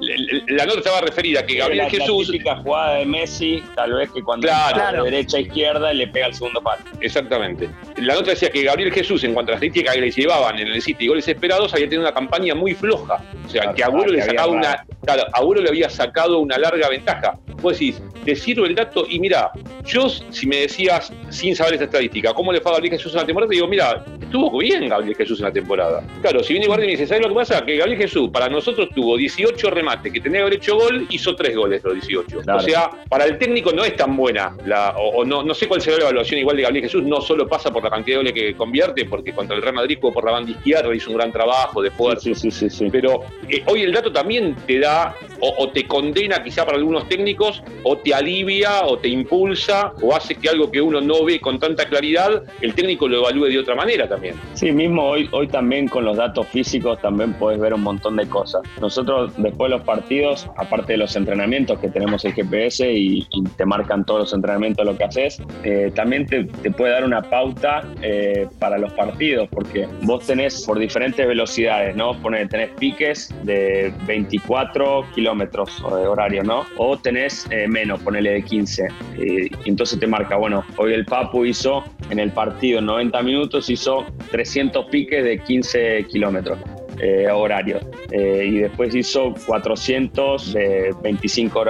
La, 0.48 0.66
nota 0.66 0.80
estaba 0.80 1.02
referida 1.02 1.42
a 1.42 1.46
que 1.46 1.56
Gabriel 1.56 1.90
Jesús. 1.90 2.28
La 2.28 2.32
típica 2.32 2.56
jugada 2.58 2.96
de 2.96 3.06
Messi, 3.06 3.64
tal 3.76 3.94
vez 3.94 4.12
que 4.12 4.22
cuando 4.22 4.48
claro. 4.48 5.04
de 5.04 5.12
derecha 5.12 5.38
a 5.38 5.40
izquierda 5.42 5.94
le 5.94 6.08
pega 6.08 6.28
el 6.28 6.34
segundo 6.34 6.62
palo. 6.62 6.84
Exactamente. 7.00 7.70
La 7.98 8.16
nota 8.16 8.32
decía 8.32 8.50
que 8.50 8.64
Gabriel 8.64 8.92
Jesús, 8.92 9.24
en 9.24 9.34
cuanto 9.34 9.52
a 9.52 9.56
las 9.56 9.64
estadísticas 9.64 9.96
que 9.96 10.02
le 10.02 10.12
llevaban 10.12 10.60
en 10.60 10.68
el 10.68 10.82
City 10.82 11.08
goles 11.08 11.28
esperados, 11.28 11.74
había 11.74 11.86
tenido 11.86 12.02
una 12.02 12.14
campaña 12.14 12.54
muy 12.54 12.74
floja. 12.74 13.22
O 13.46 13.50
sea, 13.50 13.74
que 13.74 13.84
Agüero 13.84 14.12
le 14.12 14.22
sacaba 14.22 14.48
una. 14.48 14.86
Claro, 15.04 15.24
Agüero 15.34 15.62
le 15.62 15.70
había 15.70 15.90
sacado 15.90 16.40
una 16.40 16.58
larga 16.58 16.90
ventaja. 16.90 17.40
Vos 17.62 17.74
decís, 17.74 18.02
te 18.26 18.36
sirve 18.36 18.68
el 18.68 18.76
dato 18.76 19.06
y 19.08 19.20
mira, 19.20 19.52
yo 19.86 20.10
si 20.10 20.48
me 20.48 20.58
decías 20.58 21.14
sin 21.30 21.56
saber 21.56 21.74
esta 21.74 21.86
estadística, 21.86 22.34
¿cómo 22.34 22.52
le 22.52 22.60
fue 22.60 22.72
a 22.72 22.76
Gabriel 22.76 22.96
Jesús 22.98 23.14
en 23.14 23.20
la 23.20 23.26
temporada? 23.26 23.50
Te 23.50 23.56
digo, 23.56 23.68
mira, 23.68 24.04
estuvo 24.20 24.58
bien 24.58 24.90
Gabriel 24.90 25.16
Jesús 25.16 25.40
en 25.40 25.46
la 25.46 25.52
temporada. 25.52 26.04
Claro, 26.22 26.44
si 26.44 26.54
viene 26.54 26.68
Guardia 26.68 26.86
y 26.86 26.88
me 26.88 26.92
dice, 26.98 27.05
¿sabes 27.08 27.24
lo 27.24 27.30
que 27.30 27.36
pasa? 27.36 27.66
Que 27.66 27.78
Gabriel 27.78 28.00
Jesús 28.00 28.30
para 28.30 28.50
nosotros 28.50 28.90
tuvo 28.94 29.18
18 29.18 29.70
remates, 29.70 30.12
que 30.12 30.20
tenía 30.20 30.40
que 30.40 30.42
haber 30.44 30.54
hecho 30.56 30.76
gol, 30.76 31.08
hizo 31.10 31.36
3 31.36 31.56
goles 31.56 31.84
los 31.84 31.94
18. 31.94 32.40
O 32.54 32.60
sea, 32.60 32.90
para 33.10 33.26
el 33.26 33.38
técnico 33.38 33.72
no 33.72 33.84
es 33.84 33.96
tan 33.96 34.16
buena, 34.16 34.56
la, 34.66 34.96
o, 34.98 35.24
no, 35.26 35.44
no 35.44 35.54
sé 35.54 35.68
cuál 35.68 35.82
será 35.82 35.98
la 35.98 36.04
evaluación 36.04 36.40
igual 36.40 36.58
de 36.58 36.64
Gabriel 36.64 36.86
Jesús, 36.86 37.04
no 37.04 37.22
solo 37.22 37.48
pasa 37.48 37.72
por 37.72 37.84
la 37.84 37.90
cantidad 37.90 38.18
de 38.18 38.24
goles 38.24 38.34
que 38.34 38.56
convierte, 38.56 39.06
porque 39.06 39.34
contra 39.34 39.56
el 39.56 39.62
Real 39.62 39.76
Madrid 39.76 39.98
jugó 40.00 40.14
por 40.14 40.26
la 40.26 40.32
banda 40.32 40.52
izquierda, 40.52 40.94
hizo 40.94 41.12
un 41.12 41.18
gran 41.18 41.32
trabajo 41.32 41.82
de 41.82 41.92
fuerza. 41.92 42.34
Sí, 42.34 42.52
sí, 42.52 42.70
sí, 42.70 42.88
Pero 42.92 43.24
eh, 43.50 43.64
hoy 43.68 43.84
el 43.84 43.94
dato 43.94 44.12
también 44.12 44.56
te 44.68 44.80
da, 44.80 45.16
o, 45.40 45.70
te 45.70 45.86
condena 45.86 46.44
quizá 46.44 46.66
para 46.66 46.78
algunos 46.78 47.08
técnicos, 47.08 47.64
o 47.84 47.98
te 47.98 48.14
alivia, 48.14 48.86
o 48.86 48.98
te 48.98 49.10
impulsa, 49.10 49.94
o 50.02 50.16
hace 50.16 50.36
que 50.36 50.50
algo 50.50 50.72
que 50.72 50.82
uno 50.82 51.02
no 51.02 51.24
ve 51.24 51.40
con 51.40 51.60
tanta 51.60 51.86
claridad, 51.86 52.44
el 52.62 52.74
técnico 52.74 53.08
lo 53.08 53.20
evalúe 53.20 53.46
de 53.46 53.60
otra 53.60 53.76
manera 53.76 54.08
también. 54.08 54.36
Sí, 54.54 54.72
mismo 54.72 55.10
hoy, 55.10 55.28
hoy 55.32 55.48
también 55.48 55.88
con 55.88 56.06
los 56.06 56.18
datos 56.18 56.48
físicos 56.48 56.95
también 57.02 57.34
puedes 57.34 57.60
ver 57.60 57.74
un 57.74 57.82
montón 57.82 58.16
de 58.16 58.28
cosas. 58.28 58.62
Nosotros 58.82 59.34
después 59.38 59.72
de 59.72 59.78
los 59.78 59.86
partidos, 59.86 60.50
aparte 60.58 60.94
de 60.94 60.98
los 60.98 61.16
entrenamientos 61.16 61.80
que 61.80 61.90
tenemos 61.90 62.26
el 62.26 62.34
GPS 62.34 62.92
y, 62.92 63.28
te 63.58 63.66
marcan 63.66 64.06
todos 64.06 64.22
los 64.22 64.34
entrenamientos 64.34 64.86
lo 64.86 64.98
que 64.98 65.04
haces, 65.04 65.42
eh, 65.64 65.92
también 65.94 66.26
te, 66.26 66.46
puede 66.72 66.94
dar 66.94 67.04
una 67.04 67.22
pauta 67.22 67.84
eh, 68.02 68.48
para 68.60 68.78
los 68.78 68.92
partidos, 68.94 69.48
porque 69.50 69.88
vos 70.02 70.26
tenés 70.26 70.66
por 70.66 70.80
diferentes 70.80 71.26
velocidades, 71.26 71.96
¿no? 71.96 72.14
Pone, 72.22 72.46
tenés 72.48 72.70
piques 72.80 73.34
de 73.44 73.94
24 74.06 75.06
kilómetros 75.14 75.82
horario, 75.84 76.44
¿no? 76.44 76.66
O 76.78 76.98
tenés 76.98 77.48
eh, 77.52 77.68
menos, 77.68 78.02
ponele 78.02 78.32
de 78.32 78.44
15. 78.44 78.88
y 79.18 79.70
entonces 79.70 80.00
te 80.00 80.08
marca, 80.08 80.36
bueno, 80.36 80.64
hoy 80.78 80.94
el 80.94 81.06
Papu 81.06 81.46
hizo 81.46 81.84
en 82.10 82.20
el 82.20 82.32
partido 82.32 82.80
en 82.80 82.86
90 82.86 83.22
minutos, 83.24 83.70
hizo 83.70 84.06
300 84.32 84.86
piques 84.88 85.24
de 85.24 85.40
15 85.40 86.06
kilómetros. 86.10 86.60
Eh, 87.00 87.28
horarios. 87.32 87.84
Eh, 88.12 88.46
y 88.46 88.58
después 88.60 88.96
hizo 88.96 89.34
400 89.46 90.54
de 90.54 90.96
25 91.02 91.64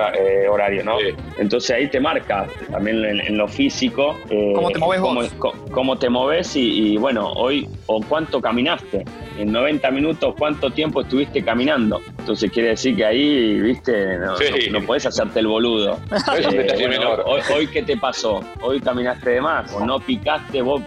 horarios, 0.49 0.85
¿no? 0.85 0.97
Entonces 1.37 1.71
ahí 1.71 1.87
te 1.87 1.99
marca 1.99 2.47
también 2.71 3.03
en, 3.03 3.37
lo 3.37 3.47
físico. 3.47 4.15
¿Cómo 4.55 4.71
te 4.71 4.79
moves 4.79 4.99
cómo, 4.99 5.21
vos? 5.21 5.35
Cómo, 5.71 5.97
te 5.97 6.09
moves 6.09 6.55
y, 6.55 6.97
bueno, 6.97 7.31
hoy, 7.33 7.67
o 7.87 8.01
cuánto 8.01 8.41
caminaste. 8.41 9.05
En 9.37 9.51
90 9.51 9.91
minutos, 9.91 10.35
cuánto 10.37 10.71
tiempo 10.71 11.01
estuviste 11.01 11.43
caminando. 11.43 12.01
Entonces 12.19 12.49
quiere 12.51 12.69
decir 12.69 12.95
que 12.95 13.05
ahí, 13.05 13.59
viste, 13.59 14.17
no, 14.17 14.35
no, 14.71 14.85
podés 14.85 15.05
hacerte 15.05 15.39
el 15.39 15.47
boludo. 15.47 15.99
hoy, 17.25 17.41
hoy, 17.53 17.67
¿qué 17.67 17.83
te 17.83 17.97
pasó? 17.97 18.41
Hoy 18.61 18.79
caminaste 18.79 19.31
de 19.31 19.41
más 19.41 19.73
o 19.73 19.85
no 19.85 19.99
picaste. 19.99 20.61
Vos 20.61 20.81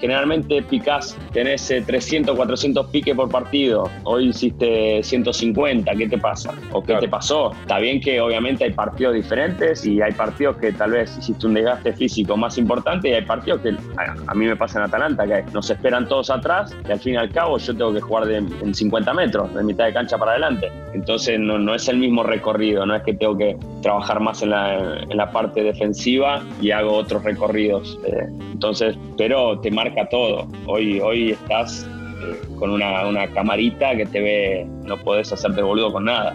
generalmente 0.00 0.62
picás, 0.62 1.16
tenés 1.32 1.66
300, 1.66 2.36
400 2.36 2.86
piques 2.86 3.14
por 3.14 3.28
partido. 3.28 3.77
Hoy 4.04 4.28
hiciste 4.28 5.02
150. 5.02 5.94
¿Qué 5.94 6.08
te 6.08 6.18
pasa? 6.18 6.54
¿O 6.72 6.82
qué 6.82 6.94
te 6.96 7.08
pasó? 7.08 7.52
Está 7.52 7.78
bien 7.78 8.00
que 8.00 8.20
obviamente 8.20 8.64
hay 8.64 8.72
partidos 8.72 9.14
diferentes 9.14 9.84
y 9.86 10.00
hay 10.00 10.12
partidos 10.12 10.56
que 10.56 10.72
tal 10.72 10.92
vez 10.92 11.16
hiciste 11.18 11.46
un 11.46 11.54
desgaste 11.54 11.92
físico 11.92 12.36
más 12.36 12.58
importante 12.58 13.08
y 13.08 13.12
hay 13.12 13.24
partidos 13.24 13.60
que 13.60 13.76
a, 14.26 14.34
mí 14.34 14.46
me 14.46 14.56
pasa 14.56 14.78
en 14.78 14.84
Atalanta 14.86 15.26
que 15.26 15.44
nos 15.52 15.70
esperan 15.70 16.08
todos 16.08 16.30
atrás 16.30 16.74
y 16.88 16.92
al 16.92 17.00
fin 17.00 17.14
y 17.14 17.16
al 17.16 17.30
cabo 17.30 17.58
yo 17.58 17.76
tengo 17.76 17.92
que 17.92 18.00
jugar 18.00 18.26
de, 18.26 18.36
en 18.36 18.74
50 18.74 19.14
metros, 19.14 19.54
de 19.54 19.62
mitad 19.62 19.86
de 19.86 19.92
cancha 19.92 20.18
para 20.18 20.32
adelante. 20.32 20.70
Entonces 20.94 21.38
no, 21.38 21.58
no, 21.58 21.74
es 21.74 21.88
el 21.88 21.98
mismo 21.98 22.22
recorrido, 22.22 22.86
no 22.86 22.94
es 22.94 23.02
que 23.02 23.14
tengo 23.14 23.36
que 23.36 23.56
trabajar 23.82 24.20
más 24.20 24.42
en 24.42 24.50
la, 24.50 24.98
en 25.00 25.16
la 25.16 25.30
parte 25.30 25.62
defensiva 25.62 26.42
y 26.60 26.70
hago 26.70 26.94
otros 26.94 27.22
recorridos. 27.24 27.98
Eh, 28.06 28.26
entonces, 28.52 28.96
pero 29.16 29.58
te 29.60 29.70
marca 29.70 30.08
todo. 30.08 30.48
Hoy, 30.66 31.00
hoy 31.00 31.30
estás 31.32 31.88
con 32.58 32.70
una, 32.70 33.06
una 33.06 33.26
camarita 33.28 33.96
que 33.96 34.06
te 34.06 34.20
ve, 34.20 34.66
no 34.84 34.96
podés 34.98 35.32
hacerte 35.32 35.62
boludo 35.62 35.92
con 35.92 36.04
nada. 36.04 36.34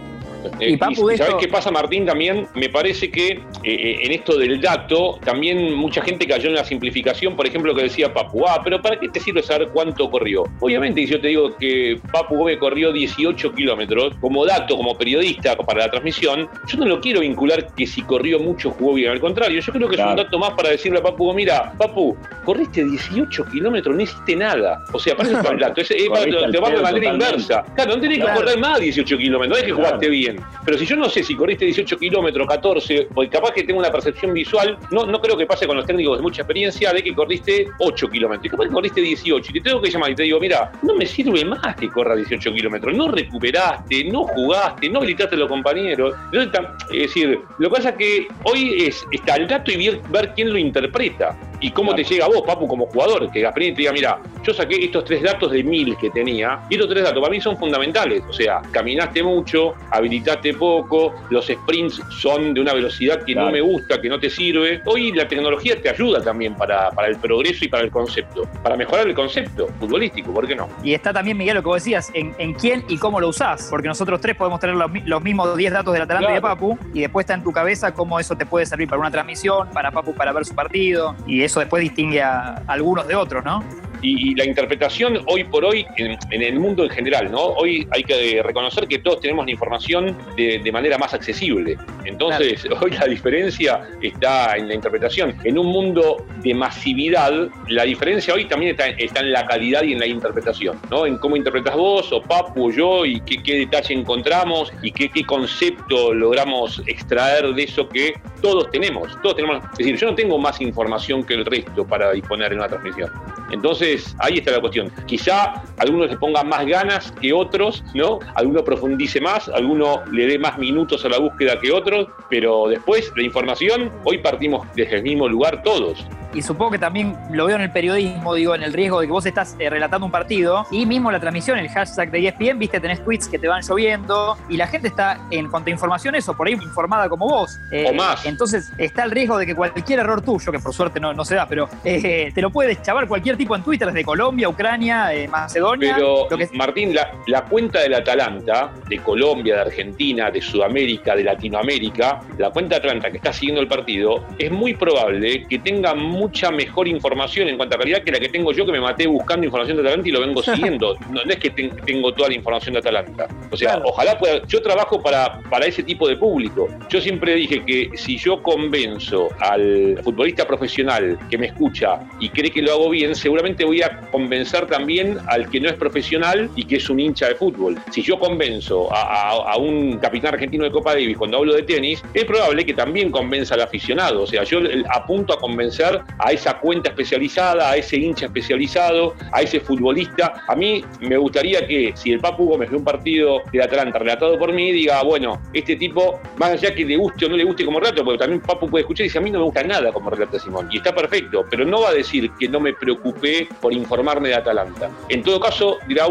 Y, 0.59 0.77
¿Sabes 0.77 1.35
qué 1.39 1.47
pasa, 1.47 1.71
Martín? 1.71 2.05
También 2.05 2.47
me 2.55 2.69
parece 2.69 3.09
que 3.09 3.27
eh, 3.29 3.39
eh, 3.63 3.97
en 4.01 4.11
esto 4.11 4.37
del 4.37 4.59
dato, 4.61 5.19
también 5.23 5.73
mucha 5.73 6.01
gente 6.01 6.27
cayó 6.27 6.49
en 6.49 6.55
la 6.55 6.63
simplificación, 6.63 7.35
por 7.35 7.47
ejemplo, 7.47 7.73
que 7.73 7.83
decía 7.83 8.13
Papu, 8.13 8.45
ah, 8.47 8.61
pero 8.63 8.81
¿para 8.81 8.99
qué 8.99 9.09
te 9.09 9.19
sirve 9.19 9.41
saber 9.41 9.69
cuánto 9.69 10.09
corrió? 10.09 10.43
Obviamente, 10.59 11.01
si 11.01 11.07
yo 11.07 11.21
te 11.21 11.27
digo 11.29 11.55
que 11.57 11.99
Papu 12.11 12.35
Gómez 12.35 12.57
corrió 12.57 12.91
18 12.91 13.53
kilómetros, 13.53 14.15
como 14.19 14.45
dato, 14.45 14.75
como 14.75 14.97
periodista 14.97 15.55
para 15.55 15.85
la 15.85 15.89
transmisión, 15.89 16.49
yo 16.67 16.77
no 16.77 16.85
lo 16.85 16.99
quiero 16.99 17.21
vincular 17.21 17.73
que 17.75 17.87
si 17.87 18.01
corrió 18.01 18.39
mucho 18.39 18.71
jugó 18.71 18.93
bien, 18.95 19.11
al 19.11 19.19
contrario, 19.19 19.61
yo 19.61 19.71
creo 19.71 19.87
que 19.87 19.95
es 19.95 20.01
un 20.01 20.15
dato 20.15 20.37
más 20.37 20.53
para 20.53 20.69
decirle 20.69 20.99
a 20.99 21.03
Papu, 21.03 21.33
mira, 21.33 21.73
Papu, 21.77 22.17
corriste 22.45 22.83
18 22.83 23.45
kilómetros, 23.45 23.95
no 23.95 24.01
hiciste 24.01 24.35
nada. 24.35 24.83
O 24.91 24.99
sea, 24.99 25.15
para 25.15 25.29
el 25.29 25.59
dato, 25.59 25.81
es, 25.81 25.87
para, 26.09 26.25
te 26.25 26.59
va 26.59 26.69
de 26.69 26.81
manera 26.81 27.13
inversa. 27.13 27.63
Claro, 27.75 27.95
no 27.95 28.01
tenés 28.01 28.19
que 28.19 28.33
correr 28.33 28.57
más 28.59 28.79
18 28.79 29.17
kilómetros, 29.17 29.49
no 29.49 29.55
es 29.57 29.63
que 29.63 29.71
jugaste 29.71 30.09
bien. 30.09 30.32
Pero 30.65 30.77
si 30.77 30.85
yo 30.85 30.95
no 30.95 31.09
sé 31.09 31.23
si 31.23 31.35
corriste 31.35 31.65
18 31.65 31.97
kilómetros, 31.97 32.47
14, 32.47 33.07
porque 33.13 33.29
capaz 33.29 33.51
que 33.51 33.63
tengo 33.63 33.79
una 33.79 33.91
percepción 33.91 34.33
visual, 34.33 34.77
no, 34.91 35.05
no 35.05 35.19
creo 35.21 35.37
que 35.37 35.45
pase 35.45 35.67
con 35.67 35.77
los 35.77 35.85
técnicos 35.85 36.17
de 36.17 36.23
mucha 36.23 36.41
experiencia 36.41 36.93
de 36.93 37.03
que 37.03 37.13
corriste 37.13 37.67
8 37.79 38.09
kilómetros. 38.09 38.51
Capaz 38.51 38.65
que 38.65 38.71
corriste 38.71 39.01
18 39.01 39.49
y 39.49 39.53
te 39.53 39.61
tengo 39.61 39.81
que 39.81 39.89
llamar 39.89 40.11
y 40.11 40.15
te 40.15 40.23
digo, 40.23 40.39
mira, 40.39 40.71
no 40.81 40.95
me 40.95 41.05
sirve 41.05 41.45
más 41.45 41.75
que 41.75 41.89
corra 41.89 42.15
18 42.15 42.53
kilómetros. 42.53 42.95
No 42.95 43.07
recuperaste, 43.09 44.05
no 44.05 44.23
jugaste, 44.23 44.89
no 44.89 44.99
habilitaste 44.99 45.35
a 45.35 45.39
los 45.39 45.49
compañeros. 45.49 46.15
Es 46.31 47.01
decir, 47.01 47.39
lo 47.57 47.69
que 47.69 47.75
pasa 47.75 47.89
es 47.89 47.95
que 47.95 48.27
hoy 48.43 48.83
es 48.85 49.05
está 49.11 49.35
el 49.35 49.47
dato 49.47 49.71
y 49.71 50.01
ver, 50.09 50.33
quién 50.35 50.49
lo 50.49 50.57
interpreta 50.57 51.37
y 51.63 51.71
cómo 51.71 51.95
te 51.95 52.03
llega 52.03 52.25
a 52.25 52.27
vos, 52.27 52.41
Papu, 52.45 52.67
como 52.67 52.85
jugador. 52.87 53.31
Que 53.31 53.39
Gasperini 53.41 53.73
te 53.73 53.81
diga, 53.83 53.93
mira, 53.93 54.19
yo 54.43 54.53
saqué 54.53 54.83
estos 54.83 55.05
tres 55.05 55.23
datos 55.23 55.49
de 55.51 55.63
mil 55.63 55.95
que 55.97 56.09
tenía 56.09 56.59
y 56.69 56.75
estos 56.75 56.89
tres 56.89 57.03
datos 57.03 57.21
para 57.21 57.31
mí 57.31 57.39
son 57.39 57.57
fundamentales. 57.57 58.21
O 58.29 58.33
sea, 58.33 58.61
caminaste 58.71 59.23
mucho, 59.23 59.73
habilitaste 59.89 60.53
poco, 60.55 61.15
los 61.29 61.47
sprints 61.47 62.01
son 62.21 62.53
de 62.53 62.59
una 62.59 62.73
velocidad 62.73 63.23
que 63.23 63.33
no 63.33 63.49
me 63.49 63.61
gusta, 63.61 64.01
que 64.01 64.09
no 64.09 64.19
te 64.19 64.29
sirve. 64.29 64.81
Hoy 64.85 65.13
la 65.13 65.25
tecnología 65.25 65.81
te 65.81 65.89
ayuda 65.89 66.21
también 66.21 66.53
para, 66.55 66.91
para 66.91 67.07
el 67.07 67.15
progreso 67.15 67.63
y 67.63 67.69
para 67.69 67.83
el 67.83 67.91
concepto, 67.91 68.43
para 68.61 68.75
mejorar 68.75 69.07
el 69.07 69.15
concepto 69.15 69.67
futbolístico, 69.79 70.33
¿por 70.33 70.45
qué 70.45 70.55
no? 70.55 70.67
Y 70.83 70.93
está 70.93 71.13
también, 71.13 71.37
Miguel, 71.37 71.55
lo 71.55 71.61
que 71.61 71.67
vos 71.67 71.81
decías, 71.81 72.11
en, 72.13 72.35
en 72.39 72.53
quién 72.55 72.83
y 72.89 72.97
cómo 72.97 73.21
lo 73.21 73.29
usás, 73.29 73.67
porque 73.69 73.87
nosotros 73.87 74.19
tres 74.19 74.35
podemos 74.35 74.59
tener 74.59 74.75
los, 74.75 75.21
mismos 75.23 75.55
10 75.55 75.71
datos 75.71 75.93
del 75.93 76.01
Atalanta 76.01 76.31
y 76.31 76.33
de 76.35 76.41
Papu, 76.41 76.77
y 76.93 77.01
después 77.01 77.23
está 77.23 77.35
en 77.35 77.43
tu 77.43 77.53
cabeza 77.53 77.93
cómo 77.93 78.19
eso 78.19 78.35
te 78.35 78.45
puede 78.45 78.65
servir 78.65 78.89
para 78.89 78.99
una 78.99 79.11
transmisión, 79.11 79.69
para 79.69 79.91
Papu 79.91 80.13
para 80.13 80.33
ver 80.33 80.43
su 80.43 80.53
partido, 80.53 81.15
y 81.25 81.41
eso 81.43 81.52
después 81.59 81.81
distingue 81.81 82.21
a 82.21 82.61
algunos 82.67 83.07
de 83.07 83.15
otros, 83.15 83.43
¿no? 83.43 83.63
Y, 84.03 84.35
la 84.35 84.45
interpretación 84.45 85.19
hoy 85.27 85.43
por 85.45 85.63
hoy 85.65 85.85
en, 85.97 86.17
el 86.29 86.59
mundo 86.59 86.83
en 86.83 86.89
general, 86.89 87.31
¿no? 87.31 87.39
Hoy 87.39 87.87
hay 87.91 88.03
que 88.03 88.41
reconocer 88.43 88.87
que 88.87 88.99
todos 88.99 89.21
tenemos 89.21 89.45
la 89.45 89.51
información 89.51 90.17
de, 90.35 90.71
manera 90.71 90.97
más 90.97 91.13
accesible. 91.13 91.77
Entonces, 92.03 92.65
hoy 92.81 92.91
la 92.91 93.05
diferencia 93.05 93.81
está 94.01 94.57
en 94.57 94.67
la 94.67 94.73
interpretación. 94.73 95.35
En 95.43 95.57
un 95.57 95.67
mundo 95.67 96.25
de 96.43 96.53
masividad, 96.53 97.31
la 97.67 97.83
diferencia 97.83 98.33
hoy 98.33 98.45
también 98.45 98.75
está, 98.97 99.19
en 99.19 99.31
la 99.31 99.45
calidad 99.45 99.83
y 99.83 99.93
en 99.93 99.99
la 99.99 100.07
interpretación, 100.07 100.79
¿no? 100.89 101.05
En 101.05 101.17
cómo 101.17 101.35
interpretas 101.35 101.75
vos, 101.75 102.11
o 102.11 102.21
Papu, 102.21 102.67
o 102.67 102.71
yo, 102.71 103.05
y 103.05 103.21
qué, 103.21 103.57
detalle 103.57 103.93
encontramos, 103.93 104.73
y 104.81 104.91
qué, 104.91 105.09
qué 105.09 105.23
concepto 105.23 106.13
logramos 106.13 106.81
extraer 106.87 107.53
de 107.53 107.63
eso 107.63 107.87
que 107.87 108.13
todos 108.41 108.69
tenemos. 108.71 109.15
Todos 109.21 109.35
tenemos. 109.35 109.63
Es 109.73 109.77
decir, 109.77 109.95
yo 109.97 110.09
no 110.09 110.15
tengo 110.15 110.37
más 110.37 110.59
información 110.59 111.23
que 111.23 111.35
el 111.35 111.45
resto 111.45 111.85
para 111.85 112.11
disponer 112.11 112.51
en 112.51 112.59
una 112.59 112.67
transmisión. 112.67 113.11
Entonces, 113.53 114.15
ahí 114.19 114.39
está 114.39 114.51
la 114.51 114.61
cuestión. 114.61 114.91
Quizá 115.05 115.63
algunos 115.77 116.09
le 116.09 116.17
pongan 116.17 116.49
más 116.49 116.65
ganas 116.65 117.11
que 117.21 117.31
otros, 117.31 117.83
¿no? 117.93 118.19
Alguno 118.35 118.63
profundice 118.63 119.21
más, 119.21 119.47
alguno 119.47 120.01
le 120.11 120.25
dé 120.25 120.39
más 120.39 120.57
minutos 120.57 121.05
a 121.05 121.09
la 121.09 121.19
búsqueda 121.19 121.59
que 121.59 121.71
otros, 121.71 122.07
pero 122.29 122.67
después 122.67 123.11
la 123.15 123.23
información, 123.23 123.91
hoy 124.03 124.17
partimos 124.17 124.67
desde 124.75 124.97
el 124.97 125.03
mismo 125.03 125.27
lugar 125.27 125.61
todos 125.63 126.05
y 126.33 126.41
supongo 126.41 126.71
que 126.71 126.79
también 126.79 127.15
lo 127.31 127.45
veo 127.45 127.55
en 127.55 127.61
el 127.61 127.71
periodismo, 127.71 128.33
digo, 128.33 128.55
en 128.55 128.63
el 128.63 128.73
riesgo 128.73 128.99
de 128.99 129.07
que 129.07 129.11
vos 129.11 129.25
estás 129.25 129.55
eh, 129.59 129.69
relatando 129.69 130.05
un 130.05 130.11
partido 130.11 130.65
y 130.71 130.85
mismo 130.85 131.11
la 131.11 131.19
transmisión, 131.19 131.57
el 131.59 131.69
hashtag 131.69 132.11
de 132.11 132.27
ESPN, 132.27 132.59
viste, 132.59 132.79
tenés 132.79 133.03
tweets 133.03 133.27
que 133.27 133.39
te 133.39 133.47
van 133.47 133.61
lloviendo 133.61 134.37
y 134.49 134.57
la 134.57 134.67
gente 134.67 134.87
está 134.87 135.19
en 135.29 135.49
cuanto 135.49 135.69
a 135.69 135.71
información 135.71 136.15
eso, 136.15 136.35
por 136.35 136.47
ahí 136.47 136.53
informada 136.53 137.09
como 137.09 137.27
vos. 137.27 137.59
Eh, 137.71 137.85
o 137.89 137.93
más. 137.93 138.25
Entonces 138.25 138.71
está 138.77 139.03
el 139.03 139.11
riesgo 139.11 139.37
de 139.37 139.45
que 139.45 139.55
cualquier 139.55 139.99
error 139.99 140.21
tuyo, 140.21 140.51
que 140.51 140.59
por 140.59 140.73
suerte 140.73 140.99
no, 140.99 141.13
no 141.13 141.25
se 141.25 141.35
da, 141.35 141.47
pero 141.47 141.69
eh, 141.83 142.31
te 142.33 142.41
lo 142.41 142.49
puede 142.49 142.81
chavar 142.81 143.07
cualquier 143.07 143.37
tipo 143.37 143.55
en 143.55 143.63
Twitter, 143.63 143.87
desde 143.87 144.03
Colombia, 144.03 144.49
Ucrania, 144.49 145.09
Macedonia. 145.29 145.95
Pero, 145.95 146.27
Martín, 146.53 146.93
la, 146.93 147.11
la 147.27 147.43
cuenta 147.43 147.79
del 147.79 147.93
Atalanta, 147.93 148.71
de 148.87 148.97
Colombia, 148.99 149.55
de 149.55 149.61
Argentina, 149.61 150.31
de 150.31 150.41
Sudamérica, 150.41 151.15
de 151.15 151.23
Latinoamérica, 151.23 152.21
la 152.37 152.49
cuenta 152.49 152.75
de 152.75 152.79
Atalanta 152.79 153.11
que 153.11 153.17
está 153.17 153.33
siguiendo 153.33 153.61
el 153.61 153.67
partido, 153.67 154.25
es 154.37 154.51
muy 154.51 154.73
probable 154.73 155.45
que 155.47 155.59
tenga 155.59 155.93
mucha 156.23 156.51
mejor 156.51 156.87
información 156.87 157.49
en 157.49 157.57
cuanto 157.57 157.75
a 157.75 157.79
calidad 157.79 158.01
que 158.01 158.11
la 158.11 158.19
que 158.19 158.29
tengo 158.29 158.53
yo, 158.53 158.65
que 158.65 158.71
me 158.71 158.79
maté 158.79 159.07
buscando 159.07 159.45
información 159.45 159.75
de 159.77 159.83
Atalanta 159.83 160.07
y 160.07 160.11
lo 160.11 160.21
vengo 160.21 160.41
siguiendo. 160.51 160.95
No, 161.11 161.21
es 161.21 161.37
que 161.37 161.49
tengo 161.49 162.13
toda 162.13 162.29
la 162.29 162.35
información 162.35 162.73
de 162.73 162.79
Atalanta. 162.79 163.27
O 163.51 163.57
sea, 163.57 163.81
ojalá 163.83 164.17
pueda. 164.17 164.41
Yo 164.47 164.61
trabajo 164.61 165.01
para, 165.01 165.39
para 165.49 165.65
ese 165.65 165.83
tipo 165.83 166.07
de 166.07 166.15
público. 166.15 166.69
Yo 166.89 167.01
siempre 167.01 167.35
dije 167.35 167.63
que 167.65 167.89
si 167.95 168.17
yo 168.17 168.41
convenzo 168.41 169.29
al 169.39 169.99
futbolista 170.03 170.47
profesional 170.47 171.19
que 171.29 171.37
me 171.37 171.47
escucha 171.47 171.99
y 172.19 172.29
cree 172.29 172.51
que 172.51 172.61
lo 172.61 172.71
hago 172.71 172.89
bien, 172.89 173.15
seguramente 173.15 173.65
voy 173.65 173.81
a 173.81 173.99
convencer 174.11 174.65
también 174.67 175.17
al 175.27 175.49
que 175.49 175.59
no 175.59 175.67
es 175.67 175.75
profesional 175.75 176.49
y 176.55 176.63
que 176.63 176.77
es 176.77 176.89
un 176.89 176.99
hincha 176.99 177.27
de 177.27 177.35
fútbol. 177.35 177.77
Si 177.91 178.01
yo 178.01 178.17
convenzo 178.17 178.89
a, 178.93 179.57
un 179.57 179.97
capitán 179.99 180.33
argentino 180.33 180.63
de 180.63 180.71
Copa 180.71 180.93
Davis 180.93 181.17
cuando 181.17 181.37
hablo 181.37 181.53
de 181.53 181.63
tenis, 181.63 182.03
es 182.13 182.25
probable 182.25 182.65
que 182.65 182.73
también 182.73 183.11
convenza 183.11 183.55
al 183.55 183.61
aficionado. 183.61 184.23
O 184.23 184.27
sea, 184.27 184.43
yo 184.43 184.59
apunto 184.89 185.33
a 185.33 185.39
convencer 185.39 186.01
a 186.19 186.31
esa 186.31 186.59
cuenta 186.59 186.89
especializada, 186.89 187.71
a 187.71 187.77
ese 187.77 187.97
hincha 187.97 188.25
especializado, 188.25 189.15
a 189.31 189.41
ese 189.41 189.59
futbolista. 189.59 190.43
A 190.47 190.55
mí 190.55 190.83
me 191.01 191.17
gustaría 191.17 191.65
que 191.67 191.93
si 191.95 192.11
el 192.11 192.19
Papu 192.19 192.45
Gómez 192.45 192.69
ve 192.69 192.77
un 192.77 192.83
partido 192.83 193.41
de 193.51 193.63
Atlanta 193.63 193.99
relatado 193.99 194.37
por 194.37 194.53
mí, 194.53 194.71
diga, 194.71 195.03
bueno, 195.03 195.41
este 195.53 195.75
tipo, 195.75 196.19
más 196.37 196.51
allá 196.51 196.73
que 196.73 196.85
le 196.85 196.97
guste 196.97 197.25
o 197.25 197.29
no 197.29 197.37
le 197.37 197.43
guste 197.43 197.65
como 197.65 197.79
relato, 197.79 198.03
porque 198.03 198.19
también 198.19 198.41
Papu 198.41 198.69
puede 198.69 198.81
escuchar 198.83 199.05
y 199.05 199.07
dice, 199.07 199.17
a 199.17 199.21
mí 199.21 199.31
no 199.31 199.39
me 199.39 199.45
gusta 199.45 199.63
nada 199.63 199.91
como 199.91 200.09
relata 200.09 200.39
Simón. 200.39 200.69
Y 200.71 200.77
está 200.77 200.93
perfecto, 200.93 201.45
pero 201.49 201.65
no 201.65 201.81
va 201.81 201.89
a 201.89 201.93
decir 201.93 202.31
que 202.39 202.47
no 202.47 202.59
me 202.59 202.73
preocupé 202.73 203.47
por 203.61 203.73
informarme 203.73 204.29
de 204.29 204.35
Atalanta. 204.35 204.89
En 205.09 205.23
todo 205.23 205.39
caso, 205.39 205.79
dirá, 205.87 206.07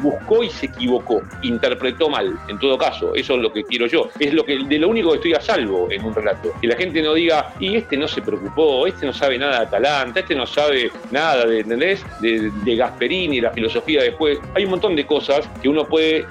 buscó 0.00 0.42
y 0.42 0.50
se 0.50 0.66
equivocó, 0.66 1.22
interpretó 1.42 2.08
mal. 2.08 2.38
En 2.48 2.58
todo 2.58 2.78
caso, 2.78 3.14
eso 3.14 3.34
es 3.34 3.40
lo 3.40 3.52
que 3.52 3.64
quiero 3.64 3.86
yo. 3.86 4.08
Es 4.18 4.32
lo 4.32 4.44
que, 4.44 4.58
de 4.64 4.78
lo 4.78 4.88
único 4.88 5.10
que 5.10 5.16
estoy 5.16 5.34
a 5.34 5.40
salvo 5.40 5.88
en 5.90 6.04
un 6.04 6.14
relato. 6.14 6.52
Que 6.60 6.66
la 6.66 6.76
gente 6.76 7.02
no 7.02 7.14
diga, 7.14 7.52
y 7.58 7.76
este 7.76 7.96
no 7.96 8.08
se 8.08 8.22
preocupó, 8.22 8.86
este 8.86 9.06
no 9.06 9.12
sabe 9.12 9.38
nada 9.38 9.41
Atalanta, 9.44 10.20
este 10.20 10.34
no 10.34 10.46
sabe 10.46 10.90
nada 11.10 11.46
de, 11.46 11.60
¿entendés? 11.60 12.04
De, 12.20 12.50
de 12.50 12.76
Gasperini, 12.76 13.40
la 13.40 13.50
filosofía 13.50 14.02
después. 14.02 14.38
Hay 14.54 14.64
un 14.64 14.70
montón 14.70 14.96
de 14.96 15.06
cosas 15.06 15.48
que 15.60 15.68
uno 15.68 15.86
puede 15.86 16.26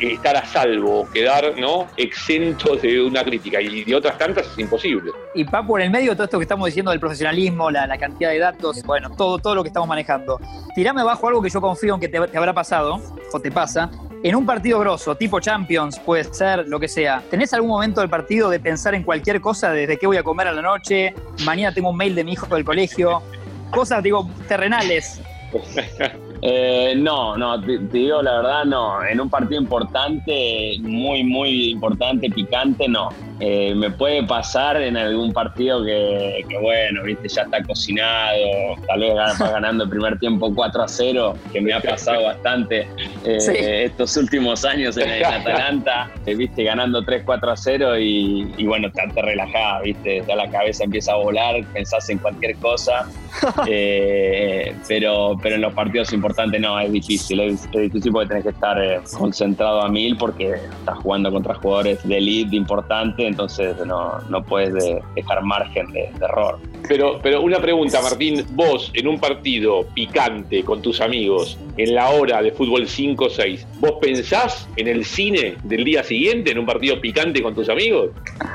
estar 0.00 0.36
a 0.36 0.44
salvo, 0.44 1.08
quedar 1.12 1.54
¿no? 1.58 1.86
exento 1.96 2.76
de 2.76 3.00
una 3.02 3.24
crítica. 3.24 3.60
Y 3.60 3.84
de 3.84 3.94
otras 3.94 4.18
tantas 4.18 4.46
es 4.46 4.58
imposible. 4.58 5.12
Y 5.34 5.44
Papu, 5.44 5.76
en 5.76 5.84
el 5.84 5.90
medio 5.90 6.10
de 6.10 6.16
todo 6.16 6.24
esto 6.24 6.38
que 6.38 6.44
estamos 6.44 6.66
diciendo 6.66 6.90
del 6.90 7.00
profesionalismo, 7.00 7.70
la, 7.70 7.98
cantidad 7.98 8.30
de 8.30 8.38
datos, 8.38 8.82
bueno, 8.84 9.10
todo, 9.10 9.38
todo 9.38 9.54
lo 9.54 9.62
que 9.62 9.68
estamos 9.68 9.88
manejando, 9.88 10.40
tirame 10.74 11.02
bajo 11.02 11.28
algo 11.28 11.42
que 11.42 11.50
yo 11.50 11.60
confío 11.60 11.94
en 11.94 12.00
que 12.00 12.08
te 12.08 12.18
habrá 12.36 12.52
pasado, 12.52 13.00
o 13.32 13.40
te 13.40 13.50
pasa, 13.50 13.90
en 14.22 14.36
un 14.36 14.46
partido 14.46 14.78
grosso, 14.78 15.16
tipo 15.16 15.40
Champions, 15.40 15.98
puede 15.98 16.24
ser 16.24 16.68
lo 16.68 16.78
que 16.78 16.88
sea, 16.88 17.22
¿tenés 17.28 17.52
algún 17.54 17.70
momento 17.70 18.00
del 18.00 18.08
partido 18.08 18.50
de 18.50 18.60
pensar 18.60 18.94
en 18.94 19.02
cualquier 19.02 19.40
cosa, 19.40 19.72
desde 19.72 19.98
qué 19.98 20.06
voy 20.06 20.16
a 20.16 20.22
comer 20.22 20.46
a 20.46 20.52
la 20.52 20.62
noche, 20.62 21.14
mañana 21.44 21.74
tengo 21.74 21.90
un 21.90 21.96
mail 21.96 22.14
de 22.14 22.22
mi 22.22 22.32
hijo 22.32 22.46
del 22.54 22.64
colegio, 22.64 23.22
cosas, 23.70 24.02
digo, 24.02 24.30
terrenales? 24.46 25.20
Eh, 26.44 26.94
no, 26.96 27.36
no, 27.36 27.60
te, 27.60 27.78
digo 27.78 28.20
la 28.20 28.38
verdad, 28.38 28.64
no. 28.64 29.04
En 29.04 29.20
un 29.20 29.30
partido 29.30 29.60
importante, 29.60 30.76
muy, 30.80 31.22
muy 31.22 31.70
importante, 31.70 32.28
picante, 32.28 32.88
no. 32.88 33.10
Eh, 33.38 33.74
me 33.76 33.90
puede 33.90 34.24
pasar 34.24 34.80
en 34.82 34.96
algún 34.96 35.32
partido 35.32 35.84
que, 35.84 36.44
bueno, 36.60 37.04
viste, 37.04 37.28
ya 37.28 37.42
está 37.42 37.62
cocinado, 37.62 38.76
tal 38.86 39.00
vez 39.00 39.14
va 39.16 39.50
ganando 39.50 39.84
el 39.84 39.90
primer 39.90 40.18
tiempo 40.18 40.52
4 40.52 40.82
a 40.82 40.88
0, 40.88 41.34
que 41.52 41.60
me 41.60 41.72
ha 41.72 41.80
pasado 41.80 42.24
bastante 42.24 42.88
eh, 43.24 43.84
estos 43.84 44.16
últimos 44.16 44.64
años 44.64 44.96
en, 44.96 45.10
el 45.10 45.24
Atalanta, 45.24 46.10
viste, 46.24 46.64
ganando 46.64 47.04
3, 47.04 47.22
4 47.24 47.50
a 47.50 47.56
0 47.56 47.98
y, 47.98 48.64
bueno, 48.64 48.90
te 48.92 49.22
relajada, 49.22 49.80
viste, 49.80 50.24
ya 50.26 50.36
la 50.36 50.50
cabeza 50.50 50.84
empieza 50.84 51.12
a 51.12 51.16
volar, 51.16 51.64
pensás 51.72 52.08
en 52.10 52.18
cualquier 52.18 52.56
cosa, 52.56 53.08
pero, 54.88 55.36
pero 55.42 55.54
en 55.56 55.60
los 55.60 55.72
partidos 55.72 56.12
importantes 56.12 56.31
no, 56.60 56.80
es 56.80 56.92
difícil, 56.92 57.40
es, 57.40 57.70
difícil 57.70 58.12
porque 58.12 58.28
tenés 58.28 58.44
que 58.44 58.50
estar 58.50 58.82
eh, 58.82 59.00
concentrado 59.16 59.82
a 59.82 59.88
mil 59.88 60.16
porque 60.16 60.54
estás 60.54 60.98
jugando 60.98 61.30
contra 61.30 61.54
jugadores 61.54 62.06
de 62.06 62.18
elite 62.18 62.56
importante, 62.56 63.26
entonces 63.26 63.76
no, 63.86 64.18
no 64.28 64.42
puedes 64.44 64.74
dejar 65.14 65.42
margen 65.42 65.90
de, 65.92 66.10
error. 66.20 66.58
Pero, 66.88 67.20
pero 67.22 67.42
una 67.42 67.60
pregunta, 67.60 68.00
Martín, 68.02 68.44
vos 68.50 68.90
en 68.94 69.06
un 69.06 69.18
partido 69.18 69.86
picante 69.94 70.64
con 70.64 70.82
tus 70.82 71.00
amigos, 71.00 71.58
en 71.76 71.94
la 71.94 72.10
hora 72.10 72.42
de 72.42 72.52
fútbol 72.52 72.86
5 72.86 73.24
o 73.24 73.30
6, 73.30 73.66
¿vos 73.78 73.92
pensás 74.00 74.68
en 74.76 74.88
el 74.88 75.04
cine 75.04 75.56
del 75.62 75.84
día 75.84 76.02
siguiente, 76.02 76.50
en 76.50 76.58
un 76.58 76.66
partido 76.66 77.00
picante 77.00 77.42
con 77.42 77.54
tus 77.54 77.68
amigos? 77.68 78.10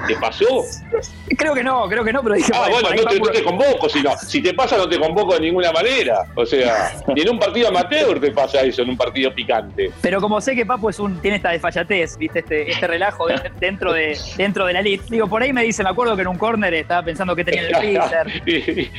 ¿Te 0.07 0.15
pasó? 0.15 0.63
Creo 1.37 1.53
que 1.53 1.63
no, 1.63 1.87
creo 1.87 2.03
que 2.03 2.13
no, 2.13 2.21
pero 2.21 2.35
dije... 2.35 2.51
Ah, 2.53 2.67
bueno, 2.69 2.89
no 2.89 3.09
te, 3.09 3.19
no 3.19 3.25
te, 3.27 3.43
convoco, 3.43 3.89
sino, 3.89 4.11
si 4.17 4.41
te 4.41 4.53
pasa 4.53 4.77
no 4.77 4.87
te 4.87 4.99
convoco 4.99 5.33
de 5.33 5.41
ninguna 5.41 5.71
manera. 5.71 6.25
O 6.35 6.45
sea, 6.45 6.95
ni 7.15 7.21
en 7.21 7.29
un 7.29 7.39
partido 7.39 7.66
amateur 7.67 8.19
te 8.19 8.31
pasa 8.31 8.61
eso, 8.61 8.81
en 8.81 8.89
un 8.89 8.97
partido 8.97 9.33
picante. 9.33 9.91
Pero 10.01 10.21
como 10.21 10.41
sé 10.41 10.55
que 10.55 10.65
Papu 10.65 10.89
es 10.89 10.99
un, 10.99 11.19
tiene 11.21 11.37
esta 11.37 11.51
desfachatez, 11.51 12.17
viste, 12.17 12.39
este, 12.39 12.71
este 12.71 12.87
relajo 12.87 13.27
dentro 13.59 13.93
de, 13.93 14.17
dentro 14.37 14.65
de 14.65 14.73
la 14.73 14.79
elite, 14.79 15.05
digo, 15.09 15.27
por 15.27 15.41
ahí 15.41 15.53
me 15.53 15.63
dice, 15.63 15.83
me 15.83 15.89
acuerdo 15.89 16.15
que 16.15 16.21
en 16.21 16.27
un 16.29 16.37
córner 16.37 16.73
estaba 16.73 17.03
pensando 17.03 17.35
que 17.35 17.43
tenía 17.43 17.67
el 17.67 17.75
freezer. 17.75 18.91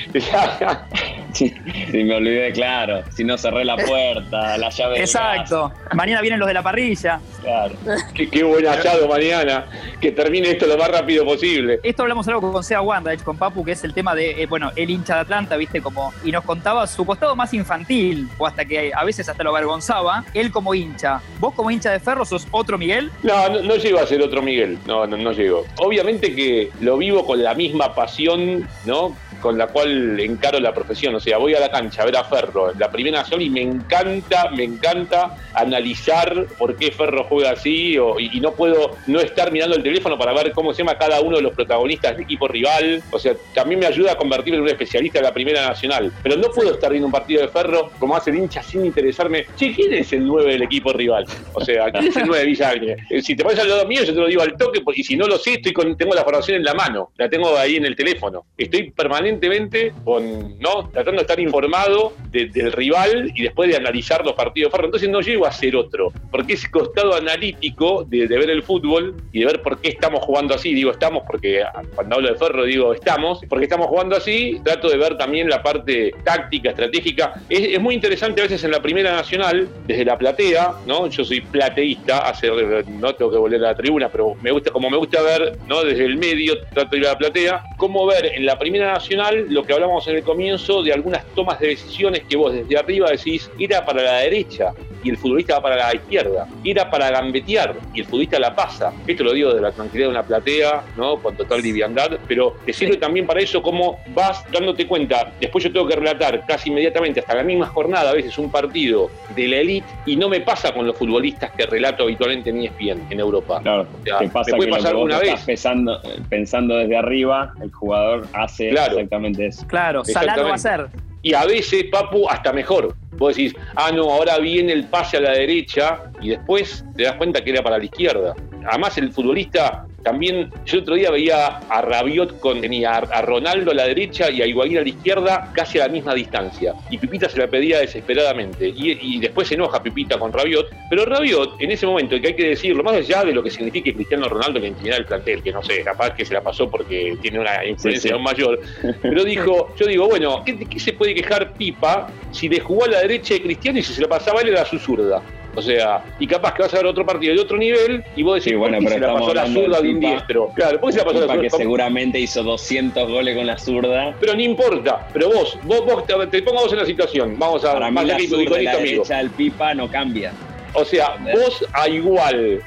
sí, 1.32 1.54
me 1.92 2.14
olvidé, 2.14 2.52
claro, 2.52 3.02
si 3.14 3.24
no 3.24 3.36
cerré 3.38 3.64
la 3.64 3.76
puerta, 3.76 4.56
la 4.58 4.68
llave 4.70 5.00
Exacto, 5.00 5.72
mañana 5.94 6.20
vienen 6.20 6.40
los 6.40 6.48
de 6.48 6.54
la 6.54 6.62
parrilla. 6.62 7.20
Claro. 7.42 7.74
Qué, 8.14 8.42
buen 8.42 8.66
hallado 8.66 9.08
mañana, 9.08 9.66
que 10.00 10.12
termine 10.12 10.50
esto 10.50 10.66
lo 10.66 10.76
más 10.76 10.90
rápido 10.90 11.24
posible. 11.24 11.80
Esto 11.82 12.02
hablamos 12.02 12.26
algo 12.28 12.52
con 12.52 12.62
Sea 12.62 12.82
Wanda, 12.82 13.16
con 13.18 13.36
Papu, 13.36 13.64
que 13.64 13.72
es 13.72 13.84
el 13.84 13.94
tema 13.94 14.14
de, 14.14 14.42
eh, 14.42 14.46
bueno, 14.46 14.70
el 14.76 14.90
hincha 14.90 15.14
de 15.14 15.20
Atlanta, 15.20 15.56
viste, 15.56 15.80
como, 15.80 16.12
y 16.24 16.32
nos 16.32 16.44
contaba 16.44 16.86
su 16.86 17.04
costado 17.04 17.34
más 17.36 17.52
infantil, 17.54 18.28
o 18.38 18.46
hasta 18.46 18.57
que 18.64 18.92
a 18.94 19.04
veces 19.04 19.28
hasta 19.28 19.42
lo 19.42 19.50
avergonzaba, 19.50 20.24
él 20.34 20.50
como 20.50 20.74
hincha. 20.74 21.20
¿Vos 21.40 21.54
como 21.54 21.70
hincha 21.70 21.90
de 21.90 22.00
Ferro 22.00 22.24
sos 22.24 22.46
otro 22.50 22.78
Miguel? 22.78 23.10
No, 23.22 23.48
no, 23.62 23.76
llego 23.76 23.98
a 23.98 24.06
ser 24.06 24.22
otro 24.22 24.42
Miguel, 24.42 24.78
no, 24.86 25.06
no, 25.06 25.16
no 25.16 25.32
llego. 25.32 25.66
Obviamente 25.76 26.34
que 26.34 26.70
lo 26.80 26.98
vivo 26.98 27.24
con 27.24 27.42
la 27.42 27.54
misma 27.54 27.94
pasión, 27.94 28.68
¿no? 28.84 29.16
Con 29.40 29.58
la 29.58 29.68
cual 29.68 30.18
encaro 30.20 30.60
la 30.60 30.72
profesión. 30.72 31.14
O 31.14 31.20
sea, 31.20 31.38
voy 31.38 31.54
a 31.54 31.60
la 31.60 31.70
cancha 31.70 32.02
a 32.02 32.04
ver 32.04 32.16
a 32.16 32.24
Ferro 32.24 32.72
la 32.78 32.90
primera 32.90 33.20
nación 33.20 33.40
y 33.42 33.50
me 33.50 33.62
encanta, 33.62 34.50
me 34.50 34.64
encanta 34.64 35.36
analizar 35.54 36.46
por 36.58 36.76
qué 36.76 36.90
Ferro 36.90 37.24
juega 37.24 37.50
así 37.50 37.96
y, 38.18 38.40
no 38.40 38.52
puedo 38.52 38.92
no 39.08 39.20
estar 39.20 39.50
mirando 39.50 39.76
el 39.76 39.82
teléfono 39.82 40.16
para 40.16 40.32
ver 40.32 40.52
cómo 40.52 40.72
se 40.72 40.78
llama 40.78 40.96
cada 40.96 41.20
uno 41.20 41.38
de 41.38 41.42
los 41.42 41.54
protagonistas 41.54 42.12
del 42.12 42.22
equipo 42.22 42.46
rival. 42.46 43.02
O 43.10 43.18
sea, 43.18 43.34
también 43.52 43.80
me 43.80 43.86
ayuda 43.86 44.12
a 44.12 44.16
convertirme 44.16 44.58
en 44.58 44.62
un 44.62 44.68
especialista 44.68 45.18
de 45.18 45.24
la 45.24 45.34
primera 45.34 45.66
nacional. 45.66 46.12
Pero 46.22 46.36
no 46.36 46.48
puedo 46.50 46.74
estar 46.74 46.90
viendo 46.90 47.06
un 47.06 47.12
partido 47.12 47.42
de 47.42 47.48
Ferro 47.48 47.90
como 47.98 48.16
hace 48.16 48.30
el 48.30 48.36
hincha 48.36 48.62
sin 48.62 48.84
interesarme. 48.84 49.46
Che, 49.56 49.74
¿quién 49.74 49.92
es 49.94 50.12
el 50.12 50.26
9 50.26 50.52
del 50.52 50.62
equipo 50.62 50.92
rival? 50.92 51.24
O 51.54 51.64
sea, 51.64 51.90
¿quién 51.90 52.06
es 52.06 52.16
el 52.16 52.26
9 52.26 52.40
de 52.40 52.46
Villa 52.46 52.72
eh, 53.10 53.22
Si 53.22 53.34
te 53.34 53.42
pones 53.42 53.58
al 53.58 53.68
lado 53.68 53.86
mío, 53.86 54.02
yo 54.04 54.14
te 54.14 54.20
lo 54.20 54.26
digo 54.26 54.42
al 54.42 54.56
toque, 54.56 54.82
y 54.94 55.02
si 55.02 55.16
no 55.16 55.26
lo 55.26 55.38
sé, 55.38 55.54
estoy 55.54 55.72
con, 55.72 55.96
tengo 55.96 56.14
la 56.14 56.24
formación 56.24 56.58
en 56.58 56.64
la 56.64 56.74
mano, 56.74 57.10
la 57.16 57.28
tengo 57.28 57.56
ahí 57.56 57.76
en 57.76 57.86
el 57.86 57.96
teléfono. 57.96 58.46
Estoy 58.56 58.90
permanentemente 58.90 59.27
permanentemente 59.28 59.92
con, 60.04 60.58
¿no? 60.58 60.88
tratando 60.92 61.18
de 61.18 61.22
estar 61.22 61.40
informado 61.40 62.12
del 62.30 62.72
rival 62.72 63.32
y 63.34 63.42
después 63.42 63.70
de 63.70 63.76
analizar 63.76 64.24
los 64.24 64.34
partidos 64.34 64.72
de 64.72 64.84
Entonces 64.84 65.08
no 65.08 65.20
llego 65.20 65.46
a 65.46 65.52
ser 65.52 65.76
otro, 65.76 66.12
porque 66.30 66.54
ese 66.54 66.70
costado 66.70 67.14
analítico 67.14 68.04
de, 68.04 68.26
ver 68.26 68.50
el 68.50 68.62
fútbol 68.62 69.14
y 69.32 69.40
de 69.40 69.46
ver 69.46 69.62
por 69.62 69.80
qué 69.80 69.90
estamos 69.90 70.24
jugando 70.24 70.54
así, 70.54 70.74
digo 70.74 70.90
estamos 70.90 71.22
porque 71.26 71.62
cuando 71.94 72.16
hablo 72.16 72.28
de 72.28 72.36
Ferro 72.36 72.64
digo 72.64 72.92
estamos, 72.92 73.40
porque 73.48 73.64
estamos 73.64 73.86
jugando 73.86 74.16
así, 74.16 74.60
trato 74.62 74.88
de 74.88 74.96
ver 74.96 75.16
también 75.16 75.48
la 75.48 75.62
parte 75.62 76.14
táctica, 76.24 76.70
estratégica. 76.70 77.34
Es, 77.48 77.80
muy 77.80 77.94
interesante 77.94 78.40
a 78.40 78.44
veces 78.44 78.62
en 78.64 78.72
la 78.72 78.82
Primera 78.82 79.12
Nacional, 79.12 79.68
desde 79.86 80.04
la 80.04 80.18
platea, 80.18 80.72
¿no? 80.86 81.06
Yo 81.06 81.24
soy 81.24 81.40
plateísta, 81.40 82.28
hace, 82.28 82.48
no 82.88 83.14
tengo 83.14 83.30
que 83.30 83.38
volver 83.38 83.60
a 83.60 83.68
la 83.68 83.74
tribuna, 83.74 84.08
pero 84.08 84.34
me 84.42 84.50
gusta, 84.50 84.70
como 84.70 84.90
me 84.90 84.96
gusta 84.96 85.22
ver, 85.22 85.58
¿no? 85.66 85.84
Desde 85.84 86.04
el 86.04 86.18
medio, 86.18 86.54
trato 86.74 86.90
de 86.90 86.98
ir 86.98 87.06
a 87.06 87.12
la 87.12 87.18
platea, 87.18 87.62
cómo 87.76 88.06
ver 88.06 88.26
en 88.26 88.44
la 88.44 88.58
Primera 88.58 88.92
Nacional 88.92 89.17
lo 89.48 89.64
que 89.64 89.72
hablamos 89.72 90.06
en 90.08 90.16
el 90.16 90.22
comienzo 90.22 90.82
de 90.82 90.92
algunas 90.92 91.24
tomas 91.34 91.58
de 91.60 91.68
decisiones 91.68 92.22
que 92.28 92.36
vos 92.36 92.52
desde 92.52 92.78
arriba 92.78 93.10
decís, 93.10 93.50
era 93.58 93.84
para 93.84 94.02
la 94.02 94.18
derecha 94.18 94.72
y 95.02 95.10
el 95.10 95.16
futbolista 95.16 95.54
va 95.54 95.62
para 95.62 95.76
la 95.76 95.94
izquierda, 95.94 96.46
era 96.64 96.90
para 96.90 97.10
gambetear 97.10 97.76
y 97.94 98.00
el 98.00 98.06
futbolista 98.06 98.38
la 98.38 98.54
pasa. 98.54 98.92
Esto 99.06 99.24
lo 99.24 99.32
digo 99.32 99.54
de 99.54 99.60
la 99.60 99.72
tranquilidad 99.72 100.08
de 100.08 100.10
una 100.10 100.22
platea, 100.22 100.84
¿no? 100.96 101.18
Con 101.18 101.36
total 101.36 101.62
liviandad, 101.62 102.18
pero 102.26 102.56
te 102.64 102.72
sirve 102.72 102.96
también 102.96 103.26
para 103.26 103.40
eso 103.40 103.62
como 103.62 104.00
vas 104.08 104.44
dándote 104.52 104.86
cuenta. 104.86 105.32
Después 105.40 105.64
yo 105.64 105.72
tengo 105.72 105.86
que 105.86 105.96
relatar 105.96 106.44
casi 106.46 106.70
inmediatamente, 106.70 107.20
hasta 107.20 107.34
la 107.34 107.44
misma 107.44 107.66
jornada, 107.66 108.10
a 108.10 108.14
veces 108.14 108.36
un 108.38 108.50
partido 108.50 109.10
de 109.34 109.48
la 109.48 109.58
elite 109.58 109.86
y 110.06 110.16
no 110.16 110.28
me 110.28 110.40
pasa 110.40 110.72
con 110.72 110.86
los 110.86 110.96
futbolistas 110.96 111.50
que 111.52 111.66
relato 111.66 112.04
habitualmente 112.04 112.50
en 112.50 112.62
ESPN 112.62 113.06
en 113.10 113.20
Europa. 113.20 113.60
Claro, 113.62 113.86
te 114.02 114.28
pasa 114.28 114.56
puede 114.56 114.70
pasar 114.70 114.92
alguna 114.92 115.18
vez. 115.18 115.40
Pensando, 115.44 116.00
pensando 116.28 116.76
desde 116.76 116.96
arriba, 116.96 117.52
el 117.62 117.70
jugador 117.72 118.26
hace 118.32 118.72
exactamente 119.08 119.46
eso. 119.46 119.66
Claro, 119.66 120.04
Salado 120.04 120.44
va 120.44 120.54
a 120.54 120.58
ser. 120.58 120.86
Y 121.22 121.34
a 121.34 121.44
veces, 121.44 121.86
Papu, 121.90 122.28
hasta 122.28 122.52
mejor. 122.52 122.94
Vos 123.16 123.36
decís, 123.36 123.54
ah, 123.74 123.90
no, 123.90 124.04
ahora 124.04 124.38
viene 124.38 124.72
el 124.72 124.84
pase 124.84 125.16
a 125.16 125.20
la 125.20 125.32
derecha 125.32 126.04
y 126.20 126.28
después 126.30 126.84
te 126.96 127.02
das 127.04 127.14
cuenta 127.14 127.42
que 127.42 127.50
era 127.50 127.62
para 127.62 127.78
la 127.78 127.84
izquierda. 127.84 128.36
Además, 128.64 128.96
el 128.98 129.10
futbolista 129.10 129.87
también, 130.02 130.50
yo 130.64 130.80
otro 130.80 130.94
día 130.94 131.10
veía 131.10 131.46
a 131.46 131.82
Rabiot 131.82 132.38
con 132.38 132.60
tenía 132.60 132.96
a 132.96 133.22
Ronaldo 133.22 133.72
a 133.72 133.74
la 133.74 133.84
derecha 133.84 134.30
y 134.30 134.40
a 134.40 134.46
Higuaín 134.46 134.78
a 134.78 134.82
la 134.82 134.88
izquierda 134.88 135.50
casi 135.52 135.80
a 135.80 135.86
la 135.86 135.92
misma 135.92 136.14
distancia. 136.14 136.72
Y 136.88 136.98
Pipita 136.98 137.28
se 137.28 137.38
la 137.38 137.48
pedía 137.48 137.80
desesperadamente. 137.80 138.68
Y, 138.68 139.18
después 139.18 139.48
se 139.48 139.54
enoja 139.54 139.82
Pipita 139.82 140.18
con 140.18 140.32
Rabiot. 140.32 140.68
Pero 140.88 141.04
Rabiot, 141.04 141.60
en 141.60 141.72
ese 141.72 141.86
momento, 141.86 142.20
que 142.20 142.28
hay 142.28 142.34
que 142.34 142.48
decirlo, 142.48 142.82
más 142.82 142.94
allá 142.94 143.24
de 143.24 143.32
lo 143.32 143.42
que 143.42 143.50
signifique 143.50 143.92
Cristiano 143.92 144.28
Ronaldo 144.28 144.58
en 144.58 144.62
la 144.62 144.68
intimidad 144.68 144.96
del 144.96 145.06
plantel, 145.06 145.42
que 145.42 145.52
no 145.52 145.62
sé, 145.62 145.82
capaz 145.82 146.14
que 146.14 146.24
se 146.24 146.32
la 146.32 146.42
pasó 146.42 146.70
porque 146.70 147.18
tiene 147.20 147.40
una 147.40 147.64
influencia 147.66 148.14
aún 148.14 148.22
mayor, 148.22 148.60
pero 149.02 149.24
dijo, 149.24 149.74
yo 149.76 149.86
digo, 149.86 150.08
bueno, 150.08 150.42
¿qué, 150.44 150.58
¿qué, 150.58 150.78
se 150.78 150.92
puede 150.92 151.14
quejar 151.14 151.52
Pipa 151.54 152.08
si 152.30 152.48
le 152.48 152.60
jugó 152.60 152.84
a 152.84 152.88
la 152.88 153.00
derecha 153.00 153.34
de 153.34 153.42
Cristiano 153.42 153.78
y 153.78 153.82
si 153.82 153.92
se 153.92 154.02
la 154.02 154.08
pasaba 154.08 154.40
él 154.40 154.48
era 154.48 154.64
su 154.64 154.78
zurda? 154.78 155.22
O 155.58 155.62
sea, 155.62 156.04
y 156.20 156.26
capaz 156.28 156.54
que 156.54 156.62
vas 156.62 156.72
a 156.72 156.76
ver 156.76 156.86
otro 156.86 157.04
partido 157.04 157.34
de 157.34 157.40
otro 157.40 157.56
nivel 157.56 158.04
y 158.14 158.22
vos 158.22 158.42
decís, 158.42 158.56
bueno, 158.56 158.78
pero 158.78 158.90
se 158.90 159.00
la 159.00 159.12
pasó 159.12 159.34
la 159.34 159.46
zurda 159.46 159.80
de 159.80 159.88
un 159.90 159.98
diestro? 159.98 160.52
Claro, 160.54 160.80
¿por 160.80 160.90
qué 160.90 160.92
se 160.92 160.98
la 160.98 161.04
pasó 161.04 161.20
la 161.20 161.26
zurda? 161.26 161.40
que 161.42 161.50
seguramente 161.50 162.20
hizo 162.20 162.44
200 162.44 163.10
goles 163.10 163.36
con 163.36 163.46
la 163.46 163.58
zurda. 163.58 164.14
Pero 164.20 164.34
no 164.34 164.40
importa, 164.40 165.08
pero 165.12 165.30
vos, 165.30 165.58
vos, 165.64 165.84
vos 165.84 166.06
te, 166.06 166.14
te 166.28 166.42
pongo 166.42 166.62
vos 166.62 166.72
en 166.72 166.78
la 166.78 166.86
situación. 166.86 167.36
Vamos 167.38 167.64
a 167.64 167.72
Para 167.72 167.90
mí 167.90 168.04
la 168.04 168.18
zurda 168.20 168.56
de 168.56 168.62
la 168.62 168.76
derecha 168.76 169.18
del 169.18 169.30
Pipa 169.30 169.74
no 169.74 169.90
cambia. 169.90 170.32
O 170.74 170.84
sea, 170.84 171.16
vos 171.34 171.64
a 171.72 171.88
igual, 171.88 172.62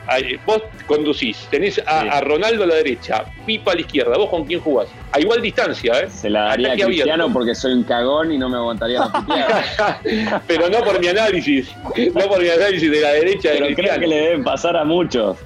vos 0.45 0.63
conducís, 0.87 1.47
tenés 1.49 1.81
a, 1.85 2.19
Ronaldo 2.21 2.63
a 2.63 2.67
la 2.67 2.75
derecha, 2.75 3.25
Pipa 3.45 3.71
a 3.71 3.75
la 3.75 3.81
izquierda, 3.81 4.17
vos 4.17 4.29
con 4.29 4.45
quién 4.45 4.59
jugás. 4.59 4.87
A 5.11 5.19
igual 5.19 5.41
distancia, 5.41 5.99
¿eh? 5.99 6.09
Se 6.09 6.29
la 6.29 6.43
daría 6.43 6.73
a 6.73 6.75
Cristiano 6.75 7.31
porque 7.31 7.53
soy 7.53 7.73
un 7.73 7.83
cagón 7.83 8.31
y 8.31 8.37
no 8.37 8.49
me 8.49 8.57
aguantaría 8.57 8.99
la 8.99 10.41
Pero 10.47 10.69
no 10.69 10.79
por 10.79 10.99
mi 10.99 11.07
análisis, 11.07 11.73
no 12.13 12.27
por 12.27 12.41
mi 12.41 12.49
análisis 12.49 12.91
de 12.91 13.01
la 13.01 13.11
derecha 13.11 13.49
Pero 13.53 13.67
de 13.67 13.75
creo 13.75 13.99
que 13.99 14.07
le 14.07 14.15
deben 14.15 14.43
pasar 14.43 14.75
a 14.77 14.83
muchos. 14.83 15.37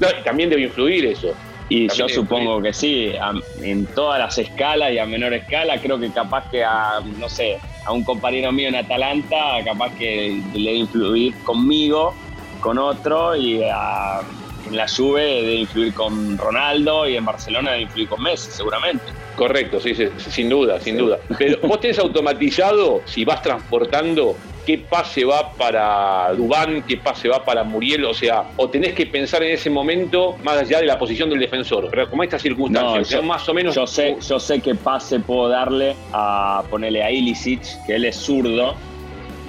No, 0.00 0.08
también 0.24 0.50
debe 0.50 0.62
influir 0.62 1.06
eso. 1.06 1.34
Y 1.68 1.88
yo 1.88 2.08
supongo 2.08 2.62
que 2.62 2.72
sí, 2.72 3.12
en 3.60 3.86
todas 3.86 4.20
las 4.20 4.38
escalas 4.38 4.92
y 4.92 4.98
a 4.98 5.06
menor 5.06 5.34
escala, 5.34 5.80
creo 5.80 5.98
que 5.98 6.10
capaz 6.10 6.48
que 6.50 6.62
a, 6.62 7.00
no 7.18 7.28
sé, 7.28 7.58
a 7.86 7.92
un 7.92 8.04
compañero 8.04 8.52
mío 8.52 8.68
en 8.68 8.74
Atalanta, 8.74 9.62
capaz 9.64 9.94
que 9.94 10.42
le 10.54 10.60
debe 10.60 10.78
influir 10.78 11.34
conmigo 11.44 12.14
con 12.60 12.78
otro 12.78 13.36
y 13.36 13.62
en 13.62 14.76
la 14.76 14.86
Juve 14.88 15.22
debe 15.22 15.54
influir 15.54 15.94
con 15.94 16.36
Ronaldo 16.36 17.08
y 17.08 17.16
en 17.16 17.24
Barcelona 17.24 17.70
debe 17.70 17.84
influir 17.84 18.08
con 18.08 18.22
Messi, 18.22 18.50
seguramente. 18.50 19.04
Correcto, 19.36 19.78
sí, 19.80 19.94
sí 19.94 20.08
sin 20.18 20.48
duda, 20.48 20.80
sin 20.80 20.96
duda. 20.96 21.18
Pero 21.38 21.58
vos 21.68 21.80
tenés 21.80 21.98
automatizado, 21.98 23.02
si 23.04 23.24
vas 23.24 23.42
transportando, 23.42 24.36
qué 24.66 24.78
pase 24.78 25.24
va 25.24 25.52
para 25.52 26.34
Dubán, 26.34 26.82
qué 26.82 26.96
pase 26.96 27.28
va 27.28 27.44
para 27.44 27.62
Muriel, 27.62 28.04
o 28.04 28.12
sea, 28.12 28.50
o 28.56 28.68
tenés 28.68 28.94
que 28.94 29.06
pensar 29.06 29.42
en 29.44 29.52
ese 29.52 29.70
momento 29.70 30.36
más 30.42 30.58
allá 30.58 30.80
de 30.80 30.86
la 30.86 30.98
posición 30.98 31.30
del 31.30 31.38
defensor, 31.38 31.88
pero 31.88 32.10
como 32.10 32.24
estas 32.24 32.42
circunstancias, 32.42 33.08
yo, 33.08 33.22
más 33.22 33.48
o 33.48 33.54
menos... 33.54 33.74
Yo 33.74 33.86
sé, 33.86 34.16
yo 34.28 34.40
sé 34.40 34.60
qué 34.60 34.74
pase 34.74 35.20
puedo 35.20 35.48
darle 35.48 35.94
a 36.12 36.64
ponerle 36.68 37.02
a 37.02 37.10
Ilicic, 37.12 37.62
que 37.86 37.94
él 37.94 38.04
es 38.04 38.16
zurdo, 38.16 38.74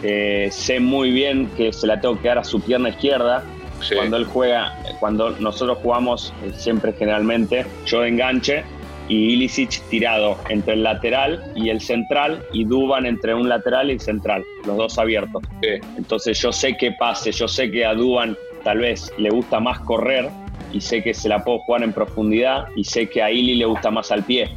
eh, 0.04 0.50
sé 0.52 0.80
muy 0.80 1.10
bien 1.10 1.50
que 1.58 1.74
se 1.74 1.88
la 1.88 2.00
tengo 2.00 2.22
que 2.22 2.28
dar 2.28 2.38
a 2.38 2.44
su 2.44 2.62
pierna 2.62 2.90
izquierda, 2.90 3.44
Cuando 3.96 4.18
él 4.18 4.26
juega, 4.26 4.74
cuando 5.00 5.32
nosotros 5.40 5.80
jugamos 5.84 6.34
eh, 6.44 6.52
siempre 6.52 6.94
generalmente, 6.94 7.66
yo 7.86 8.04
enganche 8.04 8.64
y 9.08 9.34
Ilicic 9.34 9.82
tirado 9.90 10.38
entre 10.50 10.74
el 10.74 10.84
lateral 10.84 11.52
y 11.56 11.70
el 11.70 11.82
central 11.82 12.44
y 12.52 12.66
Duban 12.66 13.06
entre 13.06 13.34
un 13.34 13.48
lateral 13.48 13.90
y 13.90 13.94
el 13.94 14.00
central, 14.00 14.44
los 14.66 14.78
dos 14.78 14.98
abiertos. 14.98 15.44
Entonces 15.98 16.40
yo 16.40 16.52
sé 16.52 16.76
que 16.76 16.92
pase, 16.92 17.32
yo 17.32 17.48
sé 17.48 17.72
que 17.72 17.86
a 17.86 17.94
Duban 17.94 18.38
tal 18.64 18.80
vez 18.80 19.12
le 19.18 19.30
gusta 19.30 19.60
más 19.60 19.80
correr 19.80 20.30
y 20.74 20.82
sé 20.82 21.02
que 21.02 21.14
se 21.14 21.30
la 21.30 21.44
puedo 21.44 21.60
jugar 21.60 21.84
en 21.84 21.94
profundidad 21.94 22.68
y 22.76 22.84
sé 22.84 23.08
que 23.08 23.22
a 23.22 23.32
Ili 23.32 23.56
le 23.56 23.66
gusta 23.66 23.92
más 23.92 24.12
al 24.12 24.24
pie. 24.24 24.50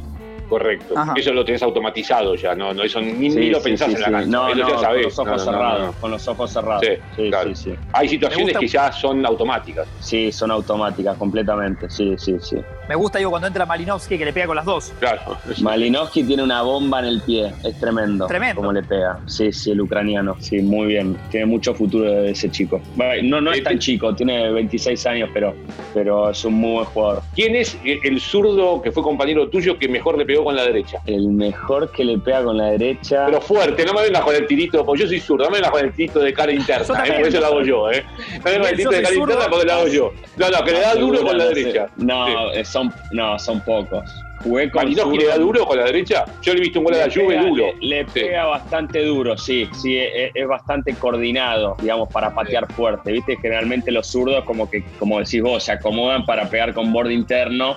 Correcto. 0.51 0.95
Eso 1.15 1.31
lo 1.31 1.45
tenés 1.45 1.63
automatizado 1.63 2.35
ya, 2.35 2.53
no, 2.53 2.73
no 2.73 2.83
eso 2.83 2.99
ni, 2.99 3.49
lo 3.49 3.61
pensás 3.61 3.87
en 3.93 4.01
la 4.01 4.11
cancha. 4.11 4.29
No, 4.29 4.53
no, 4.53 4.65
con 4.67 5.01
los 5.01 5.17
ojos 5.17 5.45
cerrados. 5.45 5.95
Con 5.95 6.11
los 6.11 6.27
ojos 6.27 6.51
cerrados. 6.51 6.85
Sí, 7.15 7.73
Hay 7.93 8.09
situaciones 8.09 8.57
que 8.57 8.67
ya 8.67 8.91
son 8.91 9.25
automáticas. 9.25 9.87
Sí, 10.01 10.29
son 10.29 10.51
automáticas 10.51 11.15
completamente. 11.15 11.89
Sí, 11.89 12.15
sí, 12.17 12.35
sí. 12.41 12.57
Me 12.89 12.95
gusta, 12.95 13.17
digo, 13.19 13.29
cuando 13.29 13.47
entra 13.47 13.65
Malinowski 13.65 14.17
que 14.17 14.25
le 14.25 14.33
pega 14.33 14.47
con 14.47 14.55
las 14.55 14.65
dos. 14.65 14.93
Claro. 14.99 15.37
Malinowski 15.61 16.23
tiene 16.23 16.43
una 16.43 16.61
bomba 16.61 16.99
en 16.99 17.05
el 17.05 17.21
pie. 17.21 17.53
Es 17.63 17.79
tremendo. 17.79 18.27
Tremendo. 18.27 18.61
Como 18.61 18.73
le 18.73 18.83
pega. 18.83 19.19
Sí, 19.27 19.51
sí, 19.51 19.71
el 19.71 19.81
ucraniano. 19.81 20.35
Sí, 20.39 20.61
muy 20.61 20.87
bien. 20.87 21.17
Tiene 21.29 21.45
mucho 21.45 21.73
futuro 21.73 22.23
ese 22.23 22.49
chico. 22.49 22.81
No, 23.23 23.41
no 23.41 23.51
es 23.51 23.63
tan 23.63 23.79
chico, 23.79 24.13
tiene 24.15 24.51
26 24.51 25.05
años, 25.05 25.29
pero, 25.33 25.53
pero 25.93 26.29
es 26.29 26.43
un 26.43 26.55
muy 26.55 26.71
buen 26.73 26.85
jugador. 26.85 27.23
¿Quién 27.35 27.55
es 27.55 27.77
el 27.83 28.19
zurdo 28.19 28.81
que 28.81 28.91
fue 28.91 29.03
compañero 29.03 29.49
tuyo 29.49 29.77
que 29.77 29.87
mejor 29.87 30.17
le 30.17 30.25
pegó 30.25 30.43
con 30.43 30.55
la 30.55 30.63
derecha. 30.63 30.99
El 31.05 31.27
mejor 31.29 31.91
que 31.91 32.03
le 32.03 32.17
pega 32.17 32.43
con 32.43 32.57
la 32.57 32.71
derecha. 32.71 33.25
Pero 33.25 33.41
fuerte, 33.41 33.85
no 33.85 33.93
me 33.93 34.03
vengas 34.03 34.23
con 34.23 34.35
el 34.35 34.47
tirito, 34.47 34.85
porque 34.85 35.03
yo 35.03 35.07
soy 35.07 35.19
zurdo, 35.19 35.45
no 35.45 35.51
me 35.51 35.57
vengas 35.57 35.71
con 35.71 35.85
el 35.85 35.93
tirito 35.93 36.19
de 36.19 36.33
cara 36.33 36.51
interna, 36.51 37.05
eh, 37.05 37.13
por 37.13 37.27
eso 37.27 37.39
lo 37.39 37.45
hago 37.47 37.61
yo, 37.61 37.91
¿eh? 37.91 38.03
No 38.37 38.43
me 38.43 38.51
vengas 38.51 38.59
con 38.59 38.67
el 38.67 38.75
tirito 38.75 38.89
de 38.91 39.01
cara 39.01 39.15
interna 39.15 39.45
porque 39.49 39.65
lo 39.65 39.73
hago 39.73 39.87
yo. 39.87 40.13
No, 40.37 40.49
no, 40.49 40.63
que 40.63 40.71
le 40.71 40.79
da 40.79 40.95
duro 40.95 41.21
con 41.21 41.37
la 41.37 41.45
derecha. 41.45 41.87
No, 41.97 42.51
son, 42.71 42.93
no, 43.11 43.37
son 43.37 43.59
pocos. 43.61 44.23
Jugué 44.43 44.69
con 44.71 44.89
le 44.89 45.25
da 45.25 45.37
duro 45.37 45.65
con 45.65 45.77
la 45.77 45.85
derecha. 45.85 46.25
Yo 46.41 46.53
le 46.53 46.59
he 46.59 46.61
visto 46.61 46.79
un 46.79 46.85
gol 46.85 46.95
a 46.95 47.07
la 47.07 47.13
Juve 47.13 47.37
duro. 47.37 47.65
Le, 47.79 48.05
pega 48.05 48.45
bastante 48.45 49.03
duro, 49.03 49.37
sí. 49.37 49.69
Sí, 49.73 49.97
es, 49.97 50.47
bastante 50.47 50.93
coordinado, 50.95 51.77
digamos, 51.79 52.09
para 52.11 52.33
patear 52.33 52.71
fuerte. 52.73 53.11
Viste, 53.11 53.37
generalmente 53.37 53.91
los 53.91 54.07
zurdos, 54.07 54.43
como 54.45 54.69
que, 54.69 54.83
como 54.99 55.19
decís 55.19 55.41
vos, 55.41 55.63
se 55.63 55.71
acomodan 55.71 56.25
para 56.25 56.49
pegar 56.49 56.73
con 56.73 56.91
borde 56.91 57.13
interno. 57.13 57.75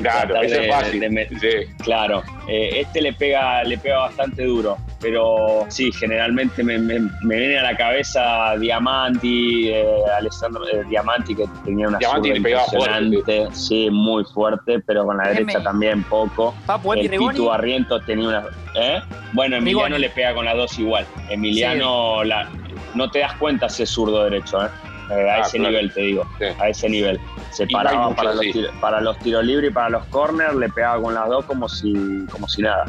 claro, 0.00 0.40
eso 0.42 0.60
es 0.60 0.68
fácil. 0.68 1.04
Claro. 1.82 2.22
Eh, 2.48 2.80
este 2.80 3.00
le 3.00 3.12
pega, 3.12 3.64
le 3.64 3.78
pega 3.78 3.98
bastante 3.98 4.44
duro. 4.44 4.76
Pero 5.00 5.66
sí, 5.68 5.92
generalmente 5.92 6.62
me, 6.62 6.78
viene 6.78 7.58
a 7.58 7.62
la 7.62 7.76
cabeza 7.76 8.56
Diamanti, 8.58 9.68
eh, 9.68 9.84
Alessandro 10.16 10.66
eh, 10.68 10.84
Diamanti, 10.88 11.34
que 11.34 11.44
tenía 11.64 11.88
una 11.88 11.98
Diamanti 11.98 12.30
impresionante. 12.30 13.48
Sí, 13.52 13.88
muy 13.90 14.24
fuerte, 14.24 14.80
pero 14.80 15.04
con 15.04 15.18
la 15.18 15.28
derecha 15.28 15.62
también 15.62 16.02
poco. 16.08 16.54
Papu, 16.66 16.94
el 16.94 17.10
Pitu 17.10 17.50
Arriento 17.50 18.00
tenía 18.00 18.28
una. 18.28 18.44
¿eh? 18.74 19.00
Bueno, 19.32 19.56
Emiliano 19.56 19.98
le 19.98 20.10
pega 20.10 20.34
con 20.34 20.44
las 20.44 20.56
dos 20.56 20.78
igual. 20.78 21.06
Emiliano 21.28 22.24
la, 22.24 22.48
no 22.94 23.10
te 23.10 23.20
das 23.20 23.34
cuenta 23.34 23.68
si 23.68 23.82
es 23.84 23.90
zurdo 23.90 24.24
derecho, 24.24 24.64
¿eh? 24.64 24.68
eh 25.10 25.30
a 25.30 25.34
ah, 25.34 25.40
ese 25.40 25.58
nivel 25.58 25.92
te 25.92 26.00
digo, 26.00 26.26
a 26.58 26.68
ese 26.68 26.88
nivel. 26.88 27.20
Se 27.50 27.66
paraba 27.66 28.14
para, 28.14 28.34
los 28.34 28.44
para, 28.80 29.00
los 29.00 29.18
tiros 29.20 29.44
libres 29.44 29.70
y 29.70 29.72
para 29.72 29.88
los 29.88 30.04
corners, 30.06 30.54
le 30.56 30.68
pegaba 30.68 31.00
con 31.00 31.14
las 31.14 31.28
dos 31.28 31.44
como 31.46 31.68
si, 31.68 31.94
como 32.30 32.48
si 32.48 32.62
nada. 32.62 32.84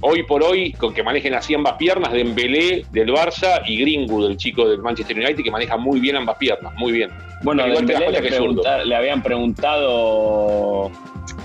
Hoy 0.00 0.22
por 0.24 0.42
hoy, 0.42 0.72
con 0.72 0.92
que 0.94 1.02
manejen 1.02 1.34
así 1.34 1.54
ambas 1.54 1.74
piernas, 1.74 2.12
de 2.12 2.18
Dembélé 2.18 2.84
del 2.90 3.10
Barça 3.10 3.62
y 3.66 3.78
Greenwood, 3.78 4.30
el 4.30 4.36
chico 4.36 4.68
del 4.68 4.80
Manchester 4.80 5.16
United, 5.16 5.42
que 5.44 5.50
maneja 5.50 5.76
muy 5.76 6.00
bien 6.00 6.16
ambas 6.16 6.36
piernas, 6.36 6.72
muy 6.76 6.92
bien. 6.92 7.10
Bueno, 7.42 7.64
Dembélé 7.64 8.10
le, 8.10 8.84
le 8.86 8.96
habían 8.96 9.22
preguntado 9.22 10.90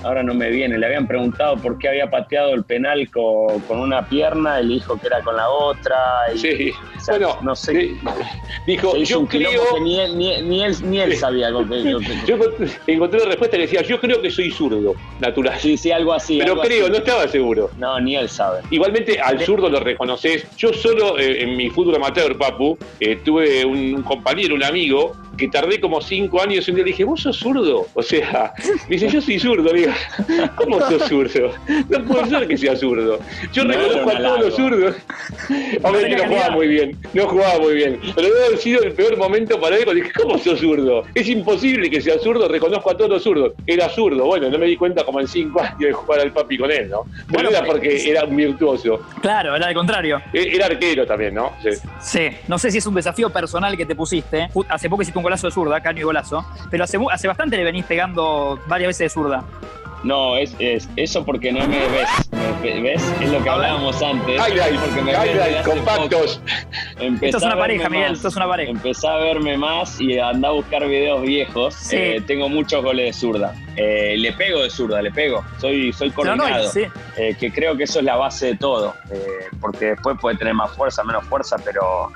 ahora 0.03 0.23
no 0.23 0.33
me 0.33 0.49
viene, 0.49 0.77
le 0.77 0.85
habían 0.85 1.07
preguntado 1.07 1.57
por 1.57 1.77
qué 1.77 1.89
había 1.89 2.09
pateado 2.09 2.53
el 2.53 2.63
penal 2.63 3.09
con, 3.09 3.61
una 3.69 4.07
pierna, 4.07 4.61
y 4.61 4.65
le 4.65 4.73
dijo 4.75 4.99
que 4.99 5.07
era 5.07 5.21
con 5.21 5.35
la 5.35 5.49
otra. 5.49 5.95
sí, 6.35 6.71
bueno, 7.07 7.37
no 7.41 7.55
sé. 7.55 7.95
dijo, 8.67 8.95
yo 8.97 9.25
creo. 9.25 9.75
Que 9.75 9.81
ni, 9.81 9.99
él, 9.99 10.17
ni, 10.17 10.63
él, 10.63 10.75
ni 10.83 10.99
él 10.99 11.15
sabía. 11.17 11.49
Lo 11.49 11.67
que, 11.67 11.83
yo 11.83 12.37
encontré 12.87 13.19
una 13.19 13.29
respuesta 13.29 13.57
que 13.57 13.63
decía, 13.63 13.81
yo 13.81 13.99
creo 13.99 14.21
que 14.21 14.29
soy 14.29 14.51
zurdo, 14.51 14.95
natural. 15.19 15.59
Sí, 15.59 15.77
sí, 15.77 15.91
algo 15.91 16.13
así. 16.13 16.37
Pero 16.39 16.59
creo, 16.59 16.89
no 16.89 16.97
estaba 16.97 17.27
seguro. 17.27 17.69
No, 17.77 17.99
ni 17.99 18.15
él 18.15 18.29
sabe. 18.29 18.61
Igualmente 18.69 19.19
al 19.19 19.39
zurdo 19.41 19.69
lo 19.69 19.79
reconoces. 19.79 20.45
Yo 20.57 20.73
solo 20.73 21.17
eh, 21.17 21.43
en 21.43 21.57
mi 21.57 21.69
fútbol 21.69 21.95
amateur, 21.95 22.37
Papu, 22.37 22.77
eh, 22.99 23.17
tuve 23.23 23.65
un 23.65 24.01
compañero, 24.03 24.55
un 24.55 24.63
amigo, 24.63 25.15
que 25.38 25.47
tardé 25.47 25.79
como 25.79 26.01
cinco 26.01 26.41
años 26.41 26.67
y 26.67 26.71
un 26.71 26.75
día 26.75 26.86
le 26.86 26.91
dije, 26.91 27.03
¿vos 27.03 27.21
sos 27.21 27.38
zurdo? 27.38 27.88
O 27.93 28.03
sea, 28.03 28.53
me 28.88 28.95
dice, 28.95 29.09
yo 29.09 29.21
soy 29.21 29.39
zurdo. 29.39 29.73
Le 29.73 29.81
digo, 29.81 29.93
¿cómo 30.55 30.79
sos 30.79 31.03
zurdo? 31.03 31.51
No 31.89 32.03
puede 32.05 32.29
ser 32.29 32.47
que 32.47 32.57
sea 32.57 32.75
zurdo. 32.75 33.19
Yo 33.51 33.63
reconozco 33.63 34.09
a 34.09 34.17
todos 34.17 34.39
los 34.39 34.55
zurdos. 34.55 34.95
Hombre, 35.84 36.09
que 36.09 36.15
no 36.15 36.27
jugaba 36.27 36.49
muy 36.51 36.67
bien, 36.67 36.97
no 37.13 37.27
jugaba 37.27 37.59
muy 37.59 37.73
bien. 37.73 37.99
Pero 38.15 38.27
debe 38.27 38.45
haber 38.45 38.57
sido 38.57 38.84
el 38.84 38.93
peor 38.93 39.17
momento 39.17 39.59
para 39.59 39.75
él. 39.77 39.84
Dije, 39.93 40.11
¿cómo 40.15 40.38
sos 40.38 40.59
zurdo? 40.59 41.03
Es 41.13 41.27
imposible 41.27 41.89
que 41.89 42.01
sea 42.01 42.17
zurdo, 42.19 42.47
reconozco 42.47 42.91
a 42.91 42.97
todos 42.97 43.09
los 43.09 43.23
zurdos. 43.23 43.53
Era 43.65 43.89
zurdo. 43.89 44.25
Bueno, 44.25 44.49
no 44.49 44.57
me 44.57 44.65
di 44.65 44.77
cuenta 44.77 45.03
como 45.03 45.19
en 45.19 45.27
cinco 45.27 45.61
años 45.61 45.79
de 45.79 45.93
jugar 45.93 46.21
al 46.21 46.31
papi 46.31 46.57
con 46.57 46.71
él, 46.71 46.89
¿no? 46.89 47.05
Bueno, 47.27 47.49
era 47.49 47.63
porque 47.63 48.09
era 48.09 48.25
un 48.25 48.36
virtuoso. 48.36 49.01
Claro, 49.21 49.55
era 49.55 49.67
al 49.67 49.73
contrario. 49.73 50.21
E-, 50.31 50.55
era 50.55 50.67
arquero 50.67 51.05
también, 51.05 51.34
¿no? 51.34 51.53
Sí. 51.61 51.69
sí. 51.99 52.29
No 52.47 52.57
sé 52.57 52.71
si 52.71 52.77
es 52.77 52.86
un 52.86 52.95
desafío 52.95 53.29
personal 53.29 53.75
que 53.77 53.86
te 53.86 53.95
pusiste. 53.95 54.49
Hace 54.69 54.89
poco 54.89 55.01
hiciste 55.01 55.17
un 55.17 55.22
golazo 55.24 55.47
de 55.47 55.51
zurda, 55.51 55.82
caño 55.82 56.01
y 56.01 56.03
golazo, 56.03 56.45
pero 56.69 56.84
hace, 56.84 56.99
hace 57.11 57.28
bastante 57.28 57.57
le 57.57 57.63
venís 57.63 57.86
pegando 57.86 58.59
varias 58.67 58.89
veces 58.89 59.05
de 59.05 59.09
zurda. 59.09 59.43
No, 60.03 60.36
es, 60.36 60.53
es, 60.59 60.89
eso 60.97 61.24
porque 61.26 61.51
no 61.51 61.65
me 61.65 61.80
ves. 61.80 62.09
¿Ves? 62.61 63.03
Es 63.21 63.30
lo 63.30 63.43
que 63.43 63.49
hablábamos 63.49 64.01
antes. 64.01 64.39
Highlight, 64.39 64.80
porque 64.80 65.01
me 65.01 65.11
highlight, 65.11 65.65
compactos. 65.65 66.41
Esto 67.21 67.38
es 67.38 67.43
una 67.43 67.57
pareja, 67.57 67.89
Miguel, 67.89 68.13
esto 68.13 68.30
es 68.30 68.36
una 68.36 68.47
pareja. 68.47 68.71
Empecé 68.71 69.07
a 69.07 69.15
verme 69.15 69.57
más 69.57 69.99
y 69.99 70.17
andá 70.17 70.49
a 70.49 70.51
buscar 70.51 70.88
videos 70.88 71.21
viejos. 71.24 71.91
Eh, 71.91 72.21
tengo 72.26 72.47
muchos 72.47 72.82
goles 72.82 73.07
de 73.07 73.13
zurda. 73.13 73.53
Eh, 73.76 74.15
le 74.17 74.34
pego 74.34 74.63
de 74.63 74.69
zurda, 74.69 75.01
le 75.01 75.11
pego. 75.11 75.43
Soy, 75.59 75.91
soy 75.93 76.11
coordinado. 76.11 76.71
Eh, 77.17 77.36
que 77.39 77.51
creo 77.51 77.76
que 77.76 77.84
eso 77.84 77.99
es 77.99 78.05
la 78.05 78.15
base 78.15 78.47
de 78.47 78.55
todo. 78.57 78.93
porque 79.59 79.88
después 79.88 80.17
puede 80.19 80.38
tener 80.38 80.53
más 80.53 80.71
fuerza, 80.71 81.03
menos 81.03 81.26
fuerza, 81.26 81.57
pero 81.63 82.11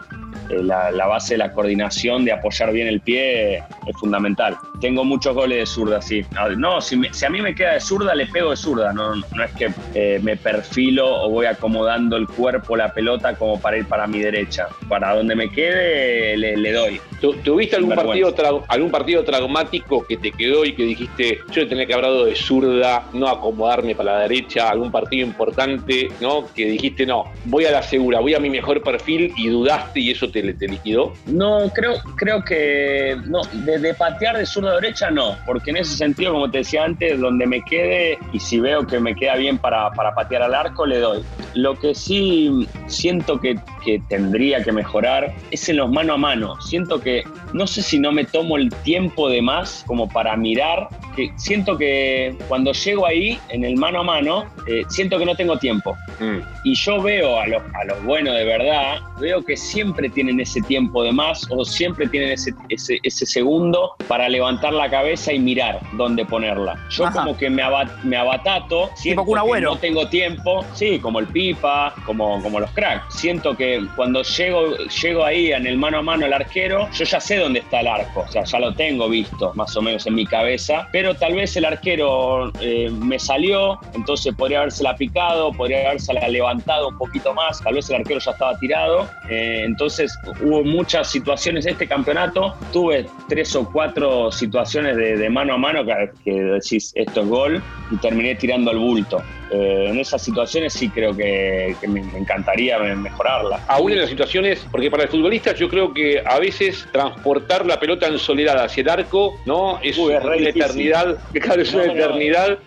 eh, 0.50 0.64
la, 0.64 1.08
base 1.08 1.34
de 1.34 1.40
la 1.40 1.52
coordinación, 1.52 2.24
de 2.26 2.32
apoyar 2.32 2.72
bien 2.72 2.88
el 2.88 3.02
pie, 3.02 3.58
es 3.58 3.98
fundamental. 4.00 4.58
Tengo 4.80 5.04
muchos 5.04 5.36
goles 5.36 5.60
de 5.60 5.66
zurda, 5.66 6.02
sí. 6.02 6.26
No, 6.58 6.80
si, 6.82 6.96
a 6.96 7.30
mí 7.30 7.42
me 7.42 7.54
queda 7.54 7.74
de 7.74 7.82
zurda, 7.82 8.16
le 8.16 8.28
pego 8.28 8.52
de 8.52 8.58
zurda. 8.58 8.94
No, 8.94 9.16
no 9.16 9.44
es 9.44 9.52
que 9.54 9.72
eh, 9.94 10.20
me 10.22 10.38
perfilo 10.38 11.24
o 11.24 11.30
voy 11.30 11.46
acomodando 11.46 12.16
el 12.16 12.28
cuerpo, 12.28 12.78
la 12.78 12.94
pelota, 12.94 13.36
como 13.36 13.60
para 13.60 13.78
ir 13.78 13.86
para 13.86 14.08
mi 14.08 14.20
derecha. 14.20 14.68
Para 14.88 15.16
donde 15.16 15.36
me 15.36 15.50
quede, 15.50 16.38
le, 16.38 16.72
doy. 16.72 17.02
¿Tuviste 17.20 17.76
algún 17.76 17.96
partido, 17.96 18.34
algún 18.68 18.92
partido 18.92 19.24
traumático 19.24 20.06
que 20.06 20.18
te 20.18 20.32
quedó 20.32 20.66
y 20.66 20.74
que 20.74 20.84
dijiste, 20.84 21.40
yo 21.52 21.68
tenía 21.68 21.86
que 21.86 21.94
haber 21.94 22.06
dado 22.06 22.26
de 22.26 22.36
zurda, 22.36 23.08
no 23.14 23.28
acomodarme 23.28 23.96
para 23.96 24.14
la 24.14 24.20
derecha? 24.22 24.70
¿Algún 24.70 24.92
partido 24.92 25.26
importante, 25.26 26.10
no? 26.22 26.46
Que 26.54 26.66
dijiste, 26.66 27.06
no, 27.06 27.26
voy 27.46 27.66
a 27.66 27.72
la 27.72 27.82
segura, 27.82 28.20
voy 28.20 28.34
a 28.34 28.40
mi 28.40 28.50
mejor 28.50 28.82
perfil 28.82 29.34
y 29.36 29.50
dudaste 29.50 30.00
y 30.00 30.12
eso 30.12 30.30
te 30.30 30.38
te, 30.54 30.68
liquidó? 30.68 31.14
No, 31.26 31.72
creo, 31.74 31.96
creo 32.16 32.44
que 32.44 33.18
no, 33.26 33.42
de, 33.54 33.94
patear 33.94 34.38
de 34.38 34.46
zurda 34.46 34.72
a 34.72 34.76
derecha 34.76 35.10
no, 35.10 35.38
porque 35.46 35.72
en 35.72 35.78
ese 35.78 35.96
sentido, 35.96 36.34
como 36.34 36.50
te 36.50 36.60
decía 36.60 36.84
antes, 36.84 37.20
donde 37.20 37.46
me 37.48 37.62
quede 37.64 38.18
y 38.34 38.40
si 38.40 38.60
veo 38.60 38.86
que 38.86 39.00
me 39.00 39.16
queda 39.16 39.36
bien 39.36 39.58
para, 39.58 39.92
para 39.92 40.14
patear 40.14 40.44
al 40.44 40.54
arco, 40.54 40.86
le 40.86 41.00
doy. 41.00 41.24
Lo 41.54 41.76
que 41.76 41.96
sí 41.96 42.68
siento 42.88 43.40
que, 43.40 43.56
que, 43.84 44.02
tendría 44.10 44.64
que 44.64 44.72
mejorar 44.72 45.34
es 45.52 45.68
en 45.70 45.78
los 45.78 45.90
mano 45.90 46.14
a 46.14 46.18
mano. 46.18 46.60
Siento 46.62 47.00
que, 47.00 47.24
no 47.54 47.68
sé 47.68 47.82
si 47.82 48.00
no 48.00 48.12
me 48.12 48.26
tomo 48.26 48.58
el 48.58 48.70
tiempo 48.84 49.30
de 49.30 49.42
más 49.42 49.84
como 49.88 50.08
para 50.08 50.36
mirar, 50.38 50.90
que 51.16 51.32
siento 51.38 51.78
que 51.78 52.36
cuando 52.48 52.74
llego 52.74 53.06
ahí, 53.06 53.40
en 53.50 53.64
el 53.64 53.78
mano 53.78 54.02
a 54.02 54.04
mano, 54.04 54.46
eh, 54.68 54.84
siento 54.90 55.18
que 55.18 55.26
no 55.26 55.36
tengo 55.36 55.58
tiempo. 55.58 55.96
Mm. 56.20 56.40
Y 56.64 56.76
yo 56.76 57.02
veo 57.02 57.40
a 57.40 57.48
los, 57.48 57.62
a 57.74 57.86
los 57.86 58.04
buenos 58.04 58.36
de 58.36 58.44
verdad, 58.44 59.00
veo 59.20 59.44
que 59.44 59.56
siempre 59.56 60.10
tienen 60.10 60.40
ese 60.40 60.62
tiempo 60.62 61.04
de 61.04 61.12
más 61.12 61.48
o 61.50 61.64
siempre 61.64 62.08
tienen 62.08 62.32
ese, 62.32 62.54
ese, 62.70 63.00
ese 63.04 63.26
segundo 63.26 63.96
para 64.08 64.28
levantar 64.30 64.74
la 64.74 64.90
cabeza 64.90 65.32
y 65.32 65.40
mirar 65.40 65.80
dónde 65.94 66.26
ponerla. 66.26 66.76
Yo 66.90 67.10
como 67.12 67.38
que 67.38 67.50
me, 67.50 67.64
me 68.04 68.18
abatato, 68.18 68.90
siento 68.96 69.26
que 69.26 69.62
no 69.62 69.78
tengo 69.78 70.08
tiempo, 70.10 70.66
sí, 70.74 71.00
como 71.00 71.20
el 71.20 71.28
pipa, 71.28 71.94
como, 72.06 72.42
como 72.42 72.60
los 72.60 72.72
cracks. 72.72 73.16
Siento 73.16 73.56
que 73.56 73.86
cuando 73.96 74.24
llego, 74.24 74.76
llego 74.78 75.24
ahí 75.24 75.52
en 75.52 75.68
el 75.68 75.78
mano 75.78 76.00
a 76.00 76.02
mano 76.02 76.26
el 76.26 76.34
arquero, 76.34 76.90
yo 76.92 77.06
ya 77.06 77.20
sé 77.20 77.38
dónde 77.38 77.60
está 77.60 77.82
el 77.82 77.88
arco, 77.88 78.22
o 78.22 78.32
sea, 78.32 78.44
ya 78.44 78.60
lo 78.60 78.74
tengo 78.74 79.08
visto 79.10 79.54
más 79.56 79.76
o 79.76 79.82
menos 79.82 80.06
en 80.08 80.16
mi 80.16 80.26
cabeza, 80.26 80.88
pero 80.92 81.16
tal 81.28 81.36
vez 81.36 81.58
el 81.58 81.66
arquero 81.66 82.54
eh, 82.62 82.90
me 82.90 83.20
salió, 83.20 83.78
entonces 83.94 84.34
podría 84.34 84.60
habérsela 84.60 84.96
picado, 84.96 85.52
podría 85.52 85.90
habérsela 85.90 86.26
levantado 86.30 86.88
un 86.88 86.98
poquito 86.98 87.34
más, 87.34 87.62
tal 87.62 87.74
vez 87.74 87.90
el 87.90 87.98
arquero 87.98 88.22
ya 88.22 88.32
estaba 88.32 88.58
tirado, 88.58 89.10
eh, 89.30 89.64
entonces 89.66 90.18
hubo 90.42 90.64
muchas 90.64 91.12
situaciones 91.12 91.66
este 91.66 91.86
campeonato, 91.86 92.56
tuve 92.72 93.08
tres 93.28 93.54
o 93.58 93.70
cuatro 93.70 94.32
situaciones 94.32 94.96
de, 94.96 95.30
mano 95.30 95.56
a 95.56 95.58
mano 95.58 95.84
que, 95.84 96.12
que 96.24 96.32
decís 96.32 96.94
esto 96.96 97.22
es 97.22 97.28
gol 97.28 97.64
y 97.92 97.98
terminé 97.98 98.36
tirando 98.36 98.72
al 98.72 98.78
bulto. 98.78 99.22
Eh, 99.52 99.88
en 99.90 100.00
esas 100.00 100.22
situaciones 100.22 100.74
sí 100.74 100.90
creo 100.90 101.16
que, 101.16 101.76
me, 101.88 102.02
encantaría 102.18 102.78
mejorarla. 102.80 103.62
Aún 103.68 103.92
en 103.92 104.02
las 104.02 104.10
situaciones, 104.10 104.66
porque 104.72 104.92
para 104.92 105.04
el 105.04 105.10
futbolista 105.10 105.54
yo 105.54 105.70
creo 105.70 105.94
que 105.94 106.22
a 106.26 106.40
veces 106.40 106.88
transportar 106.92 107.66
la 107.66 107.80
pelota 107.80 108.08
en 108.08 108.20
soledad 108.20 108.64
hacia 108.64 108.82
el 108.82 108.90
arco, 108.90 109.40
¿no? 109.46 109.80
Es, 109.82 109.98
una 109.98 110.18
eternidad, 110.18 111.18
es 111.34 111.74
una 111.74 111.86
eternidad. 111.86 112.60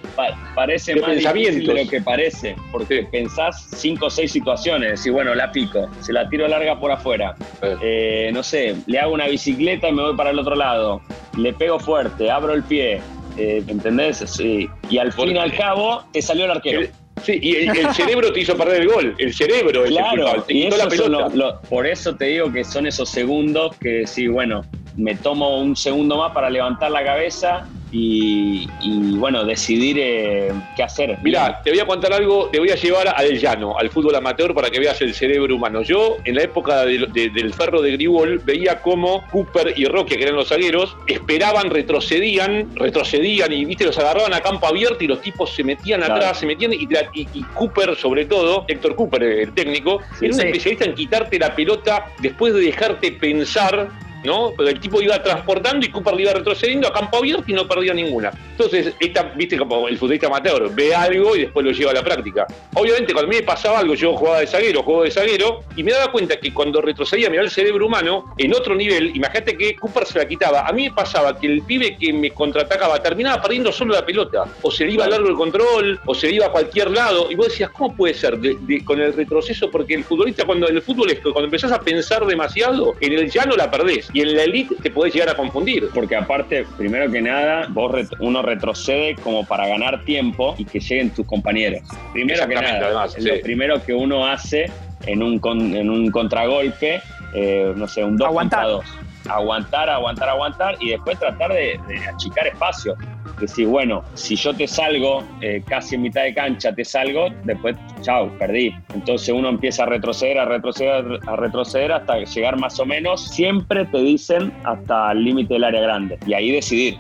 parece 0.55 0.97
más 0.97 1.11
de 1.23 1.63
lo 1.63 1.91
que 1.91 2.01
parece, 2.01 2.57
porque 2.73 3.07
pensás 3.11 3.69
cinco 3.77 4.07
o 4.07 4.11
seis 4.11 4.33
situaciones, 4.33 5.05
y 5.05 5.11
bueno, 5.11 5.35
la 5.35 5.53
pico, 5.53 5.89
se 6.01 6.13
la 6.13 6.29
tiro 6.29 6.49
larga 6.49 6.79
por 6.79 6.93
afuera, 6.93 7.35
eh, 7.83 8.31
no 8.33 8.43
sé, 8.43 8.77
le 8.87 8.99
hago 8.99 9.15
una 9.15 9.27
bicicleta 9.27 9.89
y 9.89 9.93
me 9.93 10.03
voy 10.03 10.17
para 10.17 10.31
el 10.31 10.39
otro 10.39 10.55
lado, 10.55 11.01
le 11.37 11.53
pego 11.53 11.79
fuerte, 11.79 12.31
abro 12.31 12.55
el 12.55 12.63
pie, 12.63 13.01
eh, 13.37 13.63
¿entendés? 13.67 14.19
Sí. 14.19 14.69
Y 14.89 14.99
al 14.99 15.13
fin 15.13 15.37
y 15.37 15.39
al 15.39 15.55
cabo 15.57 16.05
te 16.13 16.23
salió 16.23 16.45
el 16.45 16.53
arquero. 16.53 16.89
Sí, 17.23 17.39
y 17.43 17.57
el, 17.57 17.95
cerebro 17.95 18.33
te 18.33 18.41
hizo 18.41 18.57
perder 18.57 18.83
el 18.83 18.89
gol. 18.89 19.15
El 19.19 19.35
cerebro 19.35 19.85
claro, 19.85 20.45
y 20.49 20.71
la 20.71 20.89
pelota. 20.89 21.61
por 21.69 21.87
eso 21.87 22.17
te 22.17 22.27
digo 22.27 22.51
que 22.51 22.65
son 22.65 22.87
esos 22.87 23.11
segundos 23.11 23.77
que 23.77 24.07
sí, 24.07 24.27
bueno, 24.27 24.65
me 24.97 25.15
tomo 25.15 25.61
un 25.61 25.77
segundo 25.77 26.17
más 26.17 26.33
para 26.33 26.49
levantar 26.49 26.91
la 26.91 27.05
cabeza 27.05 27.69
y, 27.93 28.69
bueno, 29.17 29.45
decidir 29.45 29.97
eh, 29.99 30.53
qué 30.77 30.83
hacer. 30.83 31.19
Mira, 31.23 31.61
te 31.63 31.71
voy 31.71 31.81
a 31.81 31.87
contar 31.87 32.13
algo, 32.13 32.49
te 32.51 32.59
voy 32.59 32.71
a 32.71 32.77
llevar 32.77 33.09
al 33.09 33.39
llano, 33.39 33.77
al 33.79 33.91
fútbol 33.91 34.15
amateur, 34.15 34.55
para 34.55 34.71
que 34.71 34.79
veas 34.79 35.01
el 35.01 35.15
cerebro 35.15 35.57
humano. 35.57 35.83
Yo, 35.83 36.19
en 36.25 36.37
la 36.37 36.43
época 36.43 36.85
del 36.85 37.55
ferro 37.55 37.83
de 37.83 37.93
Gribol, 37.93 38.39
veía 38.39 38.81
cómo 38.81 39.25
Cooper 39.31 39.75
y 39.77 39.87
Roque, 39.87 40.17
que 40.17 40.23
eran 40.23 40.37
los 40.37 40.49
zagueros, 40.49 40.97
esperaban, 41.07 41.71
retrocedían, 41.71 42.75
retrocedían 42.77 43.53
y, 43.53 43.65
viste, 43.65 43.85
los 43.85 43.99
agarraban 43.99 44.35
a 44.35 44.41
campo 44.41 44.67
abierto 44.67 45.03
y 45.05 45.09
los 45.09 45.21
tipos 45.21 45.51
se 45.51 45.65
metían 45.65 46.03
atrás, 46.03 46.39
se 46.39 46.47
metían 46.47 46.73
y, 46.73 46.89
y, 47.15 47.43
Cooper, 47.55 47.97
sobre 47.97 48.27
todo, 48.27 48.65
Héctor 48.69 48.95
Cooper, 48.95 49.23
el 49.23 49.53
técnico, 49.53 50.01
era 50.21 50.35
un 50.35 50.41
especialista 50.41 50.85
en 50.85 50.95
quitarte 50.95 51.39
la 51.39 51.55
pelota 51.55 52.07
después 52.21 52.55
de 52.55 52.61
dejarte 52.61 53.13
pensar 53.13 53.89
¿no? 54.25 54.53
Pero 54.57 54.69
el 54.69 54.81
tipo 54.81 55.01
iba 55.01 55.23
transportando 55.23 55.87
y 55.87 55.91
Cooper 55.91 56.15
le 56.15 56.23
iba 56.23 56.33
retrocediendo 56.33 56.89
a 56.89 56.93
campo 56.93 57.19
abierto 57.19 57.45
y 57.49 57.53
no 57.53 57.67
perdía 57.67 57.95
ninguna. 57.95 58.31
Entonces, 58.53 58.95
esta, 59.01 59.23
viste 59.35 59.57
como 59.57 59.89
el 59.89 59.97
futbolista 59.97 60.27
amateur, 60.27 60.71
ve 60.75 60.95
algo 60.95 61.37
y 61.37 61.43
después 61.43 61.65
lo 61.65 61.73
lleva 61.73 61.93
a 61.93 61.95
la 61.95 62.03
práctica. 62.03 62.47
Obviamente, 62.75 63.13
cuando 63.13 63.31
a 63.31 63.31
mí 63.31 63.37
me 63.37 63.43
pasaba 63.43 63.79
algo, 63.79 63.95
yo 63.95 64.17
jugaba 64.17 64.41
de 64.41 64.47
zaguero, 64.47 64.83
juego 64.83 65.05
de 65.05 65.11
zaguero, 65.11 65.61
y 65.77 65.83
me 65.83 65.93
daba 65.93 66.13
cuenta 66.13 66.39
que 66.39 66.53
cuando 66.53 66.81
retrocedía, 66.81 67.31
miraba 67.31 67.47
el 67.47 67.51
cerebro 67.51 67.87
humano, 67.87 68.35
en 68.37 68.55
otro 68.55 68.75
nivel, 68.75 69.17
imagínate 69.17 69.57
que 69.57 69.75
Cooper 69.77 70.07
se 70.07 70.19
la 70.19 70.29
quitaba. 70.29 70.67
A 70.67 70.73
mí 70.73 70.89
me 70.89 70.95
pasaba 70.95 71.39
que 71.39 71.47
el 71.47 71.63
pibe 71.63 71.97
que 71.97 72.13
me 72.13 72.31
contraatacaba 72.31 73.03
terminaba 73.03 73.41
perdiendo 73.41 73.73
solo 73.73 73.95
la 73.95 74.05
pelota, 74.05 74.45
o 74.63 74.71
se 74.71 74.85
le 74.85 74.93
iba 74.93 75.05
a 75.05 75.09
largo 75.09 75.29
el 75.29 75.37
control, 75.37 76.01
o 76.05 76.15
se 76.15 76.29
le 76.29 76.35
iba 76.35 76.47
a 76.47 76.53
cualquier 76.53 76.91
lado, 76.91 77.31
y 77.31 77.35
vos 77.35 77.49
decías, 77.49 77.71
¿cómo 77.71 77.97
puede 77.97 78.15
ser 78.15 78.39
con 78.85 79.01
el 79.01 79.13
retroceso? 79.13 79.71
Porque 79.71 79.95
el 79.95 80.05
futbolista, 80.05 80.45
cuando 80.45 80.69
el 80.69 80.83
fútbol 80.83 81.11
es 81.11 81.21
cuando 81.21 81.45
empezás 81.45 81.73
a 81.73 81.81
pensar 81.81 82.27
demasiado, 82.27 82.95
en 83.01 83.13
el 83.13 83.31
llano 83.31 83.57
la 83.57 83.71
perdés 83.71 84.10
y 84.13 84.23
en 84.23 84.37
la 84.37 84.45
elite 84.45 84.75
te 84.83 84.91
podés 84.91 85.15
llegar 85.15 85.31
a 85.31 85.35
confundir. 85.35 85.89
Porque 85.95 86.17
aparte, 86.17 86.67
primero 86.77 87.11
que 87.11 87.21
nada, 87.21 87.67
vos 87.71 87.93
uno 88.19 88.43
retrocede 88.43 89.17
como 89.17 89.45
para 89.47 89.67
ganar 89.67 90.05
tiempo 90.05 90.55
y 90.59 90.65
que 90.65 90.81
lleguen 90.81 91.11
tus 91.11 91.27
compañeros. 91.27 91.83
Primero 92.13 92.47
que 92.47 92.55
nada, 92.55 92.87
además, 92.87 93.17
lo 93.19 93.41
primero 93.41 93.83
que 93.83 93.95
uno 93.95 94.27
hace 94.27 94.71
en 95.07 95.23
un, 95.23 95.41
en 95.75 95.91
un 95.91 96.11
contragolpe, 96.11 97.01
eh, 97.35 97.73
no 97.77 97.89
sé, 97.89 98.05
un 98.05 98.17
2 98.17 98.33
contra 98.33 98.65
2 98.65 98.85
aguantar, 99.29 99.89
aguantar, 99.89 100.29
aguantar 100.29 100.77
y 100.81 100.91
después 100.91 101.19
tratar 101.19 101.53
de, 101.53 101.81
achicar 102.13 102.47
espacio. 102.47 102.97
Decir, 103.41 103.67
bueno, 103.67 104.05
si 104.15 104.37
yo 104.37 104.55
te 104.55 104.67
salgo 104.67 105.25
eh, 105.41 105.63
casi 105.67 105.95
en 105.95 106.03
mitad 106.03 106.23
de 106.23 106.35
cancha, 106.35 106.75
te 106.75 106.85
salgo, 106.85 107.29
después, 107.45 107.77
chao, 108.03 108.31
perdí. 108.39 108.75
Entonces 108.95 109.31
uno 109.31 109.49
empieza 109.49 109.85
a 109.85 109.87
retroceder, 109.87 110.39
a 110.39 110.45
retroceder, 110.45 111.21
a 111.27 111.37
retroceder 111.37 111.93
hasta 111.93 112.19
llegar 112.19 112.59
más 112.59 112.79
o 112.79 112.87
menos. 112.87 113.29
Siempre 113.29 113.87
te 113.87 113.99
dicen 113.99 114.53
hasta 114.65 115.13
el 115.13 115.25
límite 115.25 115.55
del 115.55 115.65
área 115.65 115.81
grande 115.81 116.19
y 116.27 116.35
ahí 116.35 116.51
decidir. 116.51 116.99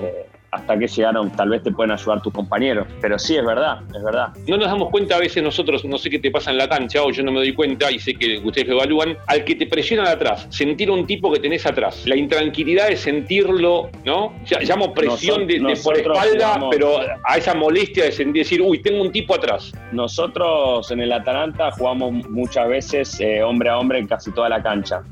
Eh, 0.00 0.26
hasta 0.52 0.78
que 0.78 0.86
llegaron, 0.86 1.30
tal 1.32 1.48
vez 1.48 1.62
te 1.62 1.72
pueden 1.72 1.90
ayudar 1.90 2.22
tus 2.22 2.32
compañeros. 2.32 2.86
Pero 3.00 3.18
sí, 3.18 3.36
es 3.36 3.44
verdad, 3.44 3.80
es 3.94 4.02
verdad. 4.02 4.28
No 4.46 4.58
nos 4.58 4.68
damos 4.68 4.90
cuenta 4.90 5.16
a 5.16 5.18
veces 5.18 5.42
nosotros, 5.42 5.84
no 5.84 5.96
sé 5.98 6.10
qué 6.10 6.18
te 6.18 6.30
pasa 6.30 6.50
en 6.50 6.58
la 6.58 6.68
cancha, 6.68 7.02
o 7.02 7.10
yo 7.10 7.22
no 7.22 7.32
me 7.32 7.38
doy 7.38 7.54
cuenta 7.54 7.90
y 7.90 7.98
sé 7.98 8.14
que 8.14 8.38
ustedes 8.44 8.68
lo 8.68 8.74
evalúan, 8.74 9.16
al 9.26 9.44
que 9.44 9.54
te 9.54 9.66
presionan 9.66 10.06
atrás, 10.06 10.46
sentir 10.50 10.90
un 10.90 11.06
tipo 11.06 11.32
que 11.32 11.40
tenés 11.40 11.64
atrás. 11.64 12.06
La 12.06 12.16
intranquilidad 12.16 12.88
de 12.88 12.96
sentirlo, 12.96 13.90
¿no? 14.04 14.34
Ya, 14.44 14.60
llamo 14.60 14.92
presión 14.92 15.46
de, 15.46 15.60
por 15.82 15.96
espalda, 15.96 16.60
pero 16.70 17.00
a 17.24 17.36
esa 17.38 17.54
molestia 17.54 18.04
de 18.04 18.12
sentir, 18.12 18.42
decir, 18.42 18.60
uy, 18.60 18.82
tengo 18.82 19.02
un 19.02 19.10
tipo 19.10 19.34
atrás. 19.34 19.72
Nosotros 19.92 20.90
en 20.90 21.00
el 21.00 21.12
Atalanta 21.12 21.70
jugamos 21.72 22.28
muchas 22.28 22.68
veces 22.68 23.18
eh, 23.20 23.42
hombre 23.42 23.70
a 23.70 23.78
hombre 23.78 23.98
en 23.98 24.06
casi 24.06 24.30
toda 24.32 24.50
la 24.50 24.62
cancha 24.62 25.02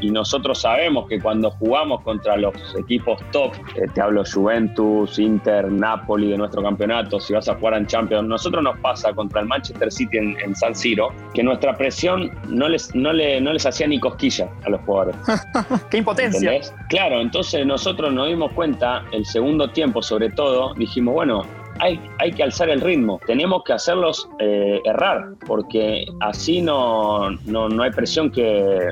y 0.00 0.10
nosotros 0.10 0.60
sabemos 0.60 1.08
que 1.08 1.20
cuando 1.20 1.50
jugamos 1.50 2.02
contra 2.02 2.36
los 2.36 2.54
equipos 2.78 3.20
top, 3.32 3.52
eh, 3.76 3.86
te 3.94 4.00
hablo 4.00 4.22
Juventus, 4.24 5.18
Inter, 5.18 5.70
Napoli 5.70 6.30
de 6.30 6.38
nuestro 6.38 6.62
campeonato, 6.62 7.20
si 7.20 7.32
vas 7.32 7.48
a 7.48 7.54
jugar 7.54 7.74
en 7.74 7.86
Champions, 7.86 8.28
nosotros 8.28 8.62
nos 8.62 8.78
pasa 8.78 9.12
contra 9.12 9.40
el 9.40 9.46
Manchester 9.46 9.90
City 9.90 10.18
en, 10.18 10.54
San 10.54 10.74
Siro, 10.74 11.10
que 11.34 11.42
nuestra 11.42 11.76
presión 11.76 12.30
no 12.48 12.68
les, 12.68 12.94
no, 12.94 13.12
le, 13.12 13.40
no 13.40 13.52
les 13.52 13.64
hacía 13.66 13.86
ni 13.86 14.00
cosquilla 14.00 14.48
a 14.64 14.70
los 14.70 14.80
jugadores. 14.82 15.16
¡Qué 15.90 15.98
impotencia! 15.98 16.52
Claro, 16.88 17.20
entonces 17.20 17.66
nosotros 17.66 18.12
nos 18.12 18.28
dimos 18.28 18.52
cuenta, 18.52 19.04
el 19.12 19.24
segundo 19.24 19.70
tiempo 19.70 20.02
sobre 20.02 20.30
todo, 20.30 20.74
dijimos, 20.74 21.14
bueno, 21.14 21.42
hay, 21.80 22.00
hay 22.18 22.32
que 22.32 22.42
alzar 22.42 22.68
el 22.68 22.80
ritmo, 22.80 23.20
tenemos 23.26 23.62
que 23.64 23.72
hacerlos 23.72 24.28
eh, 24.38 24.80
errar, 24.84 25.34
porque 25.46 26.04
así 26.20 26.60
no, 26.60 27.30
no, 27.46 27.82
hay 27.82 27.90
presión 27.90 28.30
que 28.30 28.86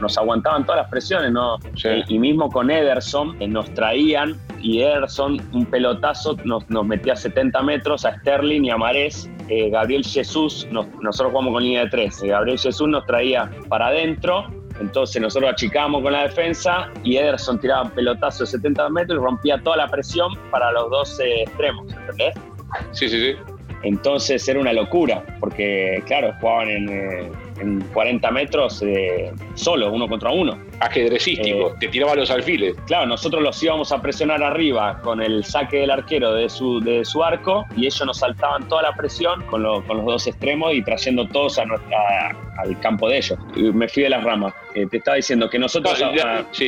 nos 0.00 0.18
aguantaban 0.18 0.64
todas 0.64 0.82
las 0.82 0.90
presiones, 0.90 1.32
¿no? 1.32 1.58
Y, 2.08 2.18
mismo 2.18 2.50
con 2.50 2.70
Ederson 2.70 3.40
eh, 3.40 3.48
nos 3.48 3.72
traían 3.74 4.36
y 4.60 4.82
Ederson 4.82 5.40
un 5.52 5.64
pelotazo 5.66 6.36
nos, 6.44 6.68
nos 6.68 6.84
metía 6.84 7.14
a 7.14 7.16
70 7.16 7.62
metros 7.62 8.04
a 8.04 8.18
Sterling 8.18 8.64
y 8.64 8.70
a 8.70 8.76
Marés. 8.76 9.30
Eh, 9.48 9.70
Gabriel 9.70 10.04
Jesús, 10.04 10.68
nosotros 10.70 11.32
jugamos 11.32 11.54
con 11.54 11.62
línea 11.62 11.84
de 11.84 11.90
3, 11.90 12.22
Gabriel 12.22 12.58
Jesús 12.58 12.88
nos 12.88 13.04
traía 13.06 13.50
para 13.68 13.88
adentro 13.88 14.59
entonces 14.80 15.20
nosotros 15.20 15.52
achicábamos 15.52 16.02
con 16.02 16.12
la 16.12 16.22
defensa 16.22 16.88
y 17.04 17.16
Ederson 17.16 17.60
tiraba 17.60 17.82
un 17.82 17.90
pelotazo 17.90 18.44
de 18.44 18.50
70 18.50 18.88
metros 18.88 19.20
y 19.20 19.24
rompía 19.24 19.60
toda 19.62 19.76
la 19.76 19.88
presión 19.88 20.32
para 20.50 20.72
los 20.72 20.90
dos 20.90 21.20
extremos, 21.20 21.92
¿entendés? 21.92 22.34
Sí, 22.92 23.08
sí, 23.08 23.20
sí. 23.20 23.36
Entonces 23.82 24.46
era 24.48 24.60
una 24.60 24.72
locura, 24.72 25.22
porque 25.38 26.02
claro, 26.06 26.34
jugaban 26.40 26.68
en, 26.68 26.88
eh, 26.88 27.32
en 27.60 27.80
40 27.92 28.30
metros 28.30 28.82
eh, 28.82 29.32
solo, 29.54 29.92
uno 29.92 30.08
contra 30.08 30.30
uno. 30.30 30.58
Ajedrecístico, 30.80 31.68
eh, 31.68 31.74
te 31.80 31.88
tiraba 31.88 32.14
los 32.14 32.30
alfiles. 32.30 32.74
Claro, 32.86 33.06
nosotros 33.06 33.42
los 33.42 33.62
íbamos 33.62 33.92
a 33.92 34.00
presionar 34.00 34.42
arriba 34.42 35.00
con 35.02 35.20
el 35.20 35.44
saque 35.44 35.78
del 35.78 35.90
arquero 35.90 36.32
de 36.34 36.48
su, 36.48 36.80
de 36.80 37.04
su 37.04 37.22
arco 37.22 37.66
y 37.76 37.86
ellos 37.86 38.04
nos 38.04 38.18
saltaban 38.18 38.68
toda 38.68 38.82
la 38.82 38.92
presión 38.92 39.42
con, 39.44 39.62
con 39.82 39.98
los 39.98 40.06
dos 40.06 40.26
extremos 40.26 40.72
y 40.74 40.82
trayendo 40.82 41.26
todos 41.26 41.58
a 41.58 41.64
nuestra, 41.64 41.98
al 42.58 42.80
campo 42.80 43.08
de 43.08 43.18
ellos. 43.18 43.38
Me 43.56 43.88
fui 43.88 44.02
de 44.04 44.10
las 44.10 44.24
ramas. 44.24 44.54
Eh, 44.74 44.86
te 44.90 44.98
estaba 44.98 45.16
diciendo 45.16 45.48
que 45.50 45.58
nosotros 45.58 46.00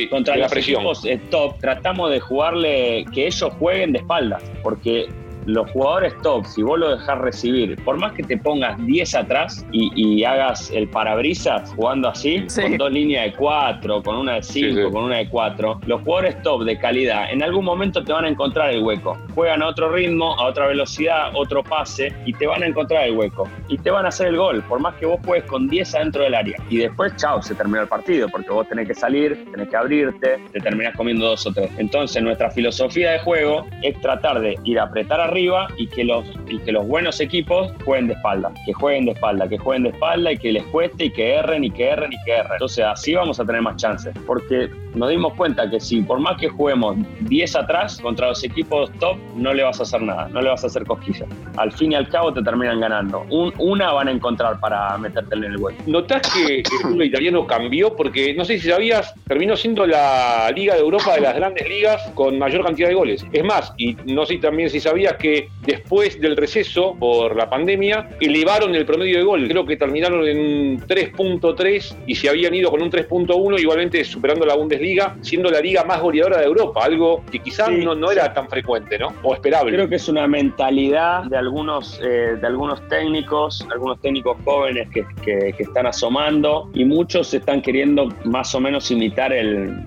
contra 0.09 0.35
la 0.35 0.47
presión. 0.47 0.83
top 1.29 1.59
tratamos 1.59 2.11
de 2.11 2.19
jugarle 2.19 3.05
que 3.13 3.27
ellos 3.27 3.51
jueguen 3.59 3.93
de 3.93 3.99
espaldas, 3.99 4.43
porque 4.61 5.07
los 5.45 5.69
jugadores 5.71 6.13
top, 6.21 6.45
si 6.45 6.63
vos 6.63 6.79
lo 6.79 6.95
dejás 6.95 7.17
recibir, 7.19 7.81
por 7.83 7.97
más 7.97 8.13
que 8.13 8.23
te 8.23 8.37
pongas 8.37 8.83
10 8.85 9.15
atrás 9.15 9.65
y, 9.71 10.23
hagas 10.23 10.71
el 10.71 10.87
parabrisas 10.87 11.73
jugando 11.75 12.07
así, 12.07 12.45
con 12.55 12.77
dos 12.77 12.91
líneas 12.91 13.25
de 13.25 13.33
4, 13.33 14.03
con 14.03 14.15
una 14.15 14.35
de 14.35 14.43
5, 14.43 14.91
con 14.91 15.05
una 15.05 15.17
de 15.17 15.27
4, 15.27 15.81
los 15.85 16.01
jugadores 16.01 16.41
top 16.43 16.63
de 16.63 16.77
calidad 16.77 17.31
en 17.31 17.43
algún 17.43 17.65
momento 17.65 18.03
te 18.03 18.13
van 18.13 18.25
a 18.25 18.29
encontrar 18.29 18.71
el 18.71 18.83
hueco. 18.83 19.17
Juegan 19.35 19.61
a 19.61 19.67
otro 19.67 19.91
ritmo, 19.91 20.35
a 20.39 20.45
otra 20.45 20.67
velocidad, 20.67 21.31
otro 21.33 21.63
pase 21.63 22.13
y 22.25 22.33
te 22.33 22.47
van 22.47 22.63
a 22.63 22.67
encontrar 22.67 23.05
el 23.05 23.17
hueco. 23.17 23.49
Y 23.67 23.77
te 23.77 23.91
van 23.91 24.05
a 24.05 24.09
hacer 24.09 24.27
el 24.27 24.37
gol, 24.37 24.63
por 24.63 24.79
más 24.79 24.95
que 24.95 25.05
vos 25.05 25.19
juegues 25.25 25.49
con 25.49 25.67
10 25.67 25.95
adentro 25.95 26.23
del 26.23 26.35
área. 26.35 26.57
Y 26.69 26.77
después, 26.77 27.15
chao, 27.17 27.41
se 27.41 27.55
terminó 27.55 27.81
el 27.81 27.87
partido, 27.87 28.29
porque 28.29 28.49
vos 28.49 28.67
tenés 28.67 28.87
que 28.87 28.93
salir, 28.93 29.45
tenés 29.51 29.69
que 29.69 29.75
abrirte, 29.75 30.39
te 30.51 30.59
terminás 30.59 30.95
comiendo 30.95 31.25
dos 31.25 31.45
o 31.47 31.51
tres. 31.51 31.71
Entonces, 31.77 32.21
nuestra 32.21 32.49
filosofía 32.51 33.11
de 33.11 33.19
juego 33.19 33.65
es 33.81 33.99
tratar 34.01 34.39
de 34.39 34.57
ir 34.63 34.79
a 34.79 34.83
apretar 34.83 35.19
arriba 35.33 35.67
y 35.77 35.87
que 35.87 36.03
los, 36.03 36.25
y 36.47 36.59
que 36.59 36.71
los 36.71 36.87
buenos 36.87 37.19
equipos 37.19 37.71
jueguen 37.83 38.07
de 38.07 38.13
espalda, 38.13 38.53
que 38.65 38.73
jueguen 38.73 39.05
de 39.05 39.11
espalda, 39.11 39.47
que 39.49 39.57
jueguen 39.57 39.83
de 39.83 39.89
espalda 39.89 40.31
y 40.31 40.37
que 40.37 40.51
les 40.51 40.63
cueste 40.65 41.05
y 41.05 41.09
que 41.11 41.35
erren 41.35 41.63
y 41.63 41.71
que 41.71 41.89
erren 41.89 42.13
y 42.13 42.23
que 42.23 42.31
erren. 42.31 42.53
Entonces, 42.53 42.85
así 42.85 43.13
vamos 43.13 43.39
a 43.39 43.45
tener 43.45 43.61
más 43.61 43.75
chances, 43.77 44.13
porque 44.25 44.69
nos 44.95 45.09
dimos 45.09 45.33
cuenta 45.33 45.69
que 45.69 45.79
si 45.79 46.01
por 46.01 46.19
más 46.19 46.37
que 46.37 46.49
juguemos 46.49 46.97
10 47.21 47.55
atrás 47.55 47.99
contra 48.01 48.29
los 48.29 48.43
equipos 48.43 48.91
top, 48.99 49.17
no 49.35 49.53
le 49.53 49.63
vas 49.63 49.79
a 49.79 49.83
hacer 49.83 50.01
nada, 50.01 50.27
no 50.29 50.41
le 50.41 50.49
vas 50.49 50.63
a 50.63 50.67
hacer 50.67 50.85
cosquillas. 50.85 51.27
Al 51.57 51.71
fin 51.71 51.91
y 51.91 51.95
al 51.95 52.07
cabo 52.09 52.33
te 52.33 52.41
terminan 52.41 52.79
ganando. 52.79 53.25
una 53.29 53.91
van 53.91 54.07
a 54.07 54.11
encontrar 54.11 54.59
para 54.59 54.97
meterte 54.97 55.35
en 55.35 55.43
el 55.45 55.57
hueco. 55.57 55.81
¿Notás 55.87 56.21
que 56.33 56.59
el 56.59 56.65
fútbol 56.81 57.05
italiano 57.05 57.45
cambió? 57.45 57.95
Porque 57.95 58.33
no 58.33 58.45
sé 58.45 58.59
si 58.59 58.69
sabías, 58.69 59.13
terminó 59.27 59.55
siendo 59.55 59.85
la 59.85 60.51
Liga 60.55 60.75
de 60.75 60.81
Europa 60.81 61.15
de 61.15 61.21
las 61.21 61.35
grandes 61.35 61.67
ligas 61.67 62.01
con 62.15 62.37
mayor 62.39 62.63
cantidad 62.63 62.87
de 62.87 62.95
goles. 62.95 63.25
Es 63.31 63.43
más, 63.43 63.73
y 63.77 63.95
no 64.05 64.25
sé 64.25 64.37
también 64.37 64.69
si 64.69 64.79
sabías 64.79 65.15
que 65.17 65.49
después 65.65 66.19
del 66.19 66.37
receso 66.37 66.95
por 66.99 67.35
la 67.35 67.49
pandemia, 67.49 68.09
elevaron 68.19 68.75
el 68.75 68.85
promedio 68.85 69.17
de 69.17 69.23
gol. 69.23 69.47
Creo 69.47 69.65
que 69.65 69.77
terminaron 69.77 70.27
en 70.27 70.79
3.3 70.79 71.95
y 72.07 72.15
se 72.15 72.29
habían 72.29 72.53
ido 72.53 72.69
con 72.71 72.81
un 72.81 72.91
3.1, 72.91 73.59
igualmente 73.59 74.03
superando 74.03 74.45
la 74.45 74.55
Bundesliga, 74.55 74.82
siendo 75.21 75.49
la 75.49 75.59
liga 75.59 75.83
más 75.83 76.01
goleadora 76.01 76.39
de 76.39 76.45
Europa, 76.45 76.83
algo 76.83 77.23
que 77.31 77.39
quizás 77.39 77.71
no, 77.71 77.95
no, 77.95 78.11
era 78.11 78.33
tan 78.33 78.47
frecuente, 78.49 78.97
¿no? 78.97 79.13
O 79.23 79.33
esperable. 79.33 79.71
Creo 79.71 79.89
que 79.89 79.95
es 79.95 80.07
una 80.07 80.27
mentalidad 80.27 81.23
de 81.23 81.37
algunos, 81.37 81.99
eh, 82.03 82.37
de 82.39 82.47
algunos 82.47 82.85
técnicos, 82.87 83.65
algunos 83.71 83.99
técnicos 84.01 84.37
jóvenes 84.43 84.89
que, 84.89 85.05
que, 85.23 85.53
están 85.57 85.85
asomando 85.85 86.69
y 86.73 86.83
muchos 86.83 87.33
están 87.33 87.61
queriendo 87.61 88.09
más 88.25 88.53
o 88.53 88.59
menos 88.59 88.91
imitar 88.91 89.31
el, 89.31 89.85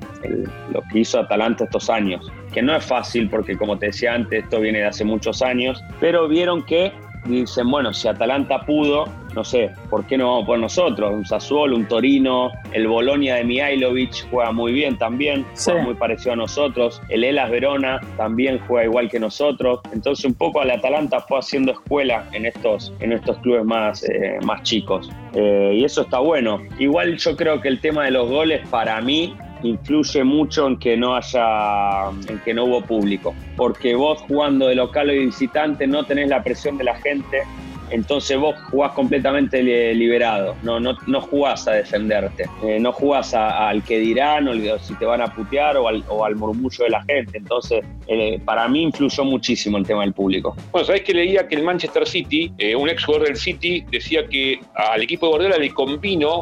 lo 0.72 0.82
que 0.90 1.00
hizo 1.00 1.20
Atalanta 1.20 1.64
estos 1.64 1.90
años. 1.90 2.30
Que 2.52 2.62
no 2.62 2.74
es 2.74 2.84
fácil 2.84 3.28
porque, 3.28 3.56
como 3.56 3.78
te 3.78 3.86
decía 3.86 4.14
antes, 4.14 4.44
esto 4.44 4.60
viene 4.60 4.78
de 4.78 4.86
hace 4.86 5.04
muchos 5.04 5.42
años, 5.42 5.82
pero 6.00 6.26
vieron 6.26 6.64
que 6.64 6.92
dicen, 7.26 7.70
bueno, 7.70 7.92
si 7.92 8.08
Atalanta 8.08 8.60
pudo, 8.60 9.04
no 9.34 9.44
sé, 9.44 9.70
¿por 9.90 10.06
qué 10.06 10.16
no 10.16 10.30
vamos 10.30 10.46
por 10.46 10.58
nosotros? 10.58 11.12
Un 11.12 11.26
Sassuolo, 11.26 11.76
un 11.76 11.86
Torino, 11.86 12.50
el 12.72 12.88
Bolonia 12.88 13.36
de 13.36 13.44
Mihailovic 13.44 14.30
juega 14.30 14.52
muy 14.52 14.72
bien 14.72 14.96
también, 14.96 15.44
juega 15.62 15.82
muy 15.82 15.94
parecido 15.94 16.32
a 16.32 16.36
nosotros, 16.36 17.02
el 17.08 17.24
Elas 17.24 17.50
Verona 17.50 18.00
también 18.16 18.58
juega 18.66 18.84
igual 18.84 19.10
que 19.10 19.20
nosotros, 19.20 19.80
entonces 19.92 20.24
un 20.24 20.34
poco 20.34 20.60
al 20.60 20.70
Atalanta 20.70 21.20
fue 21.20 21.38
haciendo 21.38 21.72
escuela 21.72 22.24
en 22.32 22.46
estos, 22.46 22.92
en 23.00 23.12
estos 23.12 23.36
clubes 23.38 23.64
más, 23.64 24.02
eh, 24.08 24.38
más 24.42 24.62
chicos. 24.62 25.10
Eh, 25.34 25.72
y 25.74 25.84
eso 25.84 26.02
está 26.02 26.18
bueno. 26.18 26.62
Igual 26.78 27.18
yo 27.18 27.36
creo 27.36 27.60
que 27.60 27.68
el 27.68 27.80
tema 27.80 28.04
de 28.04 28.10
los 28.10 28.28
goles 28.28 28.66
para 28.70 29.00
mí 29.02 29.36
influye 29.66 30.24
mucho 30.24 30.66
en 30.66 30.76
que 30.78 30.96
no 30.96 31.14
haya, 31.16 32.08
en 32.28 32.38
que 32.44 32.54
no 32.54 32.64
hubo 32.64 32.82
público. 32.82 33.34
Porque 33.56 33.94
vos 33.94 34.20
jugando 34.22 34.68
de 34.68 34.74
local 34.74 35.08
o 35.08 35.12
de 35.12 35.18
visitante 35.18 35.86
no 35.86 36.04
tenés 36.04 36.28
la 36.28 36.42
presión 36.42 36.76
de 36.78 36.84
la 36.84 36.94
gente 36.96 37.42
entonces 37.90 38.38
vos 38.38 38.54
jugás 38.70 38.92
completamente 38.92 39.62
liberado, 39.62 40.56
no, 40.62 40.80
no, 40.80 40.96
no 41.06 41.20
jugás 41.20 41.66
a 41.68 41.72
defenderte, 41.72 42.44
eh, 42.64 42.78
no 42.80 42.92
jugás 42.92 43.34
al 43.34 43.82
que 43.82 43.98
dirán 43.98 44.48
o 44.48 44.78
si 44.78 44.94
te 44.94 45.04
van 45.04 45.20
a 45.20 45.34
putear 45.34 45.76
o 45.76 45.88
al, 45.88 46.36
murmullo 46.36 46.84
de 46.84 46.90
la 46.90 47.02
gente. 47.04 47.38
Entonces, 47.38 47.84
eh, 48.06 48.40
para 48.44 48.68
mí 48.68 48.82
influyó 48.82 49.24
muchísimo 49.24 49.78
el 49.78 49.86
tema 49.86 50.02
del 50.02 50.12
público. 50.12 50.56
Bueno, 50.72 50.86
sabés 50.86 51.02
que 51.02 51.14
leía 51.14 51.46
que 51.48 51.54
el 51.56 51.62
Manchester 51.62 52.06
City, 52.06 52.52
eh, 52.58 52.74
un 52.74 52.88
ex 52.88 53.04
jugador 53.04 53.28
del 53.28 53.36
City, 53.36 53.84
decía 53.90 54.26
que 54.26 54.60
al 54.74 55.02
equipo 55.02 55.26
de 55.26 55.30
Guardiola 55.30 55.58
le 55.58 55.70
convino 55.70 56.40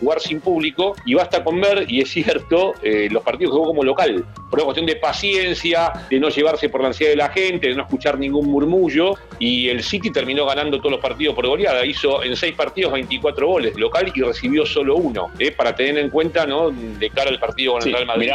jugar 0.00 0.20
sin 0.20 0.40
público 0.40 0.94
y 1.04 1.14
basta 1.14 1.42
con 1.42 1.60
ver, 1.60 1.86
y 1.88 2.00
es 2.00 2.10
cierto, 2.10 2.74
los 3.10 3.22
partidos 3.22 3.52
que 3.52 3.56
jugó 3.56 3.68
como 3.68 3.84
local, 3.84 4.24
por 4.50 4.58
una 4.58 4.64
cuestión 4.64 4.86
de 4.86 4.96
paciencia, 4.96 5.92
de 6.10 6.18
no 6.18 6.28
llevarse 6.28 6.68
por 6.68 6.80
la 6.80 6.88
ansiedad 6.88 7.12
de 7.12 7.16
la 7.16 7.28
gente, 7.28 7.68
de 7.68 7.74
no 7.74 7.82
escuchar 7.82 8.18
ningún 8.18 8.48
murmullo, 8.48 9.14
y 9.38 9.68
el 9.68 9.82
City 9.82 10.10
terminó 10.10 10.46
ganando 10.46 10.69
todos 10.78 10.92
los 10.92 11.00
partidos 11.00 11.34
por 11.34 11.46
goleada. 11.46 11.84
Hizo 11.84 12.22
en 12.22 12.36
seis 12.36 12.54
partidos 12.54 12.92
24 12.92 13.46
goles 13.46 13.76
local 13.76 14.12
y 14.14 14.20
recibió 14.22 14.66
solo 14.66 14.96
uno, 14.96 15.28
¿eh? 15.38 15.50
para 15.50 15.74
tener 15.74 15.98
en 15.98 16.10
cuenta 16.10 16.46
¿no? 16.46 16.70
de 16.70 17.10
cara 17.10 17.30
al 17.30 17.38
partido 17.38 17.74
con 17.74 17.82
el 17.86 17.92
Real 17.92 18.06
Madrid. 18.06 18.30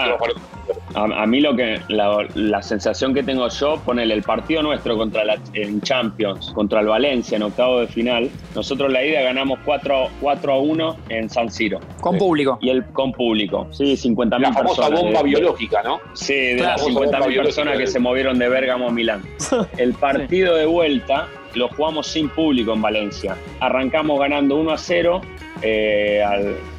a, 0.95 1.25
mí 1.25 1.39
lo 1.39 1.55
que 1.55 1.79
la, 1.89 2.61
sensación 2.61 3.13
que 3.13 3.23
tengo 3.23 3.47
yo, 3.49 3.79
ponele 3.85 4.13
el 4.13 4.23
partido 4.23 4.61
nuestro 4.61 4.97
contra 4.97 5.23
la, 5.23 5.37
en 5.53 5.81
Champions, 5.81 6.51
contra 6.53 6.81
el 6.81 6.87
Valencia 6.87 7.35
en 7.35 7.43
octavo 7.43 7.81
de 7.81 7.87
final, 7.87 8.29
nosotros 8.55 8.91
la 8.91 9.03
ida 9.03 9.21
ganamos 9.21 9.59
4, 9.65 10.09
4 10.21 10.53
a 10.53 10.59
1 10.59 10.97
en 11.09 11.29
San 11.29 11.51
Siro. 11.51 11.79
Con 12.01 12.17
público. 12.17 12.57
Y 12.61 12.69
el 12.69 12.85
con 12.85 13.11
público, 13.11 13.67
sí, 13.71 13.95
50 13.95 14.39
mil 14.39 14.47
personas. 14.47 14.77
La 14.77 14.85
famosa 14.85 15.01
bomba 15.01 15.23
biológica, 15.23 15.83
¿no? 15.83 15.99
Sí, 16.13 16.33
de 16.33 16.61
las 16.61 16.83
50 16.83 17.19
mil 17.27 17.37
personas 17.37 17.77
que 17.77 17.87
se 17.87 17.99
movieron 17.99 18.39
de 18.39 18.49
Bérgamo 18.49 18.87
a 18.87 18.91
Milán. 18.91 19.23
El 19.77 19.93
partido 19.93 20.55
de 20.55 20.65
vuelta 20.65 21.27
lo 21.55 21.69
jugamos 21.69 22.07
sin 22.07 22.29
público 22.29 22.73
en 22.73 22.81
Valencia. 22.81 23.35
Arrancamos 23.59 24.19
ganando 24.19 24.55
1 24.57 24.71
a 24.71 24.77
0 24.77 25.21
eh, 25.61 26.23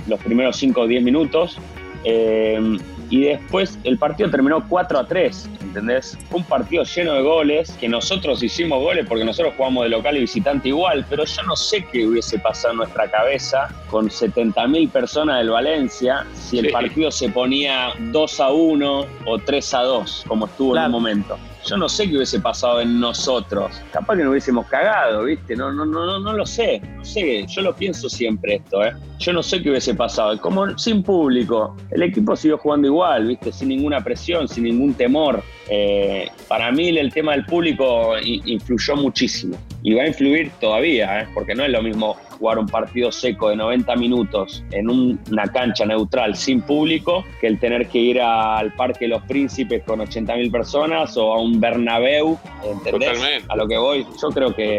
los 0.07 0.21
primeros 0.21 0.57
5 0.57 0.81
o 0.81 0.87
10 0.87 1.03
minutos. 1.03 1.59
Eh, 2.05 2.79
y 3.11 3.25
después 3.25 3.79
el 3.85 3.99
partido 3.99 4.31
terminó 4.31 4.67
4 4.69 4.99
a 4.99 5.07
3, 5.07 5.51
¿entendés? 5.63 6.19
Un 6.33 6.45
partido 6.45 6.83
lleno 6.83 7.15
de 7.15 7.23
goles, 7.23 7.71
que 7.79 7.89
nosotros 7.89 8.43
hicimos 8.43 8.83
goles 8.83 9.07
porque 9.09 9.25
nosotros 9.25 9.55
jugamos 9.57 9.85
de 9.85 9.91
local 9.91 10.17
y 10.17 10.21
visitante 10.21 10.69
igual, 10.69 11.07
pero 11.09 11.25
yo 11.25 11.43
no 11.45 11.55
sé 11.55 11.87
qué 11.93 12.07
hubiese 12.07 12.39
pasado 12.39 12.73
en 12.73 12.79
nuestra 12.79 13.09
cabeza 13.11 13.69
con 13.89 14.09
70.000 14.09 14.91
personas 14.91 15.39
del 15.39 15.51
Valencia 15.51 16.27
si 16.35 16.59
el 16.59 16.71
partido 16.73 17.11
se 17.11 17.29
ponía 17.29 17.91
2 18.11 18.41
a 18.41 18.51
1 18.51 19.07
o 19.25 19.39
3 19.39 19.75
a 19.75 19.83
2, 19.83 20.25
como 20.27 20.47
estuvo 20.47 20.77
en 20.77 20.85
un 20.85 20.91
momento 20.91 21.39
yo 21.67 21.77
no 21.77 21.89
sé 21.89 22.09
qué 22.09 22.17
hubiese 22.17 22.41
pasado 22.41 22.81
en 22.81 23.01
nosotros. 23.01 23.83
Capaz 23.93 24.17
que 24.17 24.23
nos 24.23 24.31
hubiésemos 24.31 24.67
cagado, 24.67 25.25
¿viste? 25.25 25.57
No, 25.57 25.73
no, 25.73 25.85
no, 25.85 26.07
no, 26.07 26.21
no 26.21 26.33
lo 26.33 26.47
sé. 26.47 26.81
No 26.97 27.05
sé, 27.05 27.45
yo 27.47 27.63
lo 27.63 27.75
pienso 27.75 28.09
siempre 28.09 28.57
esto, 28.57 28.85
¿eh? 28.85 28.93
Yo 29.19 29.33
no 29.33 29.43
sé 29.43 29.63
qué 29.63 29.71
hubiese 29.71 29.95
pasado. 29.95 30.39
Como 30.41 30.79
sin 30.79 31.03
público, 31.03 31.77
el 31.91 32.03
equipo 32.03 32.37
siguió 32.37 32.59
jugando 32.59 32.87
igual, 32.87 33.27
¿viste? 33.27 33.53
Sin 33.53 33.69
ninguna 33.69 34.03
presión, 34.03 34.47
sin 34.47 34.65
ningún 34.65 34.95
temor. 34.95 35.43
Eh, 35.69 36.29
para 36.49 36.71
mí 36.71 36.89
el 36.89 37.13
tema 37.13 37.33
del 37.33 37.45
público 37.45 38.13
influyó 38.23 38.97
muchísimo. 38.97 39.57
Y 39.83 39.95
va 39.95 40.03
a 40.03 40.09
influir 40.09 40.51
todavía, 40.61 41.21
¿eh? 41.21 41.29
Porque 41.35 41.55
no 41.55 41.65
es 41.65 41.71
lo 41.71 41.83
mismo 41.83 42.17
jugar 42.39 42.59
un 42.59 42.67
partido 42.67 43.11
seco 43.13 43.51
de 43.51 43.57
90 43.57 43.97
minutos 43.97 44.65
en 44.73 44.89
una 44.91 45.45
cancha 45.53 45.85
neutral 45.87 46.37
sin 46.37 46.63
público 46.63 47.25
que 47.41 47.47
el 47.47 47.59
tener 47.59 47.89
que 47.89 47.99
ir 47.99 48.21
al 48.21 48.73
Parque 48.75 49.09
Los 49.09 49.23
Príncipes 49.23 49.83
con 49.85 50.01
80.000 50.01 50.51
personas 50.51 51.17
o 51.17 51.33
a 51.33 51.41
un 51.41 51.61
Bernabéu, 51.61 52.39
¿entendés? 52.65 53.45
A 53.49 53.57
lo 53.57 53.67
que 53.67 53.77
voy, 53.77 54.07
yo 54.21 54.29
creo 54.29 54.55
que, 54.55 54.79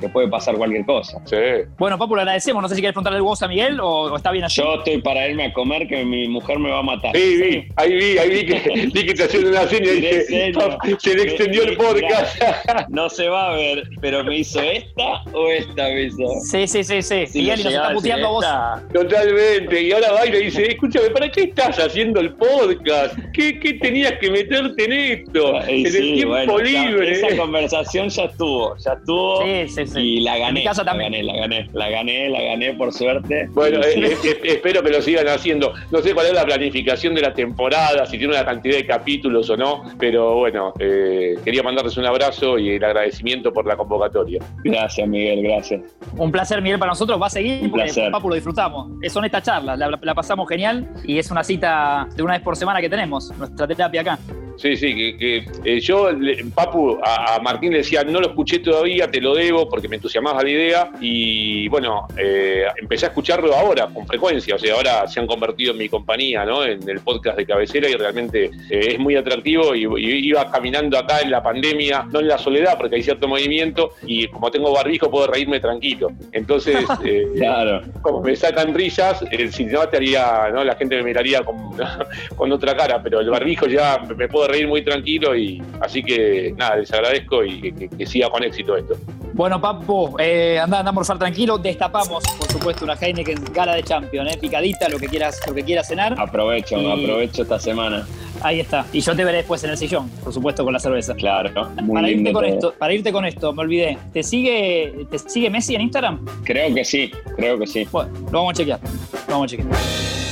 que, 0.00 0.08
puede 0.08 0.28
pasar 0.28 0.56
cualquier 0.56 0.84
cosa. 0.86 1.20
Sí. 1.24 1.36
Bueno, 1.78 1.98
Papu, 1.98 2.14
le 2.14 2.22
agradecemos. 2.22 2.62
No 2.62 2.68
sé 2.68 2.74
si 2.74 2.80
quieres 2.80 2.94
preguntarle 2.94 3.18
algo 3.18 3.34
a 3.40 3.48
Miguel 3.48 3.78
o, 3.80 4.16
está 4.16 4.30
bien 4.30 4.44
así. 4.44 4.60
Yo 4.60 4.76
estoy 4.76 5.00
para 5.02 5.28
irme 5.28 5.46
a 5.46 5.52
comer 5.52 5.86
que 5.86 6.04
mi 6.04 6.28
mujer 6.28 6.58
me 6.58 6.70
va 6.70 6.80
a 6.80 6.82
matar. 6.82 7.14
Sí, 7.14 7.36
vi, 7.36 7.68
ahí 7.76 7.94
vi, 7.94 8.18
ahí 8.18 8.30
vi 8.30 8.46
que, 8.46 8.86
vi 8.94 9.06
que 9.06 9.14
te 9.14 9.24
haciendo 9.24 9.50
una 9.50 9.66
seña 9.66 9.92
y 9.92 10.00
dije, 10.00 10.52
se 10.98 11.14
le 11.14 11.22
extendió 11.22 11.64
el 11.64 11.76
podcast. 11.76 12.40
no 12.88 13.08
se 13.08 13.28
va 13.28 13.52
a 13.52 13.56
ver, 13.56 13.88
pero 14.00 14.24
me 14.24 14.38
hizo 14.38 14.60
esta 14.60 15.22
o 15.32 15.48
esta 15.48 15.84
me 15.84 16.02
hizo. 16.04 16.26
Sí, 16.40 16.66
sí, 16.66 16.84
sí, 16.84 16.87
sí. 16.88 17.26
sí 17.26 17.40
y 17.40 17.46
nos 17.48 17.64
está 17.64 17.92
puteando 17.92 18.26
a 18.26 18.30
vos. 18.30 18.92
Totalmente. 18.92 19.82
Y 19.82 19.92
ahora 19.92 20.12
va 20.12 20.26
y 20.26 20.32
le 20.32 20.38
dice, 20.40 20.72
escúchame, 20.72 21.10
¿para 21.10 21.30
qué 21.30 21.44
estás 21.44 21.78
haciendo 21.78 22.20
el 22.20 22.34
podcast? 22.34 23.18
¿Qué, 23.32 23.58
qué 23.58 23.74
tenías 23.74 24.14
que 24.20 24.30
meterte 24.30 24.84
en 24.84 24.92
esto? 24.92 25.60
en 25.66 25.86
el 25.86 25.92
tiempo 25.92 26.58
libre. 26.58 27.12
Esa, 27.12 27.36
conversación 27.36 28.08
ya 28.08 28.24
estuvo, 28.24 28.76
ya 28.76 28.92
estuvo. 28.92 29.42
Sí, 29.42 29.68
sí, 29.68 29.86
sí. 29.86 30.00
Y 30.00 30.20
la 30.20 30.38
gané. 30.38 30.64
la 30.64 30.72
gané, 30.72 31.22
la 31.22 31.36
gané, 31.36 31.68
la 31.72 31.90
gané, 31.90 32.28
la 32.28 32.40
gané 32.42 32.74
por 32.74 32.92
suerte. 32.92 33.48
Bueno, 33.50 33.80
eh, 33.80 33.94
eh, 33.96 34.16
eh, 34.24 34.40
espero 34.44 34.82
que 34.82 34.90
lo 34.90 35.02
sigan 35.02 35.28
haciendo. 35.28 35.72
No 35.90 36.00
sé 36.00 36.14
cuál 36.14 36.26
es 36.26 36.32
la 36.32 36.44
planificación 36.44 37.14
de 37.14 37.22
la 37.22 37.32
temporada, 37.32 38.06
si 38.06 38.18
tiene 38.18 38.34
una 38.34 38.44
cantidad 38.44 38.76
de 38.76 38.86
capítulos 38.86 39.50
o 39.50 39.56
no, 39.56 39.84
pero 39.98 40.34
bueno, 40.36 40.72
quería 40.78 41.62
mandarles 41.62 41.96
un 41.96 42.06
abrazo 42.06 42.58
y 42.58 42.70
el 42.70 42.84
agradecimiento 42.84 43.52
por 43.52 43.66
la 43.66 43.76
convocatoria. 43.76 44.40
Gracias, 44.64 45.08
Miguel, 45.08 45.42
gracias. 45.42 45.82
Un 46.16 46.32
placer, 46.32 46.62
Miguel, 46.62 46.77
para 46.78 46.92
nosotros. 46.92 47.20
Va 47.20 47.26
a 47.26 47.30
seguir 47.30 47.70
porque 47.70 48.10
Papu 48.10 48.28
lo 48.28 48.34
disfrutamos. 48.34 48.90
Son 49.08 49.24
estas 49.24 49.42
charlas, 49.42 49.78
la, 49.78 49.98
la 50.00 50.14
pasamos 50.14 50.48
genial 50.48 50.88
y 51.04 51.18
es 51.18 51.30
una 51.30 51.44
cita 51.44 52.08
de 52.14 52.22
una 52.22 52.34
vez 52.34 52.42
por 52.42 52.56
semana 52.56 52.80
que 52.80 52.88
tenemos, 52.88 53.30
nuestra 53.38 53.66
terapia 53.66 54.00
acá. 54.00 54.18
Sí, 54.58 54.76
sí, 54.76 55.16
que, 55.16 55.46
eh, 55.64 55.80
yo, 55.80 56.10
Papu, 56.52 56.98
a, 57.00 57.38
Martín 57.40 57.70
le 57.70 57.78
decía, 57.78 58.02
no 58.02 58.20
lo 58.20 58.30
escuché 58.30 58.58
todavía, 58.58 59.08
te 59.08 59.20
lo 59.20 59.32
debo, 59.34 59.68
porque 59.68 59.86
me 59.88 59.96
entusiasmaba 59.96 60.42
la 60.42 60.50
idea. 60.50 60.90
Y 61.00 61.68
bueno, 61.68 62.08
eh, 62.16 62.64
empecé 62.80 63.06
a 63.06 63.10
escucharlo 63.10 63.54
ahora, 63.54 63.86
con 63.86 64.04
frecuencia. 64.04 64.56
O 64.56 64.58
sea, 64.58 64.74
ahora 64.74 65.06
se 65.06 65.20
han 65.20 65.28
convertido 65.28 65.72
en 65.72 65.78
mi 65.78 65.88
compañía, 65.88 66.44
¿no? 66.44 66.64
En 66.64 66.88
el 66.88 66.98
podcast 67.00 67.38
de 67.38 67.46
cabecera 67.46 67.88
y 67.88 67.94
realmente 67.94 68.46
eh, 68.68 68.94
es 68.94 68.98
muy 68.98 69.14
atractivo. 69.14 69.76
Y, 69.76 69.86
iba 70.28 70.50
caminando 70.50 70.98
acá 70.98 71.20
en 71.20 71.30
la 71.30 71.40
pandemia, 71.40 72.08
no 72.10 72.18
en 72.18 72.26
la 72.26 72.38
soledad, 72.38 72.76
porque 72.76 72.96
hay 72.96 73.02
cierto 73.04 73.28
movimiento. 73.28 73.92
Y 74.04 74.26
como 74.26 74.50
tengo 74.50 74.72
barbijo, 74.72 75.08
puedo 75.08 75.28
reírme 75.28 75.60
tranquilo. 75.60 76.08
Entonces, 76.32 76.67
claro. 77.36 77.82
como 78.02 78.20
me 78.22 78.36
sacan 78.36 78.74
risas, 78.74 79.24
si 79.50 79.64
no 79.66 79.82
estaría, 79.82 80.48
¿no? 80.52 80.64
La 80.64 80.74
gente 80.76 80.96
me 80.96 81.02
miraría 81.02 81.42
con, 81.42 81.56
con 82.36 82.52
otra 82.52 82.76
cara, 82.76 83.02
pero 83.02 83.20
el 83.20 83.30
barbijo 83.30 83.66
ya 83.66 83.98
me 84.16 84.28
puedo 84.28 84.48
reír 84.48 84.68
muy 84.68 84.82
tranquilo 84.82 85.36
y 85.36 85.62
así 85.80 86.02
que 86.02 86.54
nada, 86.56 86.76
les 86.76 86.92
agradezco 86.92 87.44
y 87.44 87.72
que, 87.72 88.06
siga 88.06 88.30
con 88.30 88.42
éxito 88.42 88.76
esto. 88.76 88.96
Bueno, 89.38 89.60
Papo, 89.60 90.16
eh, 90.18 90.58
anda, 90.58 90.80
anda 90.80 90.88
a 90.88 90.92
morfar 90.92 91.16
tranquilo, 91.16 91.58
destapamos, 91.58 92.24
por 92.36 92.50
supuesto, 92.50 92.84
una 92.84 92.94
Heineken 92.94 93.44
gala 93.54 93.76
de 93.76 93.84
Champion, 93.84 94.26
eh, 94.26 94.36
picadita, 94.36 94.88
lo 94.88 94.98
que 94.98 95.06
quieras, 95.06 95.38
lo 95.46 95.54
que 95.54 95.62
quieras 95.62 95.86
cenar. 95.86 96.16
Aprovecho, 96.18 96.76
aprovecho 96.76 97.42
esta 97.42 97.60
semana. 97.60 98.04
Ahí 98.42 98.58
está. 98.58 98.84
Y 98.92 99.00
yo 99.00 99.14
te 99.14 99.24
veré 99.24 99.36
después 99.38 99.62
en 99.62 99.70
el 99.70 99.76
sillón, 99.76 100.08
por 100.24 100.32
supuesto, 100.32 100.64
con 100.64 100.72
la 100.72 100.80
cerveza. 100.80 101.14
Claro, 101.14 101.70
muy 101.82 101.94
para 101.94 102.10
irte 102.10 102.32
con 102.32 102.44
esto, 102.46 102.74
Para 102.76 102.92
irte 102.92 103.12
con 103.12 103.24
esto, 103.24 103.52
me 103.52 103.62
olvidé. 103.62 103.96
¿Te 104.12 104.24
sigue, 104.24 105.06
¿Te 105.08 105.20
sigue 105.20 105.48
Messi 105.50 105.76
en 105.76 105.82
Instagram? 105.82 106.26
Creo 106.42 106.74
que 106.74 106.84
sí, 106.84 107.12
creo 107.36 107.60
que 107.60 107.68
sí. 107.68 107.86
Bueno, 107.92 108.10
lo 108.32 108.38
vamos 108.38 108.54
a 108.54 108.56
chequear. 108.56 108.80
Lo 109.28 109.34
vamos 109.34 109.44
a 109.44 109.56
chequear. 109.56 110.27